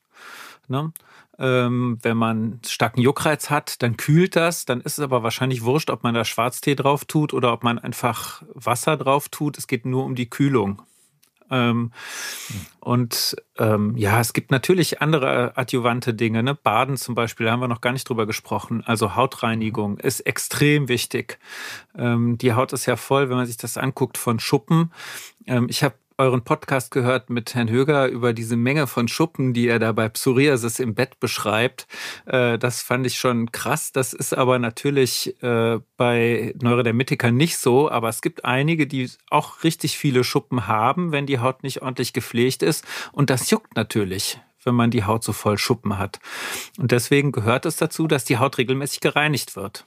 Ne? 0.69 0.93
Ähm, 1.39 1.99
wenn 2.03 2.16
man 2.16 2.61
starken 2.66 3.01
Juckreiz 3.01 3.51
hat, 3.51 3.82
dann 3.82 3.97
kühlt 3.97 4.37
das. 4.37 4.64
Dann 4.64 4.80
ist 4.80 4.99
es 4.99 5.05
aber 5.05 5.22
wahrscheinlich 5.22 5.64
wurscht, 5.64 5.91
ob 5.91 6.03
man 6.03 6.14
da 6.14 6.24
Schwarztee 6.24 6.74
drauf 6.74 7.05
tut 7.05 7.35
oder 7.35 7.53
ob 7.53 7.64
man 7.64 7.78
einfach 7.78 8.43
Wasser 8.55 8.97
drauf 8.97 9.28
tut. 9.28 9.59
Es 9.59 9.66
geht 9.66 9.85
nur 9.85 10.05
um 10.05 10.14
die 10.14 10.30
Kühlung. 10.30 10.82
Ähm, 11.51 11.93
und 12.80 13.37
ähm, 13.59 13.97
ja, 13.97 14.20
es 14.20 14.32
gibt 14.32 14.51
natürlich 14.51 15.01
andere 15.01 15.57
adjuvante 15.57 16.14
Dinge. 16.14 16.43
Ne? 16.43 16.55
Baden 16.55 16.97
zum 16.97 17.14
Beispiel, 17.14 17.47
da 17.47 17.53
haben 17.53 17.61
wir 17.61 17.68
noch 17.68 17.80
gar 17.80 17.93
nicht 17.93 18.09
drüber 18.09 18.26
gesprochen. 18.26 18.82
Also 18.85 19.14
Hautreinigung 19.14 19.99
ist 19.99 20.20
extrem 20.20 20.89
wichtig. 20.89 21.39
Ähm, 21.97 22.39
die 22.39 22.55
Haut 22.55 22.72
ist 22.72 22.87
ja 22.87 22.97
voll, 22.97 23.28
wenn 23.28 23.37
man 23.37 23.47
sich 23.47 23.57
das 23.57 23.76
anguckt, 23.76 24.18
von 24.18 24.39
Schuppen. 24.41 24.93
Ähm, 25.47 25.66
ich 25.68 25.82
habe 25.82 25.95
euren 26.17 26.45
Podcast 26.45 26.91
gehört 26.91 27.29
mit 27.31 27.55
Herrn 27.55 27.69
Höger 27.69 28.07
über 28.07 28.33
diese 28.33 28.57
Menge 28.57 28.87
von 28.87 29.09
Schuppen, 29.09 29.53
die 29.53 29.67
er 29.67 29.79
da 29.79 29.93
bei 29.93 30.09
Psoriasis 30.09 30.79
im 30.79 30.95
Bett 30.95 31.19
beschreibt. 31.19 31.87
Äh, 32.27 32.59
das 32.59 32.83
fand 32.83 33.07
ich 33.07 33.19
schon 33.19 33.51
krass. 33.51 33.91
Das 33.93 34.12
ist 34.12 34.33
aber 34.33 34.59
natürlich 34.59 35.43
äh, 35.43 35.81
bei 35.97 36.55
Neurodermitikern 36.61 37.37
nicht 37.37 37.59
so. 37.59 37.91
Aber 37.91 38.09
es 38.09 38.23
gibt 38.23 38.45
einige, 38.45 38.87
die 38.87 39.11
auch 39.31 39.65
richtig 39.65 39.99
viele 39.99 40.23
Schuppen 40.23 40.67
haben, 40.69 41.11
wenn 41.11 41.27
die 41.27 41.41
Haut 41.41 41.62
nicht 41.62 41.83
ordentlich 41.83 42.12
gepflegt 42.12 42.62
ist. 42.62 42.85
Und 43.12 43.31
das 43.31 43.51
juckt 43.51 43.77
natürlich 43.77 44.39
wenn 44.67 44.75
man 44.75 44.91
die 44.91 45.05
Haut 45.05 45.23
so 45.23 45.35
voll 45.35 45.59
Schuppen 45.59 45.99
hat. 45.99 46.21
Und 46.79 46.91
deswegen 46.91 47.33
gehört 47.33 47.67
es 47.67 47.77
dazu, 47.77 48.07
dass 48.07 48.25
die 48.25 48.39
Haut 48.39 48.57
regelmäßig 48.57 49.01
gereinigt 49.01 49.57
wird. 49.57 49.85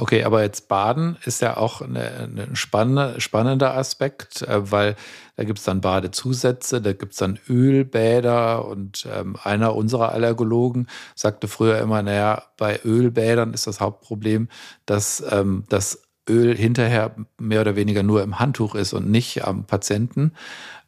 Okay, 0.00 0.24
aber 0.24 0.40
jetzt 0.40 0.68
Baden 0.68 1.18
ist 1.26 1.42
ja 1.42 1.58
auch 1.58 1.82
ein 1.82 2.48
spannende, 2.54 3.20
spannender 3.20 3.76
Aspekt, 3.76 4.40
äh, 4.40 4.70
weil 4.70 4.96
da 5.36 5.44
gibt 5.44 5.58
es 5.58 5.66
dann 5.66 5.82
Badezusätze, 5.82 6.80
da 6.80 6.94
gibt 6.94 7.12
es 7.12 7.18
dann 7.18 7.38
Ölbäder 7.50 8.64
und 8.64 9.06
ähm, 9.14 9.36
einer 9.44 9.76
unserer 9.76 10.12
Allergologen 10.12 10.86
sagte 11.14 11.48
früher 11.48 11.78
immer, 11.80 12.02
naja, 12.02 12.44
bei 12.56 12.80
Ölbädern 12.82 13.52
ist 13.52 13.66
das 13.66 13.80
Hauptproblem, 13.80 14.48
dass 14.86 15.22
ähm, 15.30 15.64
das 15.68 16.02
Öl 16.26 16.56
hinterher 16.56 17.14
mehr 17.36 17.60
oder 17.60 17.76
weniger 17.76 18.02
nur 18.02 18.22
im 18.22 18.38
Handtuch 18.38 18.74
ist 18.74 18.94
und 18.94 19.10
nicht 19.10 19.44
am 19.44 19.66
Patienten. 19.66 20.32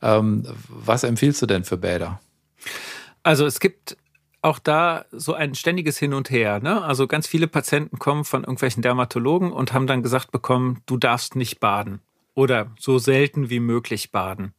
Ähm, 0.01 0.45
was 0.69 1.05
empfiehlst 1.05 1.43
du 1.43 1.47
denn 1.47 1.65
für 1.65 1.77
Bäder? 1.77 2.19
Also 3.25 3.45
es 3.45 3.61
gibt 3.61 3.99
auch 4.43 4.59
da 4.59 5.07
so 5.13 5.35
ein 5.35 5.55
ständiges 5.55 5.99
Hin 5.99 6.13
und 6.13 6.31
Her. 6.31 6.61
Ne? 6.61 6.83
Also 6.83 7.07
ganz 7.07 7.27
viele 7.27 7.47
Patienten 7.47 7.99
kommen 7.99 8.25
von 8.25 8.43
irgendwelchen 8.43 8.83
Dermatologen 8.83 9.53
und 9.53 9.73
haben 9.73 9.87
dann 9.87 10.03
gesagt 10.03 10.33
bekommen, 10.33 10.83
du 10.87 10.97
darfst 10.97 11.37
nicht 11.37 11.61
baden 11.61 12.01
oder 12.35 12.71
so 12.79 12.99
selten 12.99 13.51
wie 13.51 13.61
möglich 13.61 14.11
baden. 14.11 14.53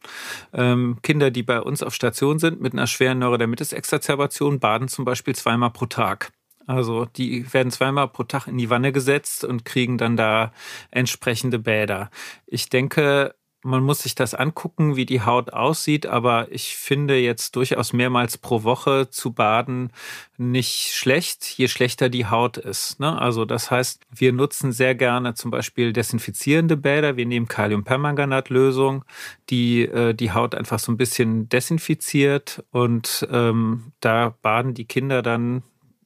Ähm, 0.53 0.99
Kinder, 1.01 1.31
die 1.31 1.43
bei 1.43 1.59
uns 1.59 1.84
auf 1.84 1.93
Station 1.93 2.39
sind 2.39 2.61
mit 2.61 2.73
einer 2.73 2.88
schweren 2.88 3.19
Neurodermitis-Exazerbation, 3.19 4.59
baden 4.59 4.88
zum 4.88 5.05
Beispiel 5.05 5.36
zweimal 5.36 5.71
pro 5.71 5.86
Tag. 5.86 6.31
Also 6.65 7.05
die 7.05 7.51
werden 7.53 7.71
zweimal 7.71 8.07
pro 8.07 8.23
Tag 8.23 8.47
in 8.47 8.57
die 8.57 8.69
Wanne 8.69 8.93
gesetzt 8.93 9.43
und 9.43 9.65
kriegen 9.65 9.97
dann 9.97 10.15
da 10.15 10.53
entsprechende 10.91 11.59
Bäder. 11.59 12.09
Ich 12.45 12.69
denke, 12.69 13.36
man 13.64 13.84
muss 13.84 13.99
sich 14.03 14.16
das 14.16 14.34
angucken, 14.34 14.95
wie 14.95 15.05
die 15.05 15.22
Haut 15.22 15.53
aussieht, 15.53 16.05
aber 16.05 16.51
ich 16.51 16.76
finde 16.76 17.18
jetzt 17.18 17.55
durchaus 17.55 17.93
mehrmals 17.93 18.38
pro 18.38 18.64
Woche 18.64 19.09
zu 19.09 19.32
baden 19.32 19.91
nicht 20.38 20.93
schlecht, 20.93 21.45
je 21.45 21.68
schlechter 21.68 22.09
die 22.09 22.26
Haut 22.26 22.57
ist. 22.57 22.99
Ne? 22.99 23.20
Also 23.20 23.45
das 23.45 23.72
heißt, 23.72 24.01
wir 24.14 24.34
nutzen 24.34 24.72
sehr 24.72 24.95
gerne 24.95 25.34
zum 25.34 25.51
Beispiel 25.51 25.93
desinfizierende 25.93 26.76
Bäder. 26.78 27.18
Wir 27.18 27.26
nehmen 27.26 27.47
Kaliumpermanganatlösung, 27.47 29.05
die 29.49 29.84
äh, 29.84 30.14
die 30.14 30.32
Haut 30.32 30.55
einfach 30.55 30.80
so 30.80 30.91
ein 30.91 30.97
bisschen 30.97 31.49
desinfiziert 31.49 32.64
und 32.72 33.28
ähm, 33.32 33.93
da 33.99 34.36
baden 34.41 34.74
die 34.74 34.86
Kinder 34.86 35.22
dann 35.22 35.64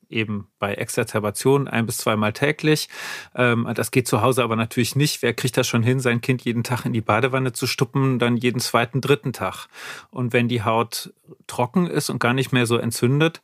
eben 0.09 0.47
bei 0.59 0.73
Exazerbation 0.73 1.67
ein 1.67 1.85
bis 1.85 1.97
zweimal 1.97 2.33
täglich. 2.33 2.89
Ähm, 3.35 3.69
das 3.75 3.91
geht 3.91 4.07
zu 4.07 4.21
Hause 4.21 4.43
aber 4.43 4.55
natürlich 4.55 4.95
nicht. 4.95 5.21
Wer 5.21 5.33
kriegt 5.33 5.57
das 5.57 5.67
schon 5.67 5.83
hin, 5.83 5.99
sein 5.99 6.21
Kind 6.21 6.43
jeden 6.43 6.63
Tag 6.63 6.85
in 6.85 6.93
die 6.93 7.01
Badewanne 7.01 7.53
zu 7.53 7.67
stuppen, 7.67 8.19
dann 8.19 8.37
jeden 8.37 8.59
zweiten, 8.59 9.01
dritten 9.01 9.33
Tag. 9.33 9.67
Und 10.09 10.33
wenn 10.33 10.47
die 10.47 10.63
Haut 10.63 11.13
trocken 11.47 11.87
ist 11.87 12.09
und 12.09 12.19
gar 12.19 12.33
nicht 12.33 12.51
mehr 12.51 12.65
so 12.65 12.77
entzündet, 12.77 13.41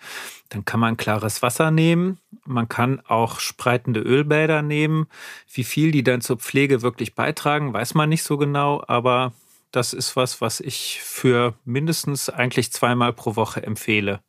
dann 0.49 0.65
kann 0.65 0.79
man 0.79 0.97
klares 0.97 1.41
Wasser 1.41 1.71
nehmen. 1.71 2.19
Man 2.45 2.69
kann 2.69 3.01
auch 3.07 3.39
spreitende 3.39 4.01
Ölbäder 4.01 4.61
nehmen. 4.61 5.07
Wie 5.51 5.63
viel 5.63 5.91
die 5.91 6.03
dann 6.03 6.21
zur 6.21 6.37
Pflege 6.37 6.81
wirklich 6.81 7.15
beitragen, 7.15 7.73
weiß 7.73 7.93
man 7.93 8.09
nicht 8.09 8.23
so 8.23 8.37
genau, 8.37 8.83
aber 8.87 9.33
das 9.73 9.93
ist 9.93 10.15
was, 10.15 10.39
was 10.39 10.59
ich 10.59 10.99
für 11.01 11.55
mindestens 11.65 12.29
eigentlich 12.29 12.71
zweimal 12.71 13.11
pro 13.11 13.35
Woche 13.35 13.63
empfehle. 13.63 14.21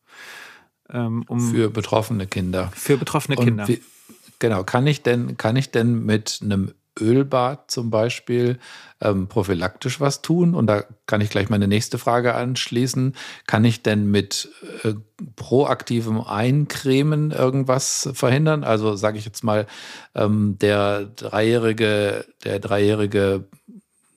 Ähm, 0.91 1.24
um 1.28 1.41
für 1.41 1.70
betroffene 1.70 2.26
Kinder. 2.26 2.70
Für 2.74 2.97
betroffene 2.97 3.37
Kinder. 3.37 3.66
Wie, 3.68 3.80
genau, 4.39 4.64
kann 4.64 4.87
ich 4.87 5.03
denn, 5.03 5.37
kann 5.37 5.57
ich 5.57 5.70
denn 5.70 6.05
mit 6.05 6.41
einem 6.43 6.72
Ölbad 7.01 7.70
zum 7.70 7.91
Beispiel 7.91 8.59
ähm, 9.01 9.26
prophylaktisch 9.26 10.01
was 10.01 10.22
tun? 10.22 10.55
Und 10.55 10.66
da 10.66 10.85
kann 11.07 11.20
ich 11.20 11.30
gleich 11.30 11.49
meine 11.49 11.68
nächste 11.68 11.99
Frage 11.99 12.35
anschließen. 12.35 13.14
Kann 13.47 13.64
ich 13.64 13.82
denn 13.82 14.11
mit 14.11 14.49
äh, 14.85 14.95
proaktivem 15.37 16.20
Eincremen 16.20 17.30
irgendwas 17.30 18.11
verhindern? 18.12 18.64
Also 18.64 18.95
sage 18.97 19.18
ich 19.18 19.24
jetzt 19.24 19.45
mal, 19.45 19.66
ähm, 20.14 20.57
der 20.61 21.07
dreijährige, 21.07 22.24
der 22.45 22.61
dreijährige 22.61 23.49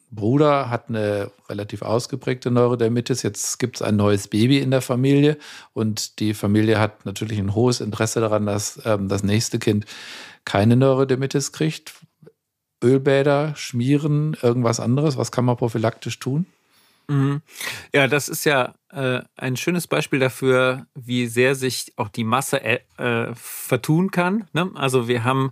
Bruder 0.09 0.69
hat 0.69 0.89
eine 0.89 1.31
relativ 1.49 1.81
ausgeprägte 1.81 2.49
Neurodermitis. 2.49 3.23
Jetzt 3.23 3.59
gibt 3.59 3.77
es 3.77 3.81
ein 3.81 3.97
neues 3.97 4.27
Baby 4.29 4.59
in 4.59 4.71
der 4.71 4.81
Familie 4.81 5.37
und 5.73 6.19
die 6.19 6.33
Familie 6.33 6.79
hat 6.79 7.05
natürlich 7.05 7.39
ein 7.39 7.53
hohes 7.53 7.81
Interesse 7.81 8.21
daran, 8.21 8.45
dass 8.45 8.79
ähm, 8.85 9.09
das 9.09 9.23
nächste 9.23 9.59
Kind 9.59 9.85
keine 10.45 10.77
Neurodermitis 10.77 11.51
kriegt. 11.51 11.93
Ölbäder, 12.83 13.53
Schmieren, 13.55 14.37
irgendwas 14.41 14.79
anderes. 14.79 15.17
Was 15.17 15.31
kann 15.31 15.45
man 15.45 15.57
prophylaktisch 15.57 16.19
tun? 16.19 16.45
Mhm. 17.07 17.41
Ja, 17.93 18.07
das 18.07 18.29
ist 18.29 18.45
ja 18.45 18.75
äh, 18.97 19.21
ein 19.35 19.55
schönes 19.57 19.85
Beispiel 19.85 20.17
dafür, 20.17 20.87
wie 20.95 21.27
sehr 21.27 21.53
sich 21.53 21.93
auch 21.97 22.09
die 22.09 22.23
Masse 22.23 22.63
äh, 22.63 22.79
vertun 23.35 24.09
kann. 24.09 24.47
Ne? 24.53 24.71
Also 24.73 25.07
wir 25.07 25.23
haben 25.23 25.51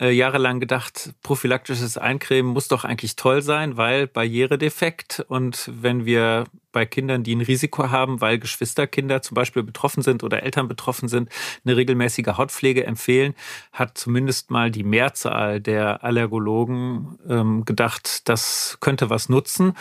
äh, 0.00 0.10
jahrelang 0.10 0.60
gedacht, 0.60 1.12
prophylaktisches 1.22 1.98
Eincremen 1.98 2.50
muss 2.50 2.68
doch 2.68 2.84
eigentlich 2.84 3.14
toll 3.14 3.42
sein, 3.42 3.76
weil 3.76 4.06
Barrieredefekt 4.06 5.22
und 5.28 5.70
wenn 5.74 6.06
wir 6.06 6.44
bei 6.76 6.84
Kindern, 6.84 7.22
die 7.22 7.34
ein 7.34 7.40
Risiko 7.40 7.90
haben, 7.90 8.20
weil 8.20 8.38
Geschwisterkinder 8.38 9.22
zum 9.22 9.34
Beispiel 9.34 9.62
betroffen 9.62 10.02
sind 10.02 10.22
oder 10.22 10.42
Eltern 10.42 10.68
betroffen 10.68 11.08
sind, 11.08 11.30
eine 11.64 11.74
regelmäßige 11.74 12.36
Hautpflege 12.36 12.84
empfehlen, 12.84 13.32
hat 13.72 13.96
zumindest 13.96 14.50
mal 14.50 14.70
die 14.70 14.84
Mehrzahl 14.84 15.58
der 15.58 16.04
Allergologen 16.04 17.18
ähm, 17.30 17.64
gedacht, 17.64 18.28
das 18.28 18.76
könnte 18.80 19.08
was 19.08 19.30
nutzen. 19.30 19.72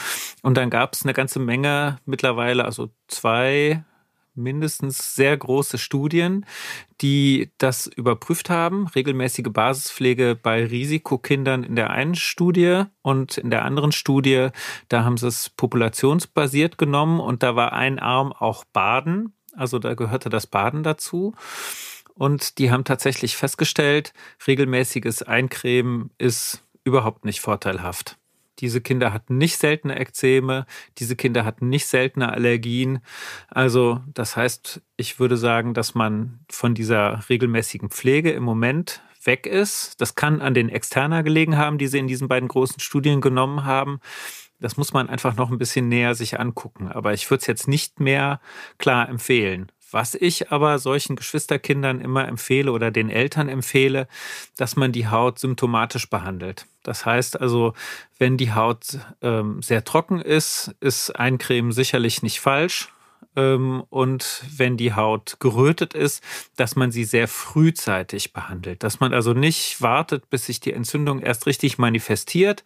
Und 0.42 0.56
dann 0.56 0.70
gab 0.70 0.94
es 0.94 1.04
eine 1.04 1.12
ganze 1.12 1.40
Menge 1.40 2.00
mittlerweile, 2.06 2.64
also 2.64 2.90
zwei 3.10 3.84
mindestens 4.36 5.16
sehr 5.16 5.36
große 5.36 5.78
Studien, 5.78 6.46
die 7.02 7.52
das 7.58 7.88
überprüft 7.88 8.50
haben. 8.50 8.88
Regelmäßige 8.88 9.48
Basispflege 9.52 10.38
bei 10.42 10.66
Risikokindern 10.66 11.64
in 11.64 11.76
der 11.76 11.90
einen 11.90 12.16
Studie 12.16 12.84
und 13.02 13.38
in 13.38 13.50
der 13.50 13.66
anderen 13.66 13.92
Studie, 13.92 14.50
da 14.90 15.04
haben 15.04 15.18
sie 15.18 15.28
es 15.28 15.50
populationsbasiert 15.50 16.78
genommen 16.78 17.20
und 17.20 17.44
da 17.44 17.56
war 17.56 17.74
ein 17.74 18.00
Arm 18.00 18.34
auch 18.34 18.64
Baden. 18.66 19.34
Also 19.54 19.80
da 19.80 19.94
gehörte 19.94 20.30
das 20.30 20.48
Baden 20.48 20.84
dazu. 20.84 21.34
Und 22.14 22.60
die 22.60 22.72
haben 22.72 22.86
tatsächlich 22.86 23.36
festgestellt, 23.36 24.14
regelmäßiges 24.48 25.24
Eincremen 25.24 26.12
ist 26.18 26.64
überhaupt 26.86 27.26
nicht 27.26 27.42
vorteilhaft. 27.42 28.18
Diese 28.60 28.82
Kinder 28.82 29.14
hatten 29.14 29.38
nicht 29.38 29.58
seltene 29.58 29.98
Ekzeme, 30.00 30.66
diese 30.98 31.16
Kinder 31.16 31.46
hatten 31.46 31.70
nicht 31.70 31.88
seltene 31.88 32.32
Allergien. 32.32 33.00
Also 33.50 34.02
das 34.14 34.36
heißt, 34.36 34.82
ich 34.98 35.20
würde 35.20 35.38
sagen, 35.38 35.74
dass 35.74 35.96
man 35.96 36.40
von 36.50 36.74
dieser 36.74 37.28
regelmäßigen 37.30 37.90
Pflege 37.90 38.32
im 38.32 38.44
Moment 38.44 39.02
weg 39.24 39.48
ist. 39.48 40.00
Das 40.02 40.16
kann 40.16 40.42
an 40.42 40.54
den 40.54 40.70
Externer 40.70 41.24
gelegen 41.24 41.58
haben, 41.58 41.78
die 41.78 41.88
sie 41.88 42.00
in 42.00 42.08
diesen 42.08 42.28
beiden 42.28 42.48
großen 42.48 42.80
Studien 42.80 43.22
genommen 43.22 43.66
haben. 43.66 44.00
Das 44.60 44.78
muss 44.78 44.94
man 44.94 45.10
einfach 45.10 45.36
noch 45.36 45.52
ein 45.52 45.58
bisschen 45.58 45.90
näher 45.90 46.16
sich 46.16 46.40
angucken. 46.40 46.88
Aber 46.88 47.14
ich 47.14 47.30
würde 47.30 47.42
es 47.42 47.48
jetzt 47.48 47.68
nicht 47.68 48.00
mehr 48.00 48.40
klar 48.78 49.10
empfehlen. 49.10 49.72
Was 49.96 50.14
ich 50.14 50.52
aber 50.52 50.78
solchen 50.78 51.16
Geschwisterkindern 51.16 52.02
immer 52.02 52.28
empfehle 52.28 52.74
oder 52.74 52.92
den 52.92 53.10
Eltern 53.10 53.48
empfehle, 53.48 54.10
dass 54.58 54.76
man 54.76 54.92
die 54.92 55.08
Haut 55.08 55.40
symptomatisch 55.40 56.10
behandelt. 56.10 56.66
Das 56.84 57.06
heißt 57.06 57.40
also, 57.40 57.74
wenn 58.18 58.36
die 58.36 58.52
Haut 58.52 59.00
ähm, 59.22 59.62
sehr 59.62 59.86
trocken 59.86 60.20
ist, 60.20 60.76
ist 60.82 61.12
Eincremen 61.12 61.72
sicherlich 61.72 62.24
nicht 62.24 62.42
falsch. 62.42 62.90
Ähm, 63.38 63.86
und 63.90 64.44
wenn 64.58 64.76
die 64.76 64.94
Haut 64.94 65.38
gerötet 65.40 65.94
ist, 65.94 66.22
dass 66.58 66.76
man 66.76 66.92
sie 66.92 67.06
sehr 67.06 67.30
frühzeitig 67.30 68.34
behandelt. 68.34 68.84
Dass 68.84 69.00
man 69.00 69.14
also 69.14 69.32
nicht 69.32 69.82
wartet, 69.82 70.30
bis 70.30 70.48
sich 70.48 70.60
die 70.60 70.74
Entzündung 70.74 71.22
erst 71.22 71.46
richtig 71.46 71.78
manifestiert, 71.78 72.66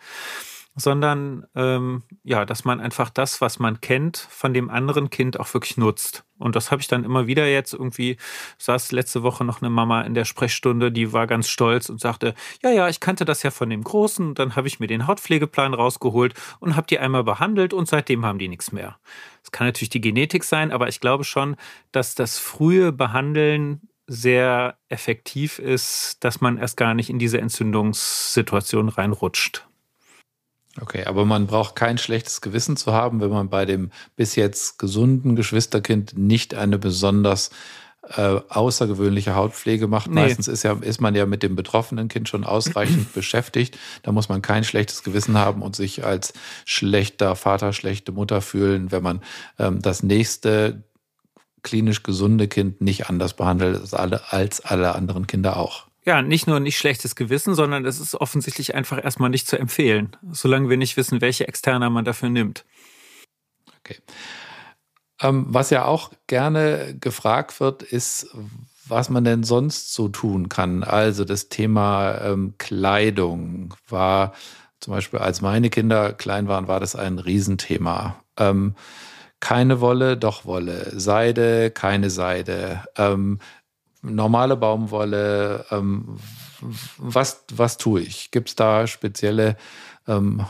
sondern 0.75 1.45
ähm, 1.53 2.01
ja, 2.23 2.43
dass 2.45 2.65
man 2.65 2.79
einfach 2.79 3.11
das, 3.11 3.39
was 3.39 3.59
man 3.59 3.81
kennt, 3.81 4.17
von 4.17 4.51
dem 4.51 4.71
anderen 4.71 5.11
Kind 5.11 5.39
auch 5.39 5.53
wirklich 5.53 5.77
nutzt. 5.77 6.23
Und 6.39 6.55
das 6.55 6.71
habe 6.71 6.81
ich 6.81 6.87
dann 6.87 7.03
immer 7.03 7.27
wieder 7.27 7.47
jetzt 7.47 7.73
irgendwie, 7.73 8.17
saß 8.57 8.91
letzte 8.91 9.21
Woche 9.21 9.43
noch 9.43 9.61
eine 9.61 9.69
Mama 9.69 10.01
in 10.01 10.13
der 10.13 10.25
Sprechstunde, 10.25 10.91
die 10.91 11.13
war 11.13 11.27
ganz 11.27 11.49
stolz 11.49 11.89
und 11.89 11.99
sagte, 11.99 12.33
ja, 12.63 12.71
ja, 12.71 12.89
ich 12.89 12.99
kannte 12.99 13.25
das 13.25 13.43
ja 13.43 13.51
von 13.51 13.69
dem 13.69 13.83
Großen. 13.83 14.29
Und 14.29 14.39
dann 14.39 14.55
habe 14.55 14.67
ich 14.67 14.79
mir 14.79 14.87
den 14.87 15.05
Hautpflegeplan 15.05 15.73
rausgeholt 15.73 16.33
und 16.59 16.75
habe 16.75 16.87
die 16.87 16.99
einmal 16.99 17.23
behandelt 17.23 17.73
und 17.73 17.87
seitdem 17.87 18.25
haben 18.25 18.39
die 18.39 18.47
nichts 18.47 18.71
mehr. 18.71 18.97
Das 19.41 19.51
kann 19.51 19.67
natürlich 19.67 19.89
die 19.89 20.01
Genetik 20.01 20.43
sein, 20.43 20.71
aber 20.71 20.87
ich 20.87 20.99
glaube 20.99 21.23
schon, 21.23 21.55
dass 21.91 22.15
das 22.15 22.39
frühe 22.39 22.91
Behandeln 22.91 23.81
sehr 24.07 24.77
effektiv 24.89 25.59
ist, 25.59 26.17
dass 26.23 26.41
man 26.41 26.57
erst 26.57 26.77
gar 26.77 26.95
nicht 26.95 27.09
in 27.09 27.19
diese 27.19 27.39
Entzündungssituation 27.39 28.89
reinrutscht. 28.89 29.68
Okay, 30.81 31.05
aber 31.05 31.25
man 31.25 31.47
braucht 31.47 31.75
kein 31.75 31.97
schlechtes 31.97 32.41
Gewissen 32.41 32.77
zu 32.77 32.93
haben, 32.93 33.21
wenn 33.21 33.29
man 33.29 33.49
bei 33.49 33.65
dem 33.65 33.91
bis 34.15 34.35
jetzt 34.35 34.79
gesunden 34.79 35.35
Geschwisterkind 35.35 36.17
nicht 36.17 36.53
eine 36.55 36.77
besonders 36.77 37.49
äh, 38.15 38.39
außergewöhnliche 38.49 39.35
Hautpflege 39.35 39.87
macht. 39.87 40.09
Nee. 40.09 40.21
Meistens 40.21 40.47
ist, 40.47 40.63
ja, 40.63 40.73
ist 40.79 41.01
man 41.01 41.15
ja 41.15 41.25
mit 41.25 41.43
dem 41.43 41.55
betroffenen 41.55 42.07
Kind 42.07 42.29
schon 42.29 42.43
ausreichend 42.43 43.13
beschäftigt. 43.13 43.77
Da 44.03 44.11
muss 44.11 44.29
man 44.29 44.41
kein 44.41 44.63
schlechtes 44.63 45.03
Gewissen 45.03 45.37
haben 45.37 45.61
und 45.61 45.75
sich 45.75 46.05
als 46.05 46.33
schlechter 46.65 47.35
Vater, 47.35 47.73
schlechte 47.73 48.11
Mutter 48.11 48.41
fühlen, 48.41 48.91
wenn 48.91 49.03
man 49.03 49.21
ähm, 49.57 49.81
das 49.81 50.01
nächste 50.01 50.83
klinisch 51.61 52.03
gesunde 52.03 52.47
Kind 52.47 52.79
nicht 52.79 53.09
anders 53.09 53.33
behandelt 53.33 53.75
als 53.75 53.93
alle, 53.93 54.31
als 54.31 54.61
alle 54.61 54.95
anderen 54.95 55.27
Kinder 55.27 55.57
auch 55.57 55.88
ja, 56.05 56.21
nicht 56.21 56.47
nur 56.47 56.59
nicht 56.59 56.77
schlechtes 56.77 57.15
Gewissen, 57.15 57.55
sondern 57.55 57.85
es 57.85 57.99
ist 57.99 58.15
offensichtlich 58.15 58.75
einfach 58.75 59.03
erstmal 59.03 59.29
nicht 59.29 59.47
zu 59.47 59.59
empfehlen, 59.59 60.15
solange 60.31 60.69
wir 60.69 60.77
nicht 60.77 60.97
wissen, 60.97 61.21
welche 61.21 61.47
Externer 61.47 61.89
man 61.89 62.05
dafür 62.05 62.29
nimmt. 62.29 62.65
Okay. 63.79 63.97
Ähm, 65.21 65.45
was 65.49 65.69
ja 65.69 65.85
auch 65.85 66.11
gerne 66.27 66.95
gefragt 66.99 67.59
wird, 67.59 67.83
ist, 67.83 68.29
was 68.87 69.09
man 69.09 69.23
denn 69.23 69.43
sonst 69.43 69.93
so 69.93 70.07
tun 70.07 70.49
kann. 70.49 70.83
Also 70.83 71.25
das 71.25 71.49
Thema 71.49 72.19
ähm, 72.21 72.55
Kleidung 72.57 73.75
war 73.87 74.33
zum 74.79 74.93
Beispiel, 74.93 75.19
als 75.19 75.41
meine 75.41 75.69
Kinder 75.69 76.13
klein 76.13 76.47
waren, 76.47 76.67
war 76.67 76.79
das 76.79 76.95
ein 76.95 77.19
Riesenthema. 77.19 78.23
Ähm, 78.37 78.75
keine 79.41 79.81
Wolle, 79.81 80.17
doch 80.17 80.45
Wolle. 80.45 80.91
Seide, 80.99 81.71
keine 81.71 82.09
Seide. 82.09 82.83
Ähm, 82.97 83.39
normale 84.01 84.55
Baumwolle, 84.55 85.65
ähm, 85.71 86.17
was, 86.97 87.45
was 87.53 87.77
tue 87.77 88.01
ich? 88.01 88.31
Gibt 88.31 88.49
es 88.49 88.55
da 88.55 88.87
spezielle 88.87 89.57
ähm, 90.07 90.45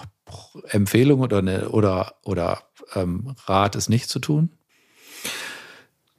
Empfehlungen 0.69 1.23
oder, 1.23 1.39
eine, 1.39 1.69
oder, 1.69 2.15
oder 2.23 2.63
ähm, 2.95 3.35
Rat, 3.45 3.75
es 3.75 3.89
nicht 3.89 4.09
zu 4.09 4.19
tun? 4.19 4.51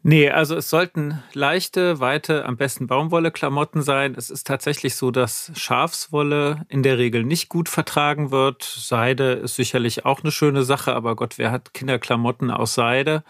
Nee, 0.03 0.31
also 0.31 0.57
es 0.57 0.71
sollten 0.71 1.23
leichte, 1.35 2.01
weite, 2.01 2.47
am 2.47 2.57
besten 2.57 2.87
Baumwolle-Klamotten 2.87 3.83
sein. 3.83 4.15
Es 4.17 4.31
ist 4.31 4.47
tatsächlich 4.47 4.97
so, 4.97 5.11
dass 5.11 5.53
Schafswolle 5.55 6.65
in 6.71 6.83
der 6.83 6.97
Regel 6.97 7.23
nicht 7.23 7.51
gut 7.51 7.69
vertragen 7.69 8.31
wird. 8.31 8.63
Seide 8.63 9.33
ist 9.33 9.57
sicherlich 9.57 10.07
auch 10.07 10.23
eine 10.23 10.33
schöne 10.33 10.63
Sache, 10.63 10.95
aber 10.95 11.17
Gott, 11.17 11.37
wer 11.37 11.51
hat 11.51 11.75
Kinderklamotten 11.75 12.51
aus 12.51 12.73
Seide? 12.73 13.25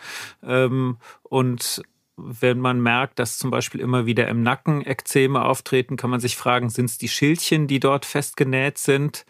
Ähm, 0.44 0.98
und 1.24 1.82
wenn 2.22 2.58
man 2.58 2.80
merkt, 2.80 3.18
dass 3.18 3.38
zum 3.38 3.50
Beispiel 3.50 3.80
immer 3.80 4.06
wieder 4.06 4.28
im 4.28 4.42
Nacken 4.42 4.84
Ekzeme 4.86 5.44
auftreten, 5.44 5.96
kann 5.96 6.10
man 6.10 6.20
sich 6.20 6.36
fragen, 6.36 6.70
sind 6.70 6.86
es 6.86 6.98
die 6.98 7.08
Schildchen, 7.08 7.66
die 7.66 7.80
dort 7.80 8.04
festgenäht 8.04 8.78
sind? 8.78 9.24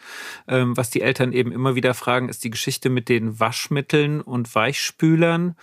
Ähm, 0.49 0.76
was 0.76 0.91
die 0.91 1.01
Eltern 1.01 1.32
eben 1.32 1.53
immer 1.53 1.74
wieder 1.74 1.95
fragen, 1.95 2.28
ist 2.28 2.45
die 2.45 2.51
Geschichte 2.51 2.91
mit 2.91 3.09
den 3.09 3.41
Waschmitteln 3.41 4.20
und 4.20 4.55
Weichspülern. 4.55 5.57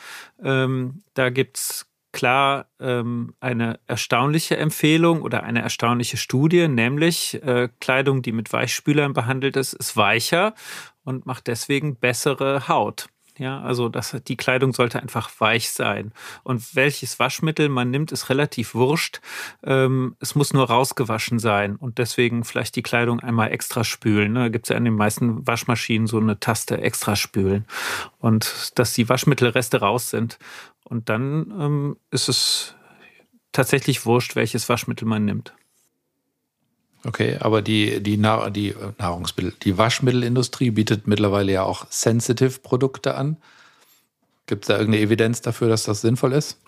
Ähm, 0.43 1.03
da 1.13 1.29
gibt's 1.29 1.87
klar 2.11 2.65
ähm, 2.79 3.35
eine 3.39 3.79
erstaunliche 3.85 4.57
Empfehlung 4.57 5.21
oder 5.21 5.43
eine 5.43 5.61
erstaunliche 5.61 6.17
Studie, 6.17 6.67
nämlich 6.67 7.41
äh, 7.43 7.69
Kleidung, 7.79 8.21
die 8.21 8.31
mit 8.31 8.51
Weichspülern 8.51 9.13
behandelt 9.13 9.55
ist, 9.55 9.73
ist 9.73 9.97
weicher 9.97 10.55
und 11.03 11.25
macht 11.25 11.47
deswegen 11.47 11.95
bessere 11.95 12.67
Haut. 12.67 13.07
Ja, 13.37 13.61
also 13.61 13.87
das, 13.87 14.15
die 14.27 14.35
Kleidung 14.35 14.73
sollte 14.73 14.99
einfach 14.99 15.29
weich 15.39 15.69
sein. 15.69 16.11
Und 16.43 16.75
welches 16.75 17.19
Waschmittel 17.19 17.69
man 17.69 17.91
nimmt, 17.91 18.11
ist 18.11 18.29
relativ 18.29 18.73
wurscht. 18.73 19.21
Ähm, 19.63 20.15
es 20.19 20.33
muss 20.33 20.53
nur 20.53 20.65
rausgewaschen 20.65 21.37
sein 21.37 21.75
und 21.75 21.99
deswegen 21.99 22.43
vielleicht 22.43 22.75
die 22.75 22.81
Kleidung 22.81 23.19
einmal 23.19 23.51
extra 23.51 23.83
spülen. 23.83 24.33
Ne? 24.33 24.39
Da 24.39 24.49
gibt 24.49 24.65
es 24.65 24.69
ja 24.69 24.77
in 24.77 24.85
den 24.85 24.95
meisten 24.95 25.45
Waschmaschinen 25.45 26.07
so 26.07 26.17
eine 26.19 26.39
Taste 26.39 26.81
extra 26.81 27.15
spülen. 27.15 27.65
Und 28.17 28.71
dass 28.79 28.93
die 28.93 29.07
Waschmittelreste 29.07 29.79
raus 29.81 30.09
sind. 30.09 30.39
Und 30.83 31.09
dann 31.09 31.53
ähm, 31.59 31.97
ist 32.09 32.29
es 32.29 32.75
tatsächlich 33.51 34.05
wurscht, 34.05 34.35
welches 34.35 34.67
Waschmittel 34.67 35.07
man 35.07 35.25
nimmt. 35.25 35.53
Okay, 37.07 37.37
aber 37.39 37.61
die, 37.61 38.03
die, 38.03 38.17
Nahr 38.17 38.51
die 38.51 38.71
äh, 38.71 38.91
Nahrungsmittel, 38.97 39.53
die 39.63 39.77
Waschmittelindustrie 39.77 40.71
bietet 40.71 41.07
mittlerweile 41.07 41.53
ja 41.53 41.63
auch 41.63 41.85
Sensitive-Produkte 41.89 43.15
an. 43.15 43.37
Gibt 44.45 44.65
es 44.65 44.67
da 44.67 44.77
irgendeine 44.77 45.05
Evidenz 45.05 45.39
dafür, 45.39 45.69
dass 45.69 45.83
das 45.83 46.01
sinnvoll 46.01 46.33
ist? 46.33 46.59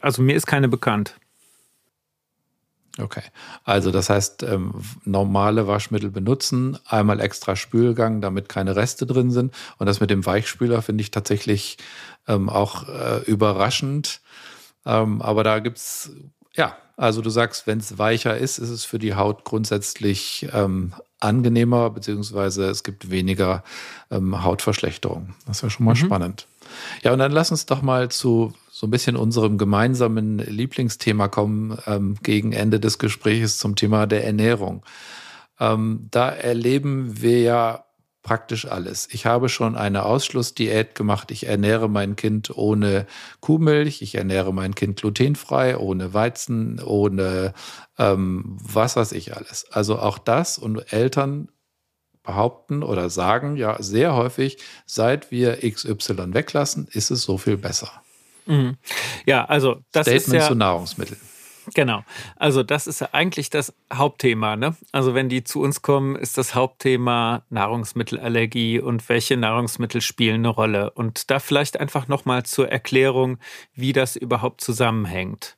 Also 0.00 0.20
mir 0.20 0.34
ist 0.34 0.46
keine 0.46 0.68
bekannt. 0.68 1.14
Okay, 3.00 3.22
also 3.62 3.92
das 3.92 4.10
heißt, 4.10 4.42
ähm, 4.42 4.74
normale 5.04 5.68
Waschmittel 5.68 6.10
benutzen, 6.10 6.76
einmal 6.84 7.20
extra 7.20 7.54
Spülgang, 7.54 8.20
damit 8.20 8.48
keine 8.48 8.74
Reste 8.74 9.06
drin 9.06 9.30
sind. 9.30 9.54
Und 9.78 9.86
das 9.86 10.00
mit 10.00 10.10
dem 10.10 10.26
Weichspüler 10.26 10.82
finde 10.82 11.02
ich 11.02 11.12
tatsächlich 11.12 11.78
ähm, 12.26 12.48
auch 12.48 12.88
äh, 12.88 13.18
überraschend. 13.26 14.22
Ähm, 14.84 15.22
aber 15.22 15.44
da 15.44 15.60
gibt 15.60 15.78
es, 15.78 16.10
ja, 16.54 16.76
also 16.98 17.22
du 17.22 17.30
sagst, 17.30 17.68
wenn 17.68 17.78
es 17.78 17.96
weicher 17.96 18.36
ist, 18.36 18.58
ist 18.58 18.70
es 18.70 18.84
für 18.84 18.98
die 18.98 19.14
Haut 19.14 19.44
grundsätzlich 19.44 20.48
ähm, 20.52 20.92
angenehmer, 21.20 21.90
beziehungsweise 21.90 22.66
es 22.66 22.82
gibt 22.82 23.10
weniger 23.10 23.62
ähm, 24.10 24.42
Hautverschlechterung. 24.42 25.34
Das 25.46 25.58
ist 25.58 25.62
ja 25.62 25.70
schon 25.70 25.86
mal 25.86 25.92
mhm. 25.92 25.96
spannend. 25.96 26.46
Ja, 27.02 27.12
und 27.12 27.20
dann 27.20 27.30
lass 27.30 27.52
uns 27.52 27.66
doch 27.66 27.82
mal 27.82 28.10
zu 28.10 28.52
so 28.70 28.88
ein 28.88 28.90
bisschen 28.90 29.16
unserem 29.16 29.58
gemeinsamen 29.58 30.38
Lieblingsthema 30.38 31.28
kommen, 31.28 31.78
ähm, 31.86 32.16
gegen 32.22 32.52
Ende 32.52 32.80
des 32.80 32.98
Gesprächs 32.98 33.58
zum 33.58 33.76
Thema 33.76 34.06
der 34.06 34.24
Ernährung. 34.24 34.82
Ähm, 35.60 36.08
da 36.10 36.28
erleben 36.30 37.22
wir 37.22 37.40
ja 37.40 37.84
praktisch 38.22 38.66
alles. 38.66 39.08
Ich 39.10 39.26
habe 39.26 39.48
schon 39.48 39.76
eine 39.76 40.04
Ausschlussdiät 40.04 40.94
gemacht. 40.94 41.30
Ich 41.30 41.46
ernähre 41.46 41.88
mein 41.88 42.16
Kind 42.16 42.56
ohne 42.56 43.06
Kuhmilch. 43.40 44.02
Ich 44.02 44.14
ernähre 44.14 44.52
mein 44.52 44.74
Kind 44.74 45.00
glutenfrei, 45.00 45.76
ohne 45.78 46.14
Weizen, 46.14 46.80
ohne 46.82 47.54
ähm, 47.98 48.58
was 48.62 48.96
weiß 48.96 49.12
ich 49.12 49.36
alles. 49.36 49.66
Also 49.70 49.98
auch 49.98 50.18
das 50.18 50.58
und 50.58 50.92
Eltern 50.92 51.48
behaupten 52.22 52.82
oder 52.82 53.08
sagen 53.08 53.56
ja 53.56 53.82
sehr 53.82 54.14
häufig, 54.14 54.58
seit 54.84 55.30
wir 55.30 55.58
XY 55.58 56.34
weglassen, 56.34 56.86
ist 56.90 57.10
es 57.10 57.22
so 57.22 57.38
viel 57.38 57.56
besser. 57.56 57.90
Mhm. 58.44 58.76
Ja, 59.24 59.44
also 59.46 59.80
das 59.92 60.06
Statement 60.06 60.26
ist 60.26 60.42
ja, 60.42 60.48
zu 60.48 60.54
Nahrungsmitteln. 60.54 61.20
Genau. 61.74 62.04
Also 62.36 62.62
das 62.62 62.86
ist 62.86 63.00
ja 63.00 63.08
eigentlich 63.12 63.50
das 63.50 63.74
Hauptthema. 63.92 64.56
Ne? 64.56 64.76
Also 64.92 65.14
wenn 65.14 65.28
die 65.28 65.44
zu 65.44 65.60
uns 65.60 65.82
kommen, 65.82 66.16
ist 66.16 66.38
das 66.38 66.54
Hauptthema 66.54 67.42
Nahrungsmittelallergie 67.50 68.80
und 68.80 69.08
welche 69.08 69.36
Nahrungsmittel 69.36 70.00
spielen 70.00 70.36
eine 70.36 70.48
Rolle. 70.48 70.90
Und 70.90 71.30
da 71.30 71.38
vielleicht 71.38 71.80
einfach 71.80 72.08
nochmal 72.08 72.44
zur 72.44 72.68
Erklärung, 72.68 73.38
wie 73.74 73.92
das 73.92 74.16
überhaupt 74.16 74.60
zusammenhängt. 74.60 75.56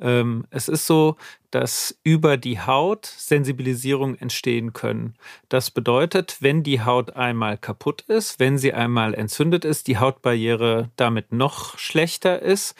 Ähm, 0.00 0.46
es 0.50 0.68
ist 0.68 0.86
so, 0.86 1.16
dass 1.50 1.98
über 2.04 2.36
die 2.36 2.60
Haut 2.60 3.06
Sensibilisierung 3.06 4.16
entstehen 4.16 4.72
können. 4.72 5.14
Das 5.48 5.70
bedeutet, 5.70 6.36
wenn 6.40 6.62
die 6.62 6.82
Haut 6.82 7.16
einmal 7.16 7.58
kaputt 7.58 8.02
ist, 8.02 8.38
wenn 8.38 8.56
sie 8.56 8.72
einmal 8.72 9.14
entzündet 9.14 9.64
ist, 9.64 9.88
die 9.88 9.98
Hautbarriere 9.98 10.90
damit 10.96 11.32
noch 11.32 11.78
schlechter 11.78 12.40
ist, 12.40 12.74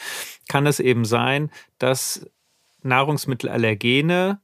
kann 0.48 0.66
es 0.66 0.80
eben 0.80 1.04
sein, 1.04 1.50
dass 1.78 2.26
Nahrungsmittelallergene 2.82 4.40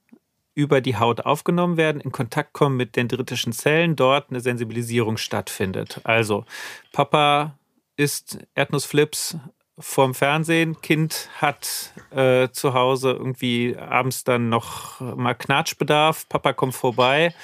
über 0.55 0.81
die 0.81 0.97
Haut 0.97 1.21
aufgenommen 1.21 1.77
werden, 1.77 2.01
in 2.01 2.13
Kontakt 2.13 2.55
kommen 2.55 2.77
mit 2.77 2.97
dendritischen 2.97 3.53
Zellen, 3.53 3.95
dort 3.95 4.31
eine 4.31 4.41
Sensibilisierung 4.41 5.19
stattfindet. 5.19 6.01
Also 6.05 6.47
Papa 6.93 7.59
isst 7.97 8.39
Erdnussflips 8.55 9.37
vorm 9.79 10.15
Fernsehen, 10.15 10.81
Kind 10.81 11.29
hat 11.37 11.93
äh, 12.11 12.49
zu 12.51 12.73
Hause 12.73 13.11
irgendwie 13.11 13.77
abends 13.77 14.25
dann 14.25 14.49
noch 14.49 15.01
mal 15.01 15.35
Knatschbedarf, 15.35 16.27
Papa 16.29 16.55
kommt 16.55 16.75
vorbei, 16.75 17.35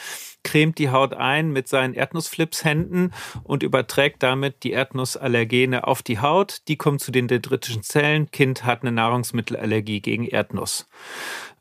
cremt 0.42 0.78
die 0.78 0.90
Haut 0.90 1.14
ein 1.14 1.50
mit 1.50 1.68
seinen 1.68 1.94
Erdnussflips-Händen 1.94 3.12
und 3.44 3.62
überträgt 3.62 4.22
damit 4.22 4.62
die 4.64 4.72
Erdnussallergene 4.72 5.86
auf 5.86 6.02
die 6.02 6.20
Haut. 6.20 6.62
Die 6.68 6.76
kommen 6.76 6.98
zu 6.98 7.12
den 7.12 7.28
dendritischen 7.28 7.82
Zellen. 7.82 8.30
Kind 8.30 8.64
hat 8.64 8.82
eine 8.82 8.92
Nahrungsmittelallergie 8.92 10.00
gegen 10.00 10.26
Erdnuss. 10.26 10.88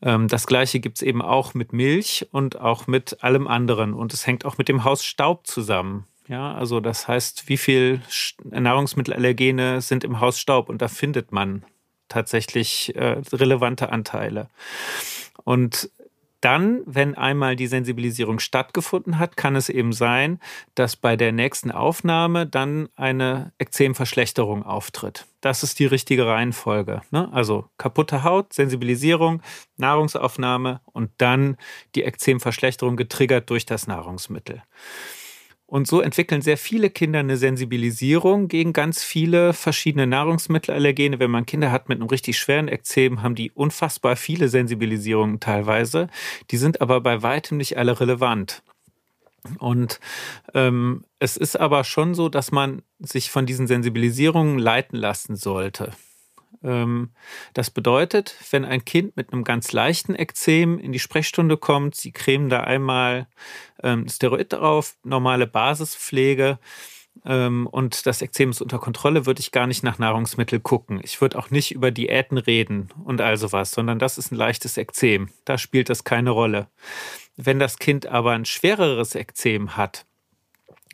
Ähm, 0.01 0.27
das 0.27 0.47
gleiche 0.47 0.79
gibt 0.79 0.97
es 0.97 1.01
eben 1.01 1.21
auch 1.21 1.53
mit 1.53 1.73
Milch 1.73 2.27
und 2.32 2.59
auch 2.59 2.88
mit 2.88 3.23
allem 3.23 3.47
anderen. 3.47 3.93
Und 3.93 4.13
es 4.13 4.25
hängt 4.27 4.45
auch 4.45 4.57
mit 4.57 4.67
dem 4.67 4.84
Haus 4.84 5.03
Staub 5.03 5.47
zusammen. 5.47 6.07
Ja, 6.27 6.53
also 6.53 6.79
das 6.79 7.07
heißt, 7.07 7.49
wie 7.49 7.57
viel 7.57 8.01
Nahrungsmittelallergene 8.43 9.82
sind 9.82 10.03
im 10.03 10.19
Haus 10.19 10.39
Staub? 10.39 10.69
Und 10.69 10.82
da 10.82 10.88
findet 10.88 11.32
man 11.32 11.65
tatsächlich 12.07 12.95
äh, 12.95 13.21
relevante 13.34 13.91
Anteile. 13.91 14.49
Und 15.43 15.89
dann, 16.41 16.81
wenn 16.85 17.15
einmal 17.15 17.55
die 17.55 17.67
Sensibilisierung 17.67 18.39
stattgefunden 18.39 19.19
hat, 19.19 19.37
kann 19.37 19.55
es 19.55 19.69
eben 19.69 19.93
sein, 19.93 20.39
dass 20.75 20.95
bei 20.95 21.15
der 21.15 21.31
nächsten 21.31 21.71
Aufnahme 21.71 22.47
dann 22.47 22.89
eine 22.95 23.53
Ekzemverschlechterung 23.59 24.63
auftritt. 24.63 25.25
Das 25.39 25.63
ist 25.63 25.79
die 25.79 25.85
richtige 25.85 26.25
Reihenfolge. 26.25 27.01
Ne? 27.11 27.29
Also 27.31 27.65
kaputte 27.77 28.23
Haut, 28.23 28.53
Sensibilisierung, 28.53 29.41
Nahrungsaufnahme 29.77 30.81
und 30.85 31.11
dann 31.17 31.57
die 31.95 32.03
Ekzemverschlechterung 32.03 32.97
getriggert 32.97 33.49
durch 33.49 33.65
das 33.65 33.87
Nahrungsmittel. 33.87 34.63
Und 35.72 35.88
so 35.88 36.01
entwickeln 36.01 36.41
sehr 36.41 36.57
viele 36.57 36.89
Kinder 36.89 37.19
eine 37.19 37.38
Sensibilisierung 37.38 38.49
gegen 38.49 38.74
ganz 38.74 39.05
viele 39.05 39.53
verschiedene 39.53 40.05
Nahrungsmittelallergene. 40.05 41.17
Wenn 41.17 41.32
man 41.32 41.45
Kinder 41.45 41.72
hat 41.72 41.88
mit 41.88 41.97
einem 41.97 42.09
richtig 42.09 42.38
schweren 42.38 42.67
Ekzem, 42.67 43.24
haben 43.24 43.36
die 43.36 43.51
unfassbar 43.51 44.17
viele 44.17 44.49
Sensibilisierungen 44.49 45.39
teilweise. 45.39 46.09
Die 46.49 46.57
sind 46.57 46.82
aber 46.82 46.99
bei 46.99 47.24
weitem 47.24 47.55
nicht 47.55 47.78
alle 47.78 48.01
relevant. 48.01 48.63
Und 49.59 50.01
ähm, 50.53 51.05
es 51.19 51.38
ist 51.38 51.57
aber 51.57 51.86
schon 51.86 52.15
so, 52.15 52.28
dass 52.28 52.51
man 52.51 52.82
sich 52.99 53.32
von 53.32 53.45
diesen 53.45 53.65
Sensibilisierungen 53.65 54.59
leiten 54.59 54.97
lassen 54.97 55.38
sollte. 55.38 55.93
Ähm, 56.63 57.11
das 57.53 57.69
bedeutet, 57.69 58.36
wenn 58.51 58.65
ein 58.65 58.86
Kind 58.86 59.15
mit 59.17 59.34
einem 59.34 59.43
ganz 59.43 59.72
leichten 59.72 60.15
Ekzem 60.15 60.80
in 60.80 60.91
die 60.91 60.99
Sprechstunde 60.99 61.57
kommt, 61.57 61.95
sie 61.95 62.11
cremen 62.11 62.49
da 62.49 62.61
einmal 62.61 63.28
ähm, 63.84 64.07
Steroid 64.07 64.53
drauf, 64.53 64.95
normale 65.03 65.47
Basispflege 65.47 66.59
ähm, 67.25 67.67
und 67.67 68.05
das 68.05 68.21
Ekzem 68.21 68.51
ist 68.51 68.61
unter 68.61 68.79
Kontrolle, 68.79 69.25
würde 69.25 69.41
ich 69.41 69.51
gar 69.51 69.67
nicht 69.67 69.84
nach 69.84 69.99
Nahrungsmittel 69.99 70.59
gucken. 70.59 70.99
Ich 71.03 71.21
würde 71.21 71.38
auch 71.38 71.49
nicht 71.51 71.71
über 71.71 71.91
Diäten 71.91 72.38
reden 72.38 72.89
und 73.03 73.21
all 73.21 73.38
sowas, 73.38 73.71
sondern 73.71 73.99
das 73.99 74.17
ist 74.17 74.32
ein 74.32 74.38
leichtes 74.38 74.77
Ekzem. 74.77 75.29
Da 75.45 75.57
spielt 75.57 75.89
das 75.89 76.03
keine 76.03 76.32
Rolle. 76.32 76.67
Wenn 77.38 77.59
das 77.59 77.77
Kind 77.77 78.07
aber 78.07 78.32
ein 78.32 78.45
schwereres 78.45 79.15
Ekzem 79.15 79.77
hat, 79.77 80.05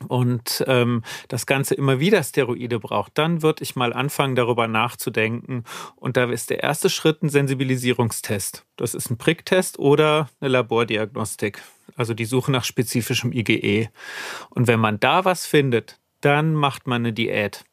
und 0.06 0.64
ähm, 0.68 1.02
das 1.26 1.46
Ganze 1.46 1.74
immer 1.74 1.98
wieder 1.98 2.22
Steroide 2.22 2.78
braucht, 2.78 3.18
dann 3.18 3.42
würde 3.42 3.64
ich 3.64 3.74
mal 3.74 3.92
anfangen, 3.92 4.36
darüber 4.36 4.68
nachzudenken. 4.68 5.64
Und 5.96 6.16
da 6.16 6.30
ist 6.30 6.50
der 6.50 6.62
erste 6.62 6.88
Schritt 6.88 7.24
ein 7.24 7.28
Sensibilisierungstest. 7.28 8.64
Das 8.76 8.94
ist 8.94 9.10
ein 9.10 9.18
Pricktest 9.18 9.80
oder 9.80 10.28
eine 10.40 10.50
Labordiagnostik, 10.50 11.60
also 11.98 12.14
die 12.14 12.24
Suche 12.24 12.52
nach 12.52 12.64
spezifischem 12.64 13.32
IgE. 13.32 13.88
Und 14.50 14.68
wenn 14.68 14.80
man 14.80 15.00
da 15.00 15.24
was 15.24 15.46
findet, 15.46 15.98
dann 16.20 16.54
macht 16.54 16.86
man 16.86 17.02
eine 17.02 17.12
Diät. 17.12 17.64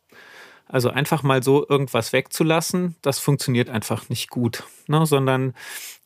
Also 0.67 0.89
einfach 0.89 1.21
mal 1.21 1.43
so 1.43 1.67
irgendwas 1.69 2.11
wegzulassen, 2.11 2.95
das 3.03 3.19
funktioniert 3.19 3.69
einfach 3.69 4.09
nicht 4.09 4.31
gut. 4.31 4.63
Ne? 4.87 5.05
Sondern 5.05 5.53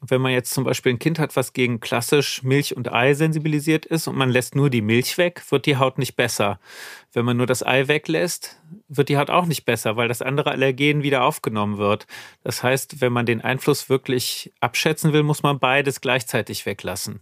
wenn 0.02 0.20
man 0.20 0.34
jetzt 0.34 0.54
zum 0.54 0.66
Beispiel 0.66 0.94
ein 0.94 1.00
Kind 1.00 1.18
hat, 1.18 1.38
was 1.38 1.54
gegen 1.54 1.80
klassisch 1.80 2.44
Milch 2.44 2.76
und 2.76 2.92
Ei 2.92 3.14
sensibilisiert 3.14 3.86
ist 3.86 4.08
und 4.08 4.18
man 4.18 4.30
lässt 4.30 4.56
nur 4.56 4.70
die 4.70 4.82
Milch 4.82 5.18
weg, 5.18 5.42
wird 5.50 5.66
die 5.66 5.78
Haut 5.78 5.98
nicht 5.98 6.18
besser. 6.18 6.60
Wenn 7.14 7.24
man 7.24 7.38
nur 7.38 7.46
das 7.46 7.66
Ei 7.66 7.88
weglässt, 7.88 8.60
wird 8.90 9.08
die 9.08 9.18
Haut 9.18 9.30
auch 9.30 9.46
nicht 9.46 9.64
besser, 9.64 9.96
weil 9.96 10.10
das 10.10 10.22
andere 10.22 10.52
Allergen 10.52 11.04
wieder 11.04 11.24
aufgenommen 11.24 11.78
wird. 11.78 12.06
Das 12.44 12.62
heißt, 12.62 13.00
wenn 13.00 13.14
man 13.14 13.26
den 13.26 13.42
Einfluss 13.42 13.90
wirklich 13.90 14.52
abschätzen 14.60 15.14
will, 15.14 15.24
muss 15.24 15.42
man 15.42 15.60
beides 15.60 16.02
gleichzeitig 16.02 16.66
weglassen. 16.66 17.22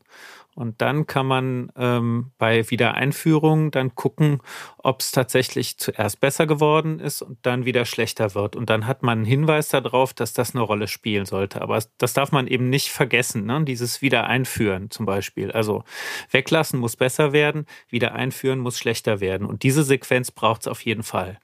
Und 0.58 0.82
dann 0.82 1.06
kann 1.06 1.28
man 1.28 1.72
ähm, 1.78 2.32
bei 2.40 2.68
Wiedereinführung 2.72 3.70
dann 3.70 3.94
gucken, 3.94 4.42
ob 4.80 5.02
es 5.02 5.12
tatsächlich 5.12 5.78
zuerst 5.78 6.20
besser 6.20 6.48
geworden 6.48 7.00
ist 7.00 7.22
und 7.22 7.38
dann 7.44 7.66
wieder 7.66 7.86
schlechter 7.86 8.34
wird. 8.34 8.56
Und 8.56 8.72
dann 8.72 8.88
hat 8.88 9.04
man 9.04 9.20
einen 9.20 9.26
Hinweis 9.26 9.70
darauf, 9.70 10.16
dass 10.16 10.34
das 10.34 10.56
eine 10.56 10.64
Rolle 10.64 10.88
spielen 10.88 11.28
sollte. 11.28 11.62
Aber 11.62 11.80
das 12.00 12.14
darf 12.14 12.32
man 12.32 12.48
eben 12.48 12.72
nicht 12.72 12.90
vergessen, 12.90 13.46
ne? 13.46 13.64
dieses 13.66 14.02
Wiedereinführen 14.02 14.90
zum 14.90 15.06
Beispiel. 15.06 15.52
Also 15.52 15.84
weglassen 16.32 16.80
muss 16.80 16.96
besser 16.96 17.34
werden, 17.34 17.68
Wiedereinführen 17.90 18.58
muss 18.58 18.80
schlechter 18.80 19.20
werden. 19.20 19.46
Und 19.46 19.62
diese 19.62 19.84
Sequenz 19.84 20.32
braucht 20.32 20.62
es 20.62 20.68
auf 20.68 20.82
jeden 20.82 21.04
Fall. 21.04 21.38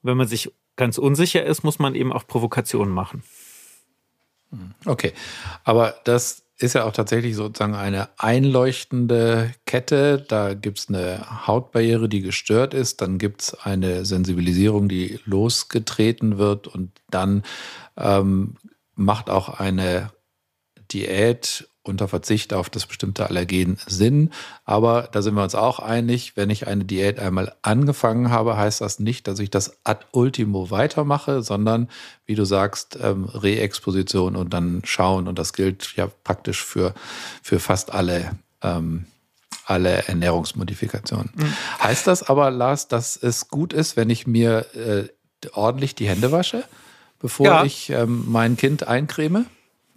Wenn 0.00 0.16
man 0.16 0.28
sich 0.28 0.50
ganz 0.76 0.96
unsicher 0.96 1.44
ist, 1.44 1.62
muss 1.62 1.78
man 1.78 1.94
eben 1.94 2.10
auch 2.10 2.26
Provokationen 2.26 2.94
machen. 2.94 3.22
Okay, 4.86 5.12
aber 5.64 5.96
das 6.04 6.45
ist 6.58 6.74
ja 6.74 6.84
auch 6.84 6.92
tatsächlich 6.92 7.34
sozusagen 7.36 7.74
eine 7.74 8.08
einleuchtende 8.18 9.52
Kette. 9.66 10.24
Da 10.26 10.54
gibt 10.54 10.78
es 10.78 10.88
eine 10.88 11.46
Hautbarriere, 11.46 12.08
die 12.08 12.22
gestört 12.22 12.72
ist. 12.72 13.02
Dann 13.02 13.18
gibt 13.18 13.42
es 13.42 13.54
eine 13.54 14.04
Sensibilisierung, 14.06 14.88
die 14.88 15.20
losgetreten 15.26 16.38
wird. 16.38 16.66
Und 16.66 16.92
dann 17.10 17.42
ähm, 17.96 18.56
macht 18.94 19.28
auch 19.28 19.60
eine 19.60 20.10
Diät 20.90 21.68
unter 21.88 22.08
Verzicht 22.08 22.52
auf 22.52 22.70
das 22.70 22.86
bestimmte 22.86 23.26
Allergen 23.26 23.78
sind. 23.86 24.32
Aber 24.64 25.08
da 25.12 25.22
sind 25.22 25.34
wir 25.34 25.42
uns 25.42 25.54
auch 25.54 25.78
einig, 25.78 26.36
wenn 26.36 26.50
ich 26.50 26.66
eine 26.66 26.84
Diät 26.84 27.18
einmal 27.18 27.54
angefangen 27.62 28.30
habe, 28.30 28.56
heißt 28.56 28.80
das 28.80 28.98
nicht, 28.98 29.28
dass 29.28 29.38
ich 29.38 29.50
das 29.50 29.78
ad 29.84 30.04
ultimo 30.12 30.70
weitermache, 30.70 31.42
sondern 31.42 31.88
wie 32.24 32.34
du 32.34 32.44
sagst, 32.44 32.98
ähm, 33.02 33.24
Reexposition 33.24 34.36
und 34.36 34.52
dann 34.52 34.82
schauen. 34.84 35.28
Und 35.28 35.38
das 35.38 35.52
gilt 35.52 35.94
ja 35.96 36.08
praktisch 36.24 36.64
für, 36.64 36.94
für 37.42 37.60
fast 37.60 37.92
alle. 37.92 38.32
Ähm, 38.62 39.06
alle 39.68 40.06
Ernährungsmodifikationen. 40.06 41.30
Mhm. 41.34 41.52
Heißt 41.82 42.06
das 42.06 42.22
aber, 42.22 42.52
Lars, 42.52 42.86
dass 42.86 43.16
es 43.16 43.48
gut 43.48 43.72
ist, 43.72 43.96
wenn 43.96 44.10
ich 44.10 44.24
mir 44.24 44.64
äh, 44.76 45.08
ordentlich 45.52 45.96
die 45.96 46.08
Hände 46.08 46.30
wasche, 46.30 46.62
bevor 47.18 47.46
ja. 47.46 47.64
ich 47.64 47.90
ähm, 47.90 48.24
mein 48.28 48.56
Kind 48.56 48.86
eincreme? 48.86 49.46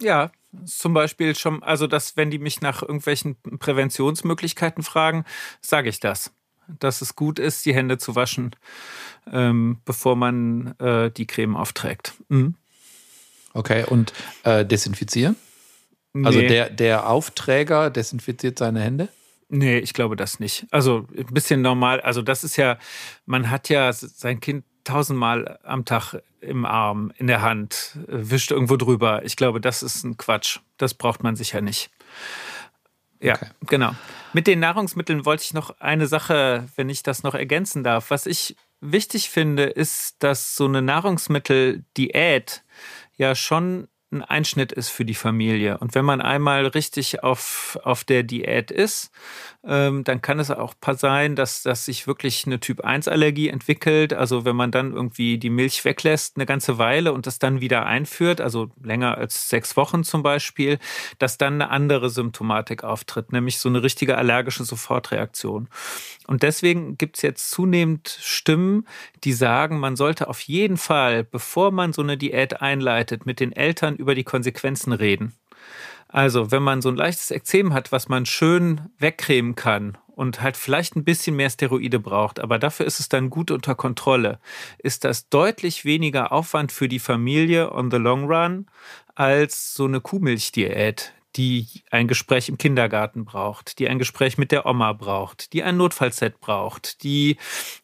Ja, 0.02 0.32
zum 0.64 0.94
Beispiel 0.94 1.34
schon, 1.36 1.62
also 1.62 1.86
dass, 1.86 2.16
wenn 2.16 2.30
die 2.30 2.38
mich 2.38 2.60
nach 2.60 2.82
irgendwelchen 2.82 3.36
Präventionsmöglichkeiten 3.58 4.82
fragen, 4.82 5.24
sage 5.60 5.88
ich 5.88 6.00
das. 6.00 6.32
Dass 6.78 7.02
es 7.02 7.16
gut 7.16 7.38
ist, 7.38 7.66
die 7.66 7.74
Hände 7.74 7.98
zu 7.98 8.14
waschen, 8.14 8.54
ähm, 9.32 9.80
bevor 9.84 10.16
man 10.16 10.78
äh, 10.78 11.10
die 11.10 11.26
Creme 11.26 11.56
aufträgt. 11.56 12.14
Mhm. 12.28 12.54
Okay, 13.52 13.84
und 13.84 14.12
äh, 14.44 14.64
desinfizieren? 14.64 15.36
Also 16.12 16.38
nee. 16.38 16.44
Also 16.44 16.48
der, 16.48 16.70
der 16.70 17.08
Aufträger 17.08 17.90
desinfiziert 17.90 18.58
seine 18.58 18.80
Hände? 18.80 19.08
Nee, 19.48 19.78
ich 19.78 19.94
glaube 19.94 20.14
das 20.14 20.38
nicht. 20.38 20.66
Also 20.70 21.08
ein 21.16 21.26
bisschen 21.26 21.60
normal. 21.60 22.00
Also 22.00 22.22
das 22.22 22.44
ist 22.44 22.56
ja, 22.56 22.78
man 23.26 23.50
hat 23.50 23.68
ja 23.68 23.92
sein 23.92 24.38
Kind 24.38 24.64
tausendmal 24.84 25.58
am 25.64 25.84
Tag 25.84 26.14
im 26.40 26.64
Arm, 26.64 27.12
in 27.16 27.26
der 27.26 27.42
Hand, 27.42 27.98
wischt 28.06 28.50
irgendwo 28.50 28.76
drüber. 28.76 29.24
Ich 29.24 29.36
glaube, 29.36 29.60
das 29.60 29.82
ist 29.82 30.04
ein 30.04 30.16
Quatsch. 30.16 30.58
Das 30.76 30.94
braucht 30.94 31.22
man 31.22 31.36
sicher 31.36 31.60
nicht. 31.60 31.90
Ja, 33.20 33.34
okay. 33.34 33.48
genau. 33.66 33.92
Mit 34.32 34.46
den 34.46 34.60
Nahrungsmitteln 34.60 35.26
wollte 35.26 35.44
ich 35.44 35.52
noch 35.52 35.78
eine 35.80 36.06
Sache, 36.06 36.66
wenn 36.76 36.88
ich 36.88 37.02
das 37.02 37.22
noch 37.22 37.34
ergänzen 37.34 37.84
darf. 37.84 38.10
Was 38.10 38.26
ich 38.26 38.56
wichtig 38.80 39.28
finde, 39.28 39.64
ist, 39.64 40.22
dass 40.22 40.56
so 40.56 40.64
eine 40.64 40.80
Nahrungsmitteldiät 40.80 42.64
ja 43.16 43.34
schon 43.34 43.88
ein 44.12 44.22
Einschnitt 44.22 44.72
ist 44.72 44.88
für 44.88 45.04
die 45.04 45.14
Familie. 45.14 45.78
Und 45.78 45.94
wenn 45.94 46.04
man 46.04 46.20
einmal 46.20 46.66
richtig 46.66 47.22
auf, 47.22 47.78
auf 47.84 48.02
der 48.02 48.24
Diät 48.24 48.70
ist, 48.70 49.12
ähm, 49.62 50.04
dann 50.04 50.20
kann 50.20 50.40
es 50.40 50.50
auch 50.50 50.74
sein, 50.96 51.36
dass, 51.36 51.62
dass 51.62 51.84
sich 51.84 52.06
wirklich 52.06 52.46
eine 52.46 52.58
Typ-1-Allergie 52.58 53.48
entwickelt. 53.48 54.12
Also 54.12 54.44
wenn 54.44 54.56
man 54.56 54.72
dann 54.72 54.92
irgendwie 54.92 55.38
die 55.38 55.50
Milch 55.50 55.84
weglässt 55.84 56.36
eine 56.36 56.46
ganze 56.46 56.78
Weile 56.78 57.12
und 57.12 57.26
das 57.26 57.38
dann 57.38 57.60
wieder 57.60 57.86
einführt, 57.86 58.40
also 58.40 58.70
länger 58.82 59.16
als 59.16 59.48
sechs 59.48 59.76
Wochen 59.76 60.02
zum 60.02 60.22
Beispiel, 60.22 60.78
dass 61.18 61.38
dann 61.38 61.54
eine 61.54 61.70
andere 61.70 62.10
Symptomatik 62.10 62.82
auftritt, 62.82 63.32
nämlich 63.32 63.58
so 63.58 63.68
eine 63.68 63.82
richtige 63.82 64.16
allergische 64.16 64.64
Sofortreaktion. 64.64 65.68
Und 66.26 66.42
deswegen 66.42 66.96
gibt 66.96 67.16
es 67.16 67.22
jetzt 67.22 67.50
zunehmend 67.50 68.08
Stimmen, 68.20 68.86
die 69.24 69.32
sagen, 69.32 69.78
man 69.78 69.96
sollte 69.96 70.28
auf 70.28 70.40
jeden 70.40 70.78
Fall, 70.78 71.22
bevor 71.22 71.70
man 71.70 71.92
so 71.92 72.02
eine 72.02 72.16
Diät 72.16 72.60
einleitet, 72.60 73.26
mit 73.26 73.40
den 73.40 73.52
Eltern 73.52 73.96
über 74.00 74.16
die 74.16 74.24
Konsequenzen 74.24 74.92
reden. 74.92 75.34
Also, 76.08 76.50
wenn 76.50 76.62
man 76.62 76.82
so 76.82 76.88
ein 76.88 76.96
leichtes 76.96 77.30
Ekzem 77.30 77.72
hat, 77.72 77.92
was 77.92 78.08
man 78.08 78.26
schön 78.26 78.90
wegcremen 78.98 79.54
kann 79.54 79.96
und 80.08 80.42
halt 80.42 80.56
vielleicht 80.56 80.96
ein 80.96 81.04
bisschen 81.04 81.36
mehr 81.36 81.50
Steroide 81.50 82.00
braucht, 82.00 82.40
aber 82.40 82.58
dafür 82.58 82.84
ist 82.84 82.98
es 82.98 83.08
dann 83.08 83.30
gut 83.30 83.52
unter 83.52 83.76
Kontrolle, 83.76 84.40
ist 84.78 85.04
das 85.04 85.28
deutlich 85.28 85.84
weniger 85.84 86.32
Aufwand 86.32 86.72
für 86.72 86.88
die 86.88 86.98
Familie 86.98 87.72
on 87.72 87.92
the 87.92 87.96
long 87.96 88.24
run 88.24 88.66
als 89.14 89.74
so 89.74 89.84
eine 89.84 90.00
Kuhmilchdiät, 90.00 91.12
die 91.36 91.66
ein 91.90 92.08
Gespräch 92.08 92.48
im 92.48 92.58
Kindergarten 92.58 93.24
braucht, 93.24 93.78
die 93.78 93.88
ein 93.88 93.98
Gespräch 93.98 94.38
mit 94.38 94.52
der 94.52 94.66
Oma 94.66 94.92
braucht, 94.92 95.52
die 95.52 95.62
ein 95.62 95.76
Notfallset 95.76 96.40
braucht, 96.40 97.02
die 97.02 97.36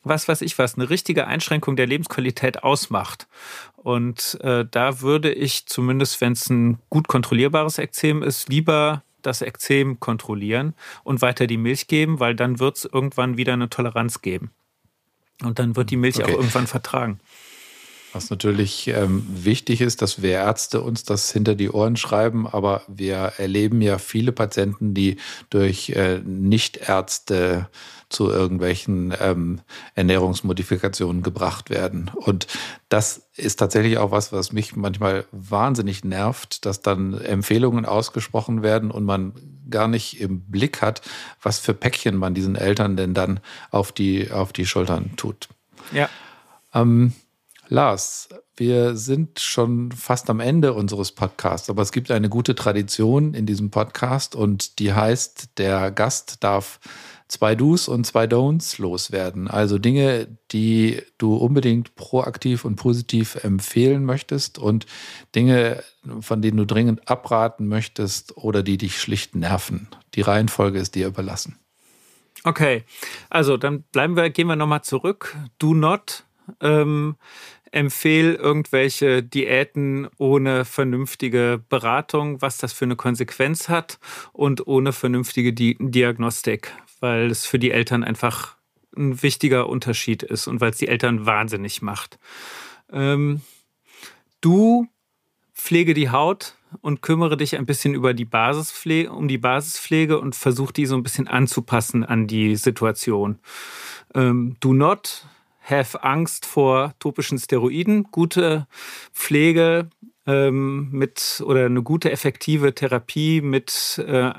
was 0.03 0.29
weiß 0.29 0.43
ich 0.43 0.59
was, 0.59 0.75
eine 0.75 0.91
richtige 0.91 1.27
Einschränkung 1.27 1.77
der 1.77 1.87
Lebensqualität 1.87 2.63
ausmacht. 2.65 3.29
Und 3.77 4.39
äh, 4.43 4.65
da 4.69 5.01
würde 5.01 5.33
ich 5.33 5.67
zumindest, 5.67 6.21
wenn 6.21 6.33
es 6.33 6.51
ein 6.51 6.79
gut 6.91 7.09
kontrollierbares 7.09 7.79
Ekzem 7.79 8.23
ist, 8.23 8.49
lieber 8.49 9.03
das 9.23 9.43
Ekzem 9.43 10.01
kontrollieren 10.01 10.75
und 11.05 11.23
weiter 11.23 11.47
die 11.47 11.57
Milch 11.57 11.87
geben, 11.89 12.21
weil 12.21 12.35
dann 12.35 12.59
wird 12.59 12.79
es 12.79 12.85
irgendwann 12.85 13.37
wieder 13.37 13.53
eine 13.53 13.69
Toleranz 13.69 14.23
geben. 14.23 14.51
Und 15.43 15.59
dann 15.59 15.77
wird 15.77 15.91
die 15.91 15.97
Milch 15.97 16.17
okay. 16.17 16.25
auch 16.25 16.37
irgendwann 16.37 16.67
vertragen. 16.67 17.21
Was 18.17 18.31
natürlich 18.31 18.89
ähm, 18.89 19.27
wichtig 19.29 19.83
ist, 19.83 20.01
dass 20.01 20.23
wir 20.23 20.31
Ärzte 20.31 20.81
uns 20.81 21.05
das 21.05 21.31
hinter 21.31 21.55
die 21.55 21.69
Ohren 21.69 21.99
schreiben, 21.99 22.47
aber 22.47 22.81
wir 22.89 23.35
erleben 23.37 23.83
ja 23.83 23.99
viele 23.99 24.33
Patienten, 24.33 24.95
die 24.95 25.19
durch 25.51 25.91
äh, 25.91 26.21
Nichtärzte 26.25 27.69
zu 28.09 28.31
irgendwelchen 28.31 29.13
ähm, 29.21 29.61
Ernährungsmodifikationen 29.97 31.23
gebracht 31.23 31.69
werden. 31.69 32.11
Und 32.15 32.47
das 32.89 33.29
ist 33.37 33.57
tatsächlich 33.57 33.99
auch 33.99 34.13
was, 34.13 34.33
was 34.33 34.51
mich 34.51 34.75
manchmal 34.77 35.27
wahnsinnig 35.31 36.03
nervt, 36.03 36.65
dass 36.65 36.81
dann 36.81 37.21
Empfehlungen 37.21 37.85
ausgesprochen 37.85 38.63
werden 38.63 38.91
und 38.91 39.05
man 39.05 39.35
gar 39.69 39.89
nicht 39.89 40.23
im 40.23 40.41
Blick 40.41 40.81
hat, 40.81 41.03
was 41.43 41.59
für 41.59 41.75
Päckchen 41.75 42.17
man 42.17 42.33
diesen 42.33 42.57
Eltern 42.57 42.97
denn 42.97 43.13
dann 43.13 43.41
auf 43.71 43.93
die, 43.93 44.31
auf 44.31 44.55
die 44.55 44.65
Schultern 44.65 45.11
tut. 45.17 45.49
Ja. 45.93 46.09
Ähm, 46.73 47.13
Lars, 47.69 48.29
wir 48.57 48.97
sind 48.97 49.41
schon 49.41 49.91
fast 49.91 50.31
am 50.31 50.41
Ende 50.41 50.73
unseres 50.73 51.13
Podcasts, 51.13 51.69
aber 51.69 51.83
es 51.83 51.91
gibt 51.91 52.11
eine 52.11 52.29
gute 52.29 52.55
Tradition 52.55 53.35
in 53.35 53.45
diesem 53.45 53.71
Podcast 53.71 54.37
und 54.37 54.79
die 54.79 54.93
heißt, 54.93 55.59
der 55.59 55.91
Gast 55.91 56.45
darf 56.45 56.79
zwei 57.29 57.57
Do's 57.57 57.89
und 57.89 58.07
zwei 58.07 58.25
Don'ts 58.25 58.81
loswerden. 58.81 59.49
Also 59.49 59.79
Dinge, 59.79 60.29
die 60.53 61.03
du 61.19 61.35
unbedingt 61.35 61.97
proaktiv 61.97 62.65
und 62.65 62.77
positiv 62.77 63.35
empfehlen 63.43 64.05
möchtest 64.05 64.59
und 64.59 64.87
Dinge, 65.35 65.83
von 66.21 66.41
denen 66.43 66.57
du 66.57 66.67
dringend 66.67 67.09
abraten 67.11 67.67
möchtest 67.67 68.37
oder 68.37 68.63
die 68.63 68.79
dich 68.79 69.01
schlicht 69.01 69.35
nerven. 69.35 69.89
Die 70.15 70.23
Reihenfolge 70.23 70.79
ist 70.79 70.95
dir 70.95 71.09
überlassen. 71.09 71.59
Okay, 72.45 72.85
also 73.29 73.57
dann 73.57 73.83
bleiben 73.91 74.15
wir, 74.15 74.31
gehen 74.31 74.47
wir 74.47 74.55
nochmal 74.55 74.83
zurück. 74.83 75.37
Do 75.59 75.75
not 75.75 76.27
ähm, 76.61 77.17
empfehle 77.77 78.35
irgendwelche 78.35 79.23
Diäten 79.23 80.09
ohne 80.17 80.65
vernünftige 80.65 81.63
Beratung, 81.69 82.41
was 82.41 82.57
das 82.57 82.73
für 82.73 82.87
eine 82.87 82.97
Konsequenz 82.97 83.69
hat 83.69 83.99
und 84.33 84.67
ohne 84.67 84.95
vernünftige 84.95 85.53
Di 85.53 85.77
Diagnostik, 85.79 86.73
weil 87.01 87.31
es 87.31 87.45
für 87.45 87.59
die 87.59 87.73
Eltern 87.73 88.03
einfach 88.03 88.57
ein 88.97 89.23
wichtiger 89.23 89.69
Unterschied 89.69 90.23
ist 90.23 90.47
und 90.47 90.63
weil 90.63 90.71
es 90.71 90.79
die 90.79 90.89
Eltern 90.89 91.27
wahnsinnig 91.27 91.83
macht. 91.83 92.19
Ähm, 92.91 93.43
du 94.41 94.89
pflege 95.55 95.93
die 95.93 96.09
Haut 96.09 96.55
und 96.81 97.03
kümmere 97.03 97.37
dich 97.37 97.57
ein 97.57 97.67
bisschen 97.67 97.93
über 97.93 98.15
die 98.15 98.25
Basispflege, 98.25 99.13
um 99.13 99.29
die 99.29 99.37
Basispflege 99.37 100.19
und 100.19 100.35
versuch 100.35 100.73
die 100.73 100.87
so 100.87 100.97
ein 100.97 101.03
bisschen 101.03 101.29
anzupassen 101.29 102.05
an 102.05 102.27
die 102.27 102.57
Situation. 102.57 103.39
Ähm, 104.15 104.57
do 104.61 104.73
not 104.73 105.27
have 105.69 106.03
Angst 106.03 106.47
vor 106.47 106.95
topischen 106.99 107.39
Steroiden. 107.39 108.05
Gute 108.11 108.67
Pflege 109.13 109.91
ähm, 110.27 110.91
mit 110.91 111.43
oder 111.45 111.67
eine 111.67 111.83
gute 111.83 112.11
effektive 112.11 112.75
Therapie 112.75 113.41
mit 113.41 114.03
äh, 114.07 114.33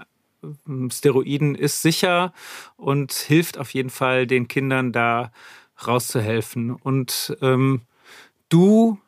Steroiden 0.89 1.55
ist 1.55 1.81
sicher 1.81 2.33
und 2.75 3.11
hilft 3.11 3.57
auf 3.57 3.73
jeden 3.73 3.89
Fall 3.89 4.27
den 4.27 4.47
Kindern 4.47 4.91
da 4.91 5.31
rauszuhelfen. 5.85 6.71
Und 6.71 7.35
ähm, 7.41 7.81
du 8.49 8.99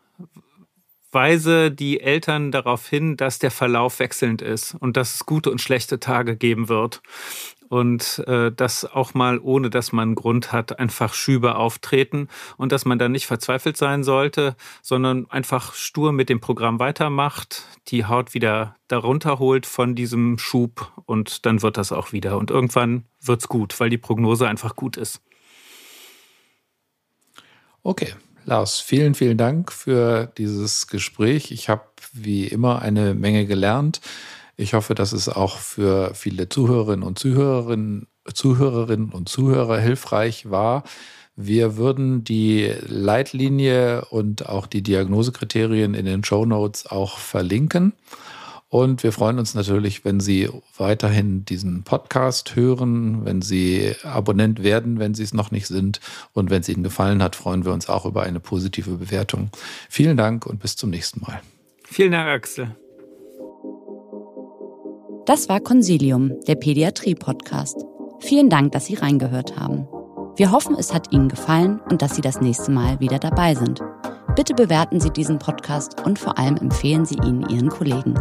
weise 1.11 1.71
die 1.71 2.01
Eltern 2.01 2.51
darauf 2.51 2.87
hin, 2.87 3.17
dass 3.17 3.39
der 3.39 3.51
Verlauf 3.51 3.99
wechselnd 3.99 4.41
ist 4.41 4.75
und 4.75 4.97
dass 4.97 5.15
es 5.15 5.25
gute 5.25 5.49
und 5.51 5.61
schlechte 5.61 5.99
Tage 5.99 6.35
geben 6.35 6.69
wird 6.69 7.01
und 7.69 8.23
äh, 8.27 8.51
das 8.51 8.83
auch 8.83 9.13
mal 9.13 9.39
ohne 9.39 9.69
dass 9.69 9.91
man 9.91 10.09
einen 10.09 10.15
Grund 10.15 10.51
hat, 10.51 10.79
einfach 10.79 11.13
Schübe 11.13 11.55
auftreten 11.55 12.27
und 12.57 12.71
dass 12.71 12.83
man 12.83 12.99
da 12.99 13.07
nicht 13.07 13.27
verzweifelt 13.27 13.77
sein 13.77 14.03
sollte, 14.03 14.55
sondern 14.81 15.29
einfach 15.29 15.73
stur 15.75 16.11
mit 16.11 16.29
dem 16.29 16.41
Programm 16.41 16.79
weitermacht, 16.79 17.63
die 17.87 18.05
Haut 18.05 18.33
wieder 18.33 18.75
darunter 18.87 19.39
holt 19.39 19.65
von 19.65 19.95
diesem 19.95 20.37
Schub 20.39 20.91
und 21.05 21.45
dann 21.45 21.61
wird 21.61 21.77
das 21.77 21.91
auch 21.91 22.11
wieder. 22.11 22.37
Und 22.37 22.49
irgendwann 22.51 23.05
wird's 23.21 23.47
gut, 23.47 23.79
weil 23.79 23.89
die 23.89 23.97
Prognose 23.97 24.47
einfach 24.47 24.75
gut 24.75 24.97
ist. 24.97 25.21
Okay, 27.83 28.13
Lars, 28.45 28.79
vielen, 28.79 29.13
vielen 29.13 29.37
Dank 29.37 29.71
für 29.71 30.31
dieses 30.37 30.87
Gespräch. 30.87 31.51
Ich 31.51 31.69
habe 31.69 31.83
wie 32.13 32.47
immer 32.47 32.81
eine 32.81 33.13
Menge 33.13 33.45
gelernt. 33.45 34.01
Ich 34.59 34.73
hoffe, 34.73 34.93
dass 34.93 35.13
es 35.13 35.29
auch 35.29 35.57
für 35.57 36.13
viele 36.13 36.49
Zuhörerinnen 36.49 37.03
und 37.03 37.17
Zuhörerinnen, 37.17 38.07
Zuhörerinnen 38.33 39.09
und 39.09 39.29
Zuhörer 39.29 39.79
hilfreich 39.79 40.49
war. 40.51 40.83
Wir 41.37 41.77
würden 41.77 42.25
die 42.25 42.73
Leitlinie 42.85 44.03
und 44.09 44.49
auch 44.49 44.67
die 44.67 44.81
Diagnosekriterien 44.81 45.93
in 45.93 46.05
den 46.05 46.25
Show 46.25 46.45
Notes 46.45 46.87
auch 46.87 47.19
verlinken. 47.19 47.93
Und 48.67 49.01
wir 49.01 49.13
freuen 49.13 49.39
uns 49.39 49.55
natürlich, 49.55 50.03
wenn 50.03 50.19
Sie 50.19 50.49
weiterhin 50.77 51.45
diesen 51.45 51.83
Podcast 51.83 52.57
hören, 52.57 53.23
wenn 53.23 53.41
Sie 53.41 53.95
Abonnent 54.03 54.61
werden, 54.61 54.99
wenn 54.99 55.13
Sie 55.13 55.23
es 55.23 55.33
noch 55.33 55.51
nicht 55.51 55.67
sind. 55.67 56.01
Und 56.33 56.49
wenn 56.49 56.59
es 56.59 56.67
Ihnen 56.67 56.83
gefallen 56.83 57.23
hat, 57.23 57.37
freuen 57.37 57.63
wir 57.63 57.71
uns 57.71 57.87
auch 57.87 58.05
über 58.05 58.23
eine 58.23 58.41
positive 58.41 58.91
Bewertung. 58.91 59.51
Vielen 59.89 60.17
Dank 60.17 60.45
und 60.45 60.59
bis 60.59 60.75
zum 60.75 60.89
nächsten 60.89 61.21
Mal. 61.21 61.39
Vielen 61.85 62.11
Dank, 62.11 62.27
Axel. 62.27 62.75
Das 65.29 65.47
war 65.47 65.59
Consilium, 65.59 66.33
der 66.47 66.55
Pädiatrie-Podcast. 66.55 67.85
Vielen 68.17 68.49
Dank, 68.49 68.71
dass 68.71 68.87
Sie 68.87 68.95
reingehört 68.95 69.59
haben. 69.59 69.87
Wir 70.35 70.51
hoffen, 70.51 70.75
es 70.75 70.91
hat 70.91 71.13
Ihnen 71.13 71.29
gefallen 71.29 71.79
und 71.91 72.01
dass 72.01 72.15
Sie 72.15 72.21
das 72.21 72.41
nächste 72.41 72.71
Mal 72.71 72.99
wieder 72.99 73.19
dabei 73.19 73.53
sind. 73.53 73.79
Bitte 74.35 74.55
bewerten 74.55 74.99
Sie 74.99 75.11
diesen 75.11 75.37
Podcast 75.37 76.03
und 76.03 76.17
vor 76.17 76.39
allem 76.39 76.57
empfehlen 76.57 77.05
Sie 77.05 77.17
ihn 77.17 77.45
Ihren 77.47 77.69
Kollegen. 77.69 78.15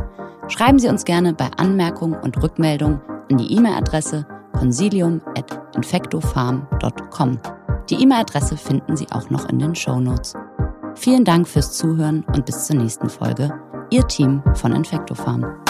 Schreiben 0.48 0.78
Sie 0.78 0.88
uns 0.88 1.06
gerne 1.06 1.32
bei 1.32 1.48
Anmerkungen 1.56 2.20
und 2.20 2.42
Rückmeldungen 2.42 3.00
an 3.30 3.38
die 3.38 3.56
E-Mail-Adresse 3.56 4.26
consilium.infectofarm.com. 4.52 7.38
Die 7.88 8.02
E-Mail-Adresse 8.02 8.58
finden 8.58 8.98
Sie 8.98 9.06
auch 9.12 9.30
noch 9.30 9.48
in 9.48 9.58
den 9.58 9.74
Show 9.74 9.98
Notes. 9.98 10.34
Vielen 10.94 11.24
Dank 11.24 11.48
fürs 11.48 11.72
Zuhören 11.72 12.26
und 12.34 12.44
bis 12.44 12.66
zur 12.66 12.76
nächsten 12.76 13.08
Folge. 13.08 13.50
Ihr 13.88 14.06
Team 14.06 14.42
von 14.52 14.72
Infectofarm. 14.72 15.67